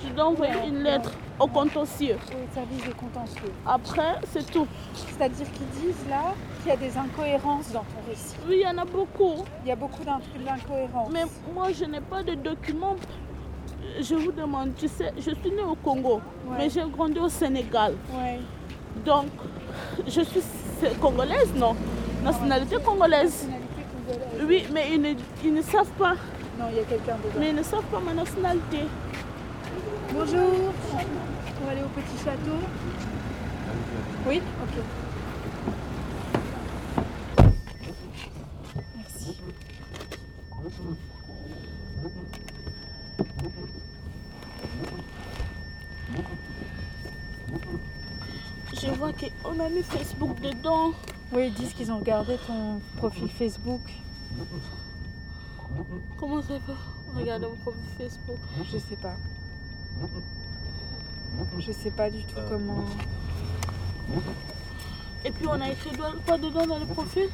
Tu 0.00 0.10
dois 0.10 0.26
envoyer 0.26 0.68
une 0.68 0.82
lettre 0.82 1.12
au 1.38 1.46
contentieux. 1.46 2.16
Oui, 2.30 2.36
service 2.54 2.84
des 2.84 2.92
contentieux. 2.92 3.52
Après, 3.66 4.16
c'est 4.32 4.50
tout. 4.50 4.66
C'est-à-dire 4.94 5.46
qu'ils 5.52 5.68
disent 5.80 6.04
là 6.10 6.34
qu'il 6.60 6.70
y 6.70 6.74
a 6.74 6.76
des 6.76 6.96
incohérences 6.96 7.70
dans 7.72 7.80
ton 7.80 8.08
récit. 8.08 8.34
Oui, 8.48 8.56
il 8.60 8.62
y 8.62 8.66
en 8.66 8.78
a 8.78 8.84
beaucoup. 8.84 9.44
Il 9.64 9.68
y 9.68 9.72
a 9.72 9.76
beaucoup 9.76 10.02
d'in- 10.04 10.20
d'incohérences. 10.44 11.10
Mais 11.12 11.24
moi, 11.54 11.68
je 11.72 11.84
n'ai 11.84 12.00
pas 12.00 12.22
de 12.22 12.34
documents. 12.34 12.96
Je 14.00 14.14
vous 14.14 14.32
demande, 14.32 14.74
tu 14.76 14.88
sais, 14.88 15.12
je 15.16 15.22
suis 15.22 15.50
née 15.50 15.62
au 15.62 15.74
Congo, 15.74 16.20
Ouais. 16.46 16.56
mais 16.58 16.70
j'ai 16.70 16.82
grandi 16.90 17.18
au 17.18 17.28
Sénégal. 17.28 17.94
Ouais. 18.14 18.40
Donc, 19.04 19.26
je 20.06 20.20
suis 20.22 20.40
congolaise, 21.00 21.52
non? 21.56 21.74
Nationalité 22.24 22.76
congolaise. 22.84 23.46
Nationalité 23.46 23.82
congolaise. 24.06 24.46
Oui, 24.48 24.64
mais 24.72 24.84
ils 24.92 25.00
ne, 25.00 25.10
ils 25.44 25.52
ne 25.54 25.62
savent 25.62 25.90
pas. 25.98 26.14
Non, 26.58 26.66
il 26.70 26.76
y 26.76 26.80
a 26.80 26.84
quelqu'un 26.84 27.16
dedans. 27.16 27.34
Mais 27.38 27.50
ils 27.50 27.54
ne 27.56 27.62
savent 27.62 27.84
pas 27.84 28.00
ma 28.00 28.14
nationalité. 28.14 28.80
Bonjour. 30.12 30.72
On 31.60 31.64
va 31.64 31.70
aller 31.70 31.82
au 31.82 31.88
petit 31.88 32.24
château. 32.24 32.58
Oui 34.26 34.40
Ok. 34.62 34.84
Merci. 38.96 39.38
Je 48.74 48.86
vois 48.90 49.12
qu'on 49.12 49.60
a 49.60 49.68
mis 49.68 49.82
Facebook 49.82 50.40
dedans. 50.40 50.92
Oui, 51.32 51.46
ils 51.46 51.54
disent 51.54 51.72
qu'ils 51.72 51.90
ont 51.90 51.98
regardé 51.98 52.36
ton 52.46 52.80
profil 52.96 53.28
Facebook. 53.28 53.80
Comment 56.18 56.42
ça 56.42 56.58
va? 56.66 56.74
Regardez 57.14 57.46
mon 57.46 57.56
profil 57.56 57.80
Facebook. 57.98 58.38
Je 58.70 58.78
sais 58.78 58.96
pas. 58.96 59.16
Je 61.58 61.72
sais 61.72 61.90
pas 61.90 62.10
du 62.10 62.24
tout 62.24 62.36
comment. 62.48 62.84
Et 65.24 65.30
puis 65.30 65.46
on 65.46 65.60
a 65.60 65.70
écrit 65.70 65.96
quoi 66.26 66.38
dedans 66.38 66.66
dans 66.66 66.78
le 66.78 66.86
profil? 66.86 67.28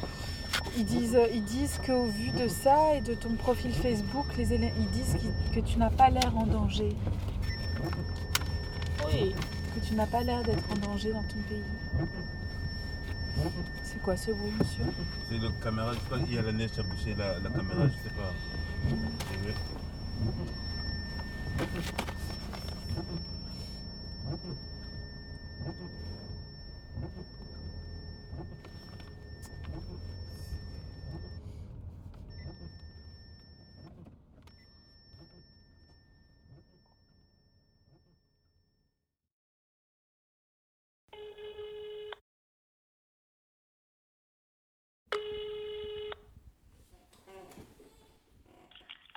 Ils 0.77 0.85
disent, 0.85 1.15
euh, 1.15 1.27
ils 1.33 1.43
disent 1.43 1.79
qu'au 1.85 2.05
vu 2.05 2.29
de 2.31 2.47
ça 2.47 2.95
et 2.95 3.01
de 3.01 3.13
ton 3.13 3.33
profil 3.35 3.73
Facebook, 3.73 4.25
les 4.37 4.53
ils 4.53 4.89
disent 4.91 5.17
que 5.53 5.59
tu 5.59 5.77
n'as 5.79 5.89
pas 5.89 6.09
l'air 6.09 6.37
en 6.37 6.45
danger. 6.45 6.95
Oui. 9.05 9.33
Que 9.75 9.79
tu 9.85 9.95
n'as 9.95 10.05
pas 10.05 10.21
l'air 10.21 10.43
d'être 10.43 10.63
en 10.71 10.75
danger 10.87 11.11
dans 11.11 11.23
ton 11.23 11.41
pays. 11.47 11.63
C'est 13.83 14.01
quoi 14.01 14.17
ce 14.17 14.31
bruit, 14.31 14.51
monsieur? 14.59 14.85
C'est 15.27 15.37
le 15.37 15.49
caméra, 15.63 15.93
je 15.93 15.99
sais 15.99 16.09
pas, 16.09 16.17
il 16.27 16.33
y 16.33 16.37
a 16.37 16.41
la 16.41 16.51
neige 16.51 16.71
qui 16.71 16.79
a 16.79 16.83
bouché 16.83 17.15
la, 17.15 17.39
la 17.39 17.49
caméra, 17.49 17.87
je 17.87 18.09
sais 18.09 18.15
pas. 18.15 18.33
C'est 18.89 19.37
vrai. 19.43 19.53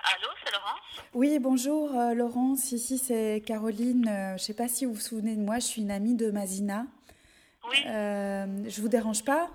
Allô, 0.05 0.29
c'est 0.45 0.53
Laurence 0.53 0.81
Oui, 1.23 1.39
bonjour 1.39 1.97
euh, 1.97 2.15
Laurence, 2.15 2.73
ici 2.73 2.99
c'est 2.99 3.45
Caroline. 3.47 4.09
Euh, 4.09 4.29
je 4.31 4.33
ne 4.33 4.39
sais 4.39 4.55
pas 4.55 4.67
si 4.67 4.87
vous 4.87 4.95
vous 4.95 5.01
souvenez 5.01 5.37
de 5.37 5.41
moi, 5.41 5.61
je 5.61 5.67
suis 5.67 5.81
une 5.81 5.93
amie 5.93 6.17
de 6.17 6.33
Mazina. 6.33 6.85
Oui. 7.71 7.79
Euh, 7.87 8.45
je 8.67 8.81
vous 8.81 8.89
dérange 8.89 9.23
pas? 9.23 9.49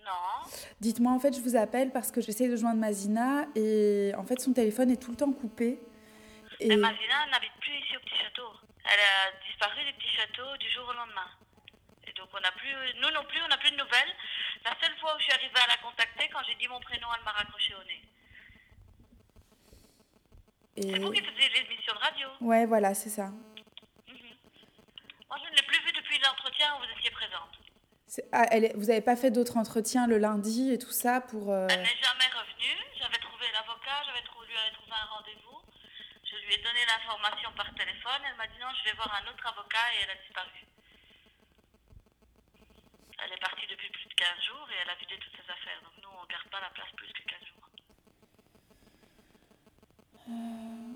Non. 0.00 0.48
Dites-moi, 0.80 1.12
en 1.12 1.20
fait, 1.20 1.36
je 1.36 1.42
vous 1.42 1.56
appelle 1.56 1.92
parce 1.92 2.10
que 2.10 2.22
j'essaie 2.22 2.48
de 2.48 2.56
joindre 2.56 2.80
Mazina 2.80 3.44
et 3.54 4.12
en 4.16 4.24
fait, 4.24 4.40
son 4.40 4.54
téléphone 4.54 4.90
est 4.90 4.96
tout 4.96 5.10
le 5.10 5.18
temps 5.18 5.30
coupé. 5.30 5.78
Et... 6.58 6.68
Mais 6.68 6.78
Mazina 6.78 7.26
n'habite 7.32 7.52
plus 7.60 7.76
ici 7.84 7.94
au 7.94 8.00
petit 8.00 8.16
château. 8.24 8.48
Elle 8.88 9.04
a 9.12 9.44
disparu 9.44 9.84
du 9.84 9.92
petit 9.92 10.08
château 10.16 10.56
du 10.56 10.70
jour 10.70 10.88
au 10.88 10.94
lendemain. 10.94 11.28
Et 12.08 12.16
donc 12.16 12.32
on 12.32 12.40
n'a 12.40 12.52
plus, 12.52 12.72
nous 12.96 13.12
non 13.12 13.28
plus, 13.28 13.42
on 13.44 13.48
n'a 13.48 13.58
plus 13.58 13.72
de 13.72 13.76
nouvelles. 13.76 14.14
La 14.64 14.72
seule 14.80 14.96
fois 14.96 15.12
où 15.14 15.18
je 15.18 15.24
suis 15.24 15.36
arrivée 15.36 15.60
à 15.60 15.68
la 15.68 15.76
contacter, 15.84 16.32
quand 16.32 16.40
j'ai 16.48 16.56
dit 16.56 16.66
mon 16.66 16.80
prénom, 16.80 17.08
elle 17.12 17.24
m'a 17.28 17.32
raccroché 17.32 17.74
au 17.76 17.84
nez. 17.84 18.00
Et- 20.78 20.92
C'est 20.94 20.98
vous 21.00 21.10
qui 21.12 21.22
faisiez 21.22 21.48
l'émission 21.50 21.92
de 21.94 21.98
radio. 21.98 22.28
Ouais, 22.40 22.64
voilà, 22.66 22.94
c'est 22.94 23.10
ça. 23.10 23.26
Moi, 23.28 23.36
je 25.44 25.50
ne 25.50 25.56
l'ai 25.56 25.62
plus 25.66 25.78
vue 25.84 25.92
depuis 25.92 26.18
l'entretien 26.20 26.74
où 26.76 26.78
vous 26.78 26.90
étiez 26.98 27.10
présente. 27.10 27.58
C'est- 28.06 28.26
Ah, 28.32 28.46
elle 28.50 28.64
est- 28.64 28.74
Vous 28.76 28.86
n'avez 28.86 29.02
pas 29.02 29.16
fait 29.16 29.30
d'autres 29.30 29.56
entretiens 29.58 30.06
le 30.06 30.16
lundi 30.18 30.72
et 30.72 30.78
tout 30.78 30.90
ça 30.90 31.20
pour... 31.20 31.50
euh, 31.52 31.66
Elle 31.68 31.82
n'est 31.82 32.00
jamais 32.02 32.28
revenue. 32.32 32.78
J'avais 32.98 33.18
trouvé 33.18 33.44
l'avocat, 33.52 34.02
j'avais 34.06 34.22
trouvé, 34.24 34.46
lui 34.48 34.56
avais 34.56 34.72
trouvé 34.72 34.92
un 34.96 35.04
rendez-vous. 35.16 35.60
Je 36.24 36.36
lui 36.46 36.54
ai 36.54 36.58
donné 36.64 36.80
l'information 36.88 37.52
par 37.52 37.68
téléphone. 37.74 38.22
Elle 38.24 38.36
m'a 38.36 38.46
dit 38.46 38.58
non, 38.60 38.68
je 38.80 38.84
vais 38.88 38.96
voir 38.96 39.12
un 39.12 39.26
autre 39.30 39.46
avocat 39.46 39.92
et 39.94 40.04
elle 40.04 40.10
a 40.16 40.20
disparu. 40.24 40.64
Elle 43.24 43.32
est 43.32 43.40
partie 43.40 43.66
depuis 43.66 43.90
plus 43.90 44.06
de 44.08 44.14
15 44.14 44.40
jours 44.46 44.68
et 44.72 44.76
elle 44.82 44.90
a 44.90 44.94
vidé 44.96 45.18
toutes 45.18 45.34
ses 45.36 45.50
affaires. 45.50 45.80
Donc 45.82 45.92
nous, 46.02 46.08
on 46.16 46.22
ne 46.22 46.28
garde 46.32 46.48
pas 46.48 46.60
la 46.60 46.70
place 46.70 46.90
plus 46.96 47.12
que 47.12 47.22
15 47.28 47.40
jours. 47.44 47.57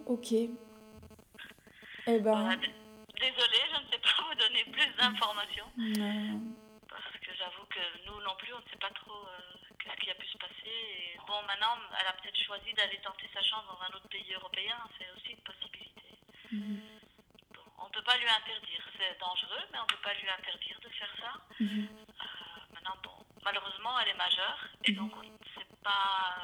Ok. 0.06 0.32
Eh 0.32 2.18
ben... 2.20 2.56
D- 2.56 2.74
Désolée, 3.20 3.64
je 3.72 3.78
ne 3.80 3.86
sais 3.92 3.98
pas 4.02 4.18
vous 4.26 4.34
donner 4.34 4.64
plus 4.64 4.90
d'informations. 4.98 5.70
non. 5.76 6.40
Parce 6.88 7.16
que 7.22 7.30
j'avoue 7.38 7.64
que 7.70 7.78
nous 8.06 8.20
non 8.22 8.34
plus, 8.36 8.52
on 8.52 8.58
ne 8.58 8.68
sait 8.70 8.78
pas 8.82 8.90
trop 8.90 9.14
euh, 9.14 9.38
qu'est-ce 9.78 9.96
qui 10.02 10.10
a 10.10 10.14
pu 10.16 10.26
se 10.26 10.36
passer. 10.38 10.66
Et 11.14 11.16
bon, 11.26 11.40
maintenant, 11.46 11.78
elle 12.00 12.06
a 12.08 12.12
peut-être 12.14 12.36
choisi 12.42 12.74
d'aller 12.74 12.98
tenter 12.98 13.30
sa 13.32 13.40
chance 13.42 13.62
dans 13.66 13.80
un 13.80 13.94
autre 13.96 14.08
pays 14.08 14.26
européen. 14.34 14.74
C'est 14.98 15.06
aussi 15.14 15.30
une 15.38 15.44
possibilité. 15.46 16.02
Bon, 16.50 17.62
on 17.78 17.86
ne 17.86 17.92
peut 17.92 18.02
pas 18.02 18.18
lui 18.18 18.26
interdire. 18.28 18.82
C'est 18.98 19.18
dangereux, 19.20 19.62
mais 19.72 19.78
on 19.78 19.82
ne 19.86 19.88
peut 19.94 20.02
pas 20.02 20.14
lui 20.14 20.28
interdire 20.28 20.80
de 20.82 20.88
faire 20.90 21.14
ça. 21.22 21.32
Mhm. 21.60 21.86
Euh, 21.86 22.74
maintenant, 22.74 22.96
bon, 23.04 23.14
malheureusement, 23.44 23.98
elle 24.00 24.08
est 24.08 24.18
majeure. 24.18 24.58
Et 24.84 24.92
donc, 24.92 25.12
on 25.16 25.22
ne 25.22 25.38
sait 25.54 25.68
pas. 25.84 26.34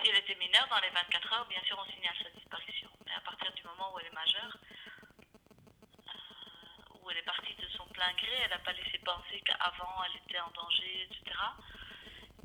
Si 0.00 0.08
elle 0.08 0.18
était 0.18 0.34
mineure, 0.36 0.66
dans 0.68 0.80
les 0.80 0.90
24 0.90 1.32
heures, 1.32 1.46
bien 1.46 1.62
sûr, 1.62 1.78
on 1.78 1.90
signale 1.92 2.14
sa 2.22 2.30
disparition. 2.30 2.88
Mais 3.06 3.12
à 3.12 3.20
partir 3.20 3.52
du 3.52 3.62
moment 3.64 3.92
où 3.94 3.98
elle 4.00 4.06
est 4.06 4.14
majeure, 4.14 4.56
euh, 6.08 6.98
où 7.00 7.10
elle 7.10 7.18
est 7.18 7.22
partie 7.22 7.54
de 7.54 7.68
son 7.76 7.86
plein 7.86 8.12
gré, 8.14 8.32
elle 8.42 8.50
n'a 8.50 8.58
pas 8.58 8.72
laissé 8.72 8.98
penser 8.98 9.40
qu'avant 9.44 10.02
elle 10.04 10.20
était 10.22 10.40
en 10.40 10.50
danger, 10.50 11.08
etc. 11.08 11.38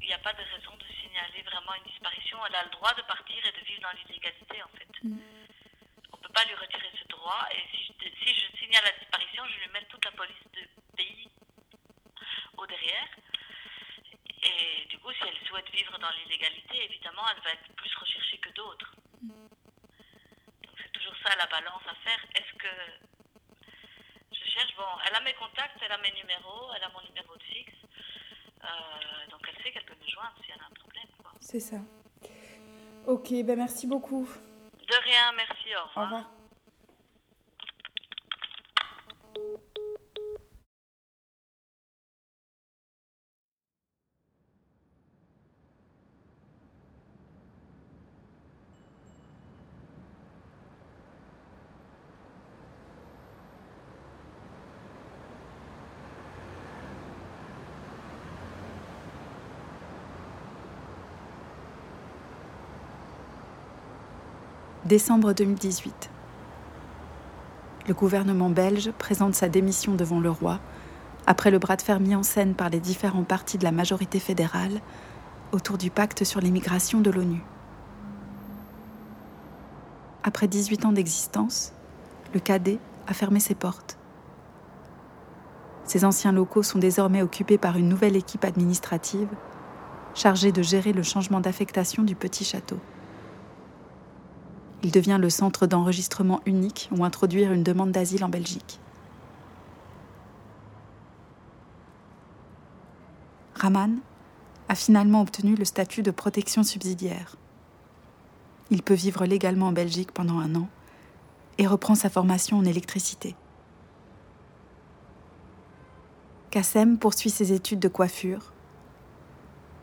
Il 0.01 0.07
n'y 0.07 0.13
a 0.13 0.19
pas 0.19 0.33
de 0.33 0.41
raison 0.41 0.75
de 0.77 0.85
signaler 1.01 1.41
vraiment 1.43 1.73
une 1.75 1.91
disparition. 1.91 2.37
Elle 2.47 2.55
a 2.55 2.63
le 2.63 2.71
droit 2.71 2.93
de 2.93 3.01
partir 3.03 3.45
et 3.45 3.51
de 3.51 3.65
vivre 3.65 3.81
dans 3.81 3.91
l'illégalité, 3.91 4.63
en 4.63 4.69
fait. 4.69 4.87
On 5.03 6.17
ne 6.17 6.21
peut 6.21 6.33
pas 6.33 6.45
lui 6.45 6.55
retirer 6.55 6.89
ce 6.97 7.07
droit. 7.09 7.47
Et 7.51 7.61
si 7.75 7.83
je, 7.83 7.93
si 8.23 8.35
je 8.35 8.57
signale 8.57 8.83
la 8.85 8.97
disparition, 8.97 9.45
je 9.47 9.59
lui 9.59 9.67
mets 9.73 9.85
toute 9.85 10.03
la 10.05 10.11
police 10.11 10.43
du 10.53 10.67
pays 10.95 11.29
au 12.57 12.65
derrière. 12.65 13.07
Et 14.43 14.85
du 14.87 14.97
coup, 14.99 15.11
si 15.11 15.19
elle 15.27 15.47
souhaite 15.47 15.69
vivre 15.71 15.97
dans 15.99 16.09
l'illégalité, 16.11 16.85
évidemment, 16.85 17.23
elle 17.35 17.43
va 17.43 17.51
être 17.51 17.71
plus 17.75 17.93
recherchée 17.95 18.37
que 18.37 18.49
d'autres. 18.53 18.95
Donc 19.21 20.75
c'est 20.81 20.91
toujours 20.93 21.15
ça 21.23 21.35
la 21.35 21.45
balance 21.47 21.83
à 21.87 21.95
faire. 21.95 22.19
Est-ce 22.35 22.53
que 22.57 22.73
je 24.31 24.49
cherche? 24.51 24.75
Bon, 24.77 24.87
elle 25.07 25.15
a 25.15 25.21
mes 25.21 25.33
contacts, 25.33 25.77
elle 25.81 25.91
a 25.91 25.97
mes 25.97 26.11
numéros, 26.11 26.71
elle 26.75 26.83
a 26.83 26.89
mon 26.89 27.01
numéro 27.01 27.35
de 27.35 27.43
fixe. 27.43 27.73
Euh, 28.63 29.27
donc 29.31 29.41
elle 29.47 29.63
sait 29.63 29.71
qu'elle 29.71 29.85
peut 29.85 29.97
me 30.01 30.07
joindre 30.07 30.35
si 30.43 30.51
elle 30.51 30.61
a 30.61 30.65
un 30.65 30.79
problème. 30.79 31.07
C'est 31.41 31.59
ça. 31.59 31.77
Ok, 33.07 33.31
ben 33.43 33.57
merci 33.57 33.87
beaucoup. 33.87 34.29
De 34.87 35.03
rien, 35.03 35.31
merci, 35.33 35.75
au 35.75 35.99
Au 35.99 36.03
revoir. 36.03 36.38
Décembre 64.89 65.33
2018. 65.33 66.09
Le 67.87 67.93
gouvernement 67.93 68.49
belge 68.49 68.91
présente 68.97 69.35
sa 69.35 69.47
démission 69.47 69.93
devant 69.93 70.19
le 70.19 70.31
roi 70.31 70.59
après 71.27 71.51
le 71.51 71.59
bras 71.59 71.75
de 71.75 71.83
fer 71.83 71.99
mis 71.99 72.15
en 72.15 72.23
scène 72.23 72.55
par 72.55 72.71
les 72.71 72.79
différents 72.79 73.23
partis 73.23 73.59
de 73.59 73.65
la 73.65 73.71
majorité 73.71 74.19
fédérale 74.19 74.81
autour 75.51 75.77
du 75.77 75.91
pacte 75.91 76.23
sur 76.23 76.41
l'immigration 76.41 77.01
de 77.01 77.11
l'ONU. 77.11 77.43
Après 80.23 80.47
18 80.47 80.85
ans 80.85 80.91
d'existence, 80.91 81.71
le 82.33 82.39
cadet 82.39 82.79
a 83.05 83.13
fermé 83.13 83.39
ses 83.39 83.53
portes. 83.53 83.95
Ces 85.83 86.03
anciens 86.03 86.31
locaux 86.31 86.63
sont 86.63 86.79
désormais 86.79 87.21
occupés 87.21 87.59
par 87.59 87.77
une 87.77 87.89
nouvelle 87.89 88.15
équipe 88.15 88.43
administrative 88.43 89.29
chargée 90.15 90.51
de 90.51 90.63
gérer 90.63 90.93
le 90.93 91.03
changement 91.03 91.41
d'affectation 91.41 92.01
du 92.01 92.15
petit 92.15 92.43
château. 92.43 92.79
Il 94.83 94.91
devient 94.91 95.17
le 95.19 95.29
centre 95.29 95.67
d'enregistrement 95.67 96.41
unique 96.45 96.89
où 96.95 97.03
introduire 97.03 97.51
une 97.51 97.63
demande 97.63 97.91
d'asile 97.91 98.23
en 98.23 98.29
Belgique. 98.29 98.79
Raman 103.55 103.99
a 104.69 104.75
finalement 104.75 105.21
obtenu 105.21 105.55
le 105.55 105.65
statut 105.65 106.01
de 106.01 106.11
protection 106.11 106.63
subsidiaire. 106.63 107.35
Il 108.71 108.83
peut 108.83 108.93
vivre 108.93 109.25
légalement 109.25 109.67
en 109.67 109.71
Belgique 109.73 110.13
pendant 110.13 110.39
un 110.39 110.55
an 110.55 110.69
et 111.57 111.67
reprend 111.67 111.95
sa 111.95 112.09
formation 112.09 112.57
en 112.57 112.63
électricité. 112.63 113.35
Kassem 116.51 116.97
poursuit 116.97 117.29
ses 117.29 117.51
études 117.51 117.79
de 117.79 117.89
coiffure. 117.89 118.53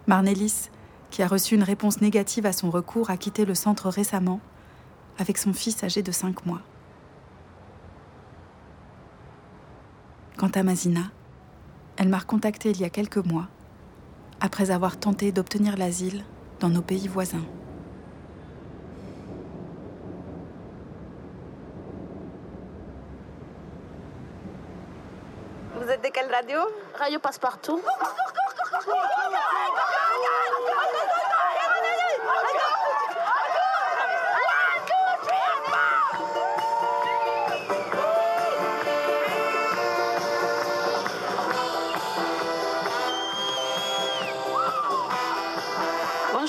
Marnelis, 0.07 0.71
qui 1.11 1.23
a 1.23 1.29
reçu 1.29 1.55
une 1.55 1.63
réponse 1.63 2.01
négative 2.01 2.47
à 2.47 2.53
son 2.53 2.71
recours, 2.71 3.11
a 3.11 3.17
quitté 3.17 3.45
le 3.45 3.55
centre 3.55 3.89
récemment 3.89 4.41
avec 5.19 5.39
son 5.39 5.53
fils 5.53 5.83
âgé 5.83 6.03
de 6.03 6.13
5 6.13 6.47
mois. 6.47 6.61
Quant 10.37 10.51
à 10.55 10.63
Mazina, 10.63 11.03
elle 11.97 12.09
m'a 12.09 12.19
recontacté 12.19 12.71
il 12.71 12.81
y 12.81 12.85
a 12.85 12.91
quelques 12.91 13.17
mois, 13.17 13.49
après 14.41 14.71
avoir 14.71 14.99
tenté 14.99 15.33
d'obtenir 15.33 15.77
l'asile 15.77 16.25
dans 16.61 16.69
nos 16.69 16.83
pays 16.83 17.09
voisins. 17.09 17.45
Vous 25.75 25.89
êtes 25.89 26.03
de 26.03 26.09
quelle 26.09 26.31
radio 26.31 26.59
Radio 26.99 27.19
Passepartout. 27.21 27.81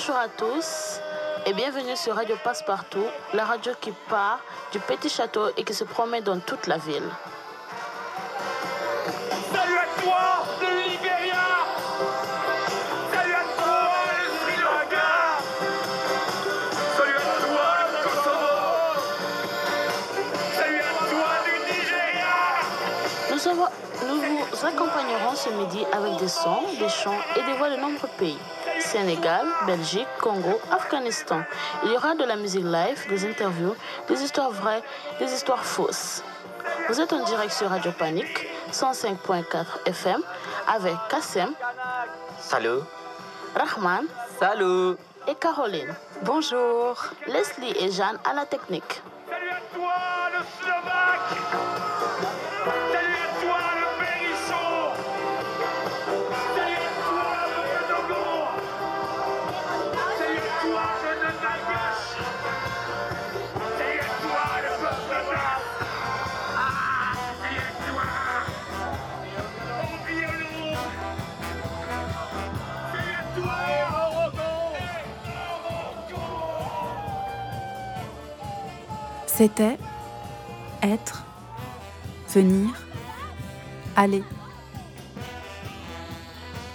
Bonjour 0.08 0.22
à 0.22 0.28
tous 0.30 1.00
et 1.44 1.52
bienvenue 1.52 1.94
sur 1.94 2.14
Radio 2.14 2.34
Passepartout, 2.42 3.04
la 3.34 3.44
radio 3.44 3.72
qui 3.78 3.92
part 4.08 4.40
du 4.72 4.78
petit 4.78 5.10
château 5.10 5.48
et 5.54 5.64
qui 5.64 5.74
se 5.74 5.84
promène 5.84 6.24
dans 6.24 6.40
toute 6.40 6.66
la 6.66 6.78
ville. 6.78 7.10
Vous 24.78 24.84
accompagnerons 24.84 25.34
ce 25.34 25.50
midi 25.50 25.84
avec 25.92 26.16
des 26.16 26.28
sons, 26.28 26.62
des 26.78 26.88
chants 26.88 27.18
et 27.36 27.42
des 27.42 27.52
voix 27.54 27.70
de 27.70 27.76
nombreux 27.76 28.08
pays. 28.16 28.38
Sénégal, 28.80 29.44
Belgique, 29.66 30.06
Congo, 30.20 30.60
Afghanistan. 30.70 31.42
Il 31.84 31.92
y 31.92 31.96
aura 31.96 32.14
de 32.14 32.24
la 32.24 32.36
musique 32.36 32.64
live, 32.64 33.06
des 33.08 33.26
interviews, 33.28 33.74
des 34.08 34.22
histoires 34.22 34.50
vraies, 34.50 34.82
des 35.18 35.32
histoires 35.32 35.64
fausses. 35.64 36.22
Vous 36.88 37.00
êtes 37.00 37.12
en 37.12 37.24
direct 37.24 37.52
sur 37.52 37.68
Radio 37.68 37.90
Panique 37.92 38.46
105.4 38.72 39.64
FM 39.86 40.22
avec 40.68 40.94
Kassem, 41.08 41.52
Salut. 42.38 42.80
Rahman, 43.56 44.04
Salut. 44.38 44.96
et 45.26 45.34
Caroline. 45.34 45.92
Bonjour. 46.22 47.04
Leslie 47.26 47.74
et 47.80 47.90
Jeanne 47.90 48.18
à 48.24 48.32
la 48.34 48.46
technique. 48.46 49.02
Salut 49.28 49.50
à 49.50 49.76
toi, 49.76 49.94
le 50.38 50.87
C'était 79.38 79.78
être, 80.82 81.24
venir, 82.28 82.70
aller. 83.94 84.24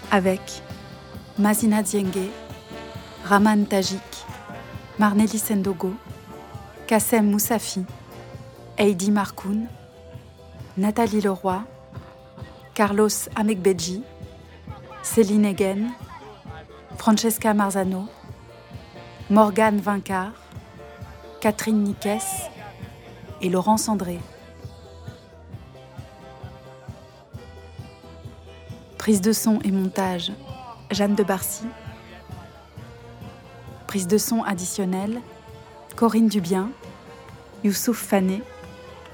Avec 0.10 0.40
Mazina 1.38 1.84
Dienge, 1.84 2.30
Raman 3.26 3.66
Tajik, 3.66 4.00
Marneli 4.98 5.40
Sendogo, 5.40 5.92
Kassem 6.88 7.30
Moussafi, 7.30 7.84
Heidi 8.80 9.12
Markoun, 9.12 9.68
Nathalie 10.78 11.20
Leroy, 11.20 11.60
Carlos 12.74 13.28
Amekbeji, 13.36 14.04
Céline 15.02 15.48
Egen, 15.48 15.92
Francesca 16.98 17.54
Marzano, 17.54 18.08
Morgane 19.30 19.82
Vincart, 19.82 20.32
Catherine 21.42 21.84
Niques 21.84 22.53
et 23.44 23.50
Laurence 23.50 23.90
André. 23.90 24.20
Prise 28.98 29.20
de 29.20 29.34
son 29.34 29.60
et 29.66 29.72
montage, 29.72 30.32
Jeanne 30.92 31.14
de 31.14 31.24
Barcy. 31.24 31.66
Prise 33.86 34.08
de 34.08 34.18
son 34.18 34.44
additionnelle, 34.44 35.22
Corinne 35.98 36.30
Dubien, 36.30 36.70
Youssouf 37.66 37.98
Fané 37.98 38.42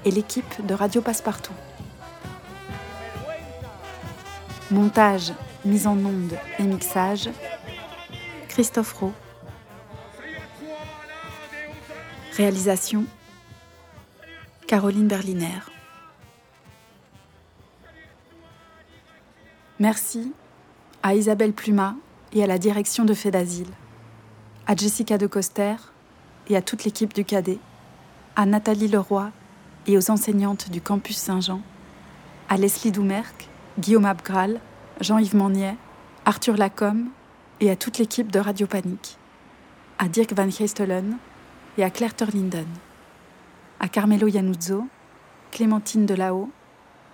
et 0.04 0.12
l'équipe 0.12 0.64
de 0.64 0.74
Radio 0.74 1.02
Passepartout. 1.02 1.52
Montage, 4.70 5.32
mise 5.64 5.88
en 5.88 5.96
onde 5.98 6.38
et 6.60 6.62
mixage, 6.62 7.28
Christophe 8.48 8.92
Rowe. 8.92 9.12
Réalisation 12.36 13.06
Caroline 14.70 15.08
Berliner. 15.08 15.58
Merci 19.80 20.32
à 21.02 21.16
Isabelle 21.16 21.52
Pluma 21.52 21.96
et 22.32 22.44
à 22.44 22.46
la 22.46 22.56
direction 22.56 23.04
de 23.04 23.12
Fait 23.12 23.32
d'Asile, 23.32 23.72
à 24.68 24.76
Jessica 24.76 25.18
de 25.18 25.26
Coster 25.26 25.74
et 26.48 26.56
à 26.56 26.62
toute 26.62 26.84
l'équipe 26.84 27.12
du 27.12 27.24
Cadet, 27.24 27.58
à 28.36 28.46
Nathalie 28.46 28.86
Leroy 28.86 29.32
et 29.88 29.98
aux 29.98 30.08
enseignantes 30.08 30.70
du 30.70 30.80
campus 30.80 31.16
Saint-Jean, 31.16 31.62
à 32.48 32.56
Leslie 32.56 32.92
Doumerc, 32.92 33.48
Guillaume 33.76 34.04
Abgral, 34.04 34.60
Jean-Yves 35.00 35.34
Magnier, 35.34 35.74
Arthur 36.24 36.56
Lacombe 36.56 37.08
et 37.58 37.72
à 37.72 37.74
toute 37.74 37.98
l'équipe 37.98 38.30
de 38.30 38.38
Radio 38.38 38.68
Panique, 38.68 39.18
à 39.98 40.06
Dirk 40.06 40.32
Van 40.32 40.48
Geestelen 40.48 41.18
et 41.76 41.82
à 41.82 41.90
Claire 41.90 42.14
Turlinden, 42.14 42.68
à 43.80 43.88
Carmelo 43.88 44.28
Yanuzzo, 44.28 44.86
Clémentine 45.50 46.04
Delao, 46.04 46.50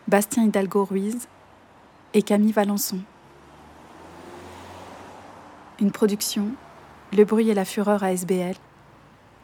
Bastien 0.08 0.44
Hidalgo 0.44 0.84
Ruiz 0.84 1.28
et 2.12 2.22
Camille 2.22 2.52
Valençon. 2.52 2.98
Une 5.80 5.92
production 5.92 6.50
Le 7.16 7.24
bruit 7.24 7.48
et 7.48 7.54
la 7.54 7.64
fureur 7.64 8.02
à 8.02 8.12
SBL, 8.12 8.56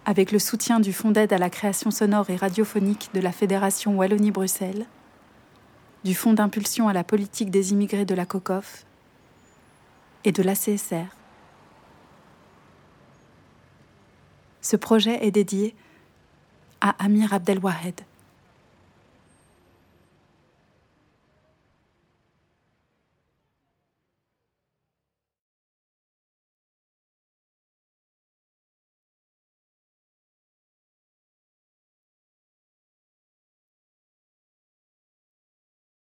avec 0.05 0.33
le 0.33 0.41
soutien 0.41 0.81
du 0.81 0.93
Fonds 0.93 1.13
d'aide 1.13 1.33
à 1.33 1.39
la 1.39 1.49
création 1.49 1.93
sonore 1.93 2.29
et 2.29 2.37
radiophonique 2.37 3.11
de 3.15 3.21
la 3.21 3.31
Fédération 3.31 3.97
Wallonie-Bruxelles, 3.97 4.87
du 6.03 6.17
Fonds 6.17 6.33
d'impulsion 6.33 6.89
à 6.89 6.93
la 6.93 7.05
politique 7.05 7.51
des 7.51 7.71
immigrés 7.73 8.05
de 8.05 8.17
la 8.17 8.27
COCOF 8.27 8.85
et 10.25 10.33
de 10.33 10.43
l'ACSR. 10.43 11.07
Ce 14.61 14.77
projet 14.77 15.25
est 15.25 15.31
dédié 15.31 15.77
à 16.83 16.97
Amir 16.99 17.33
Abdelwahed. 17.33 18.12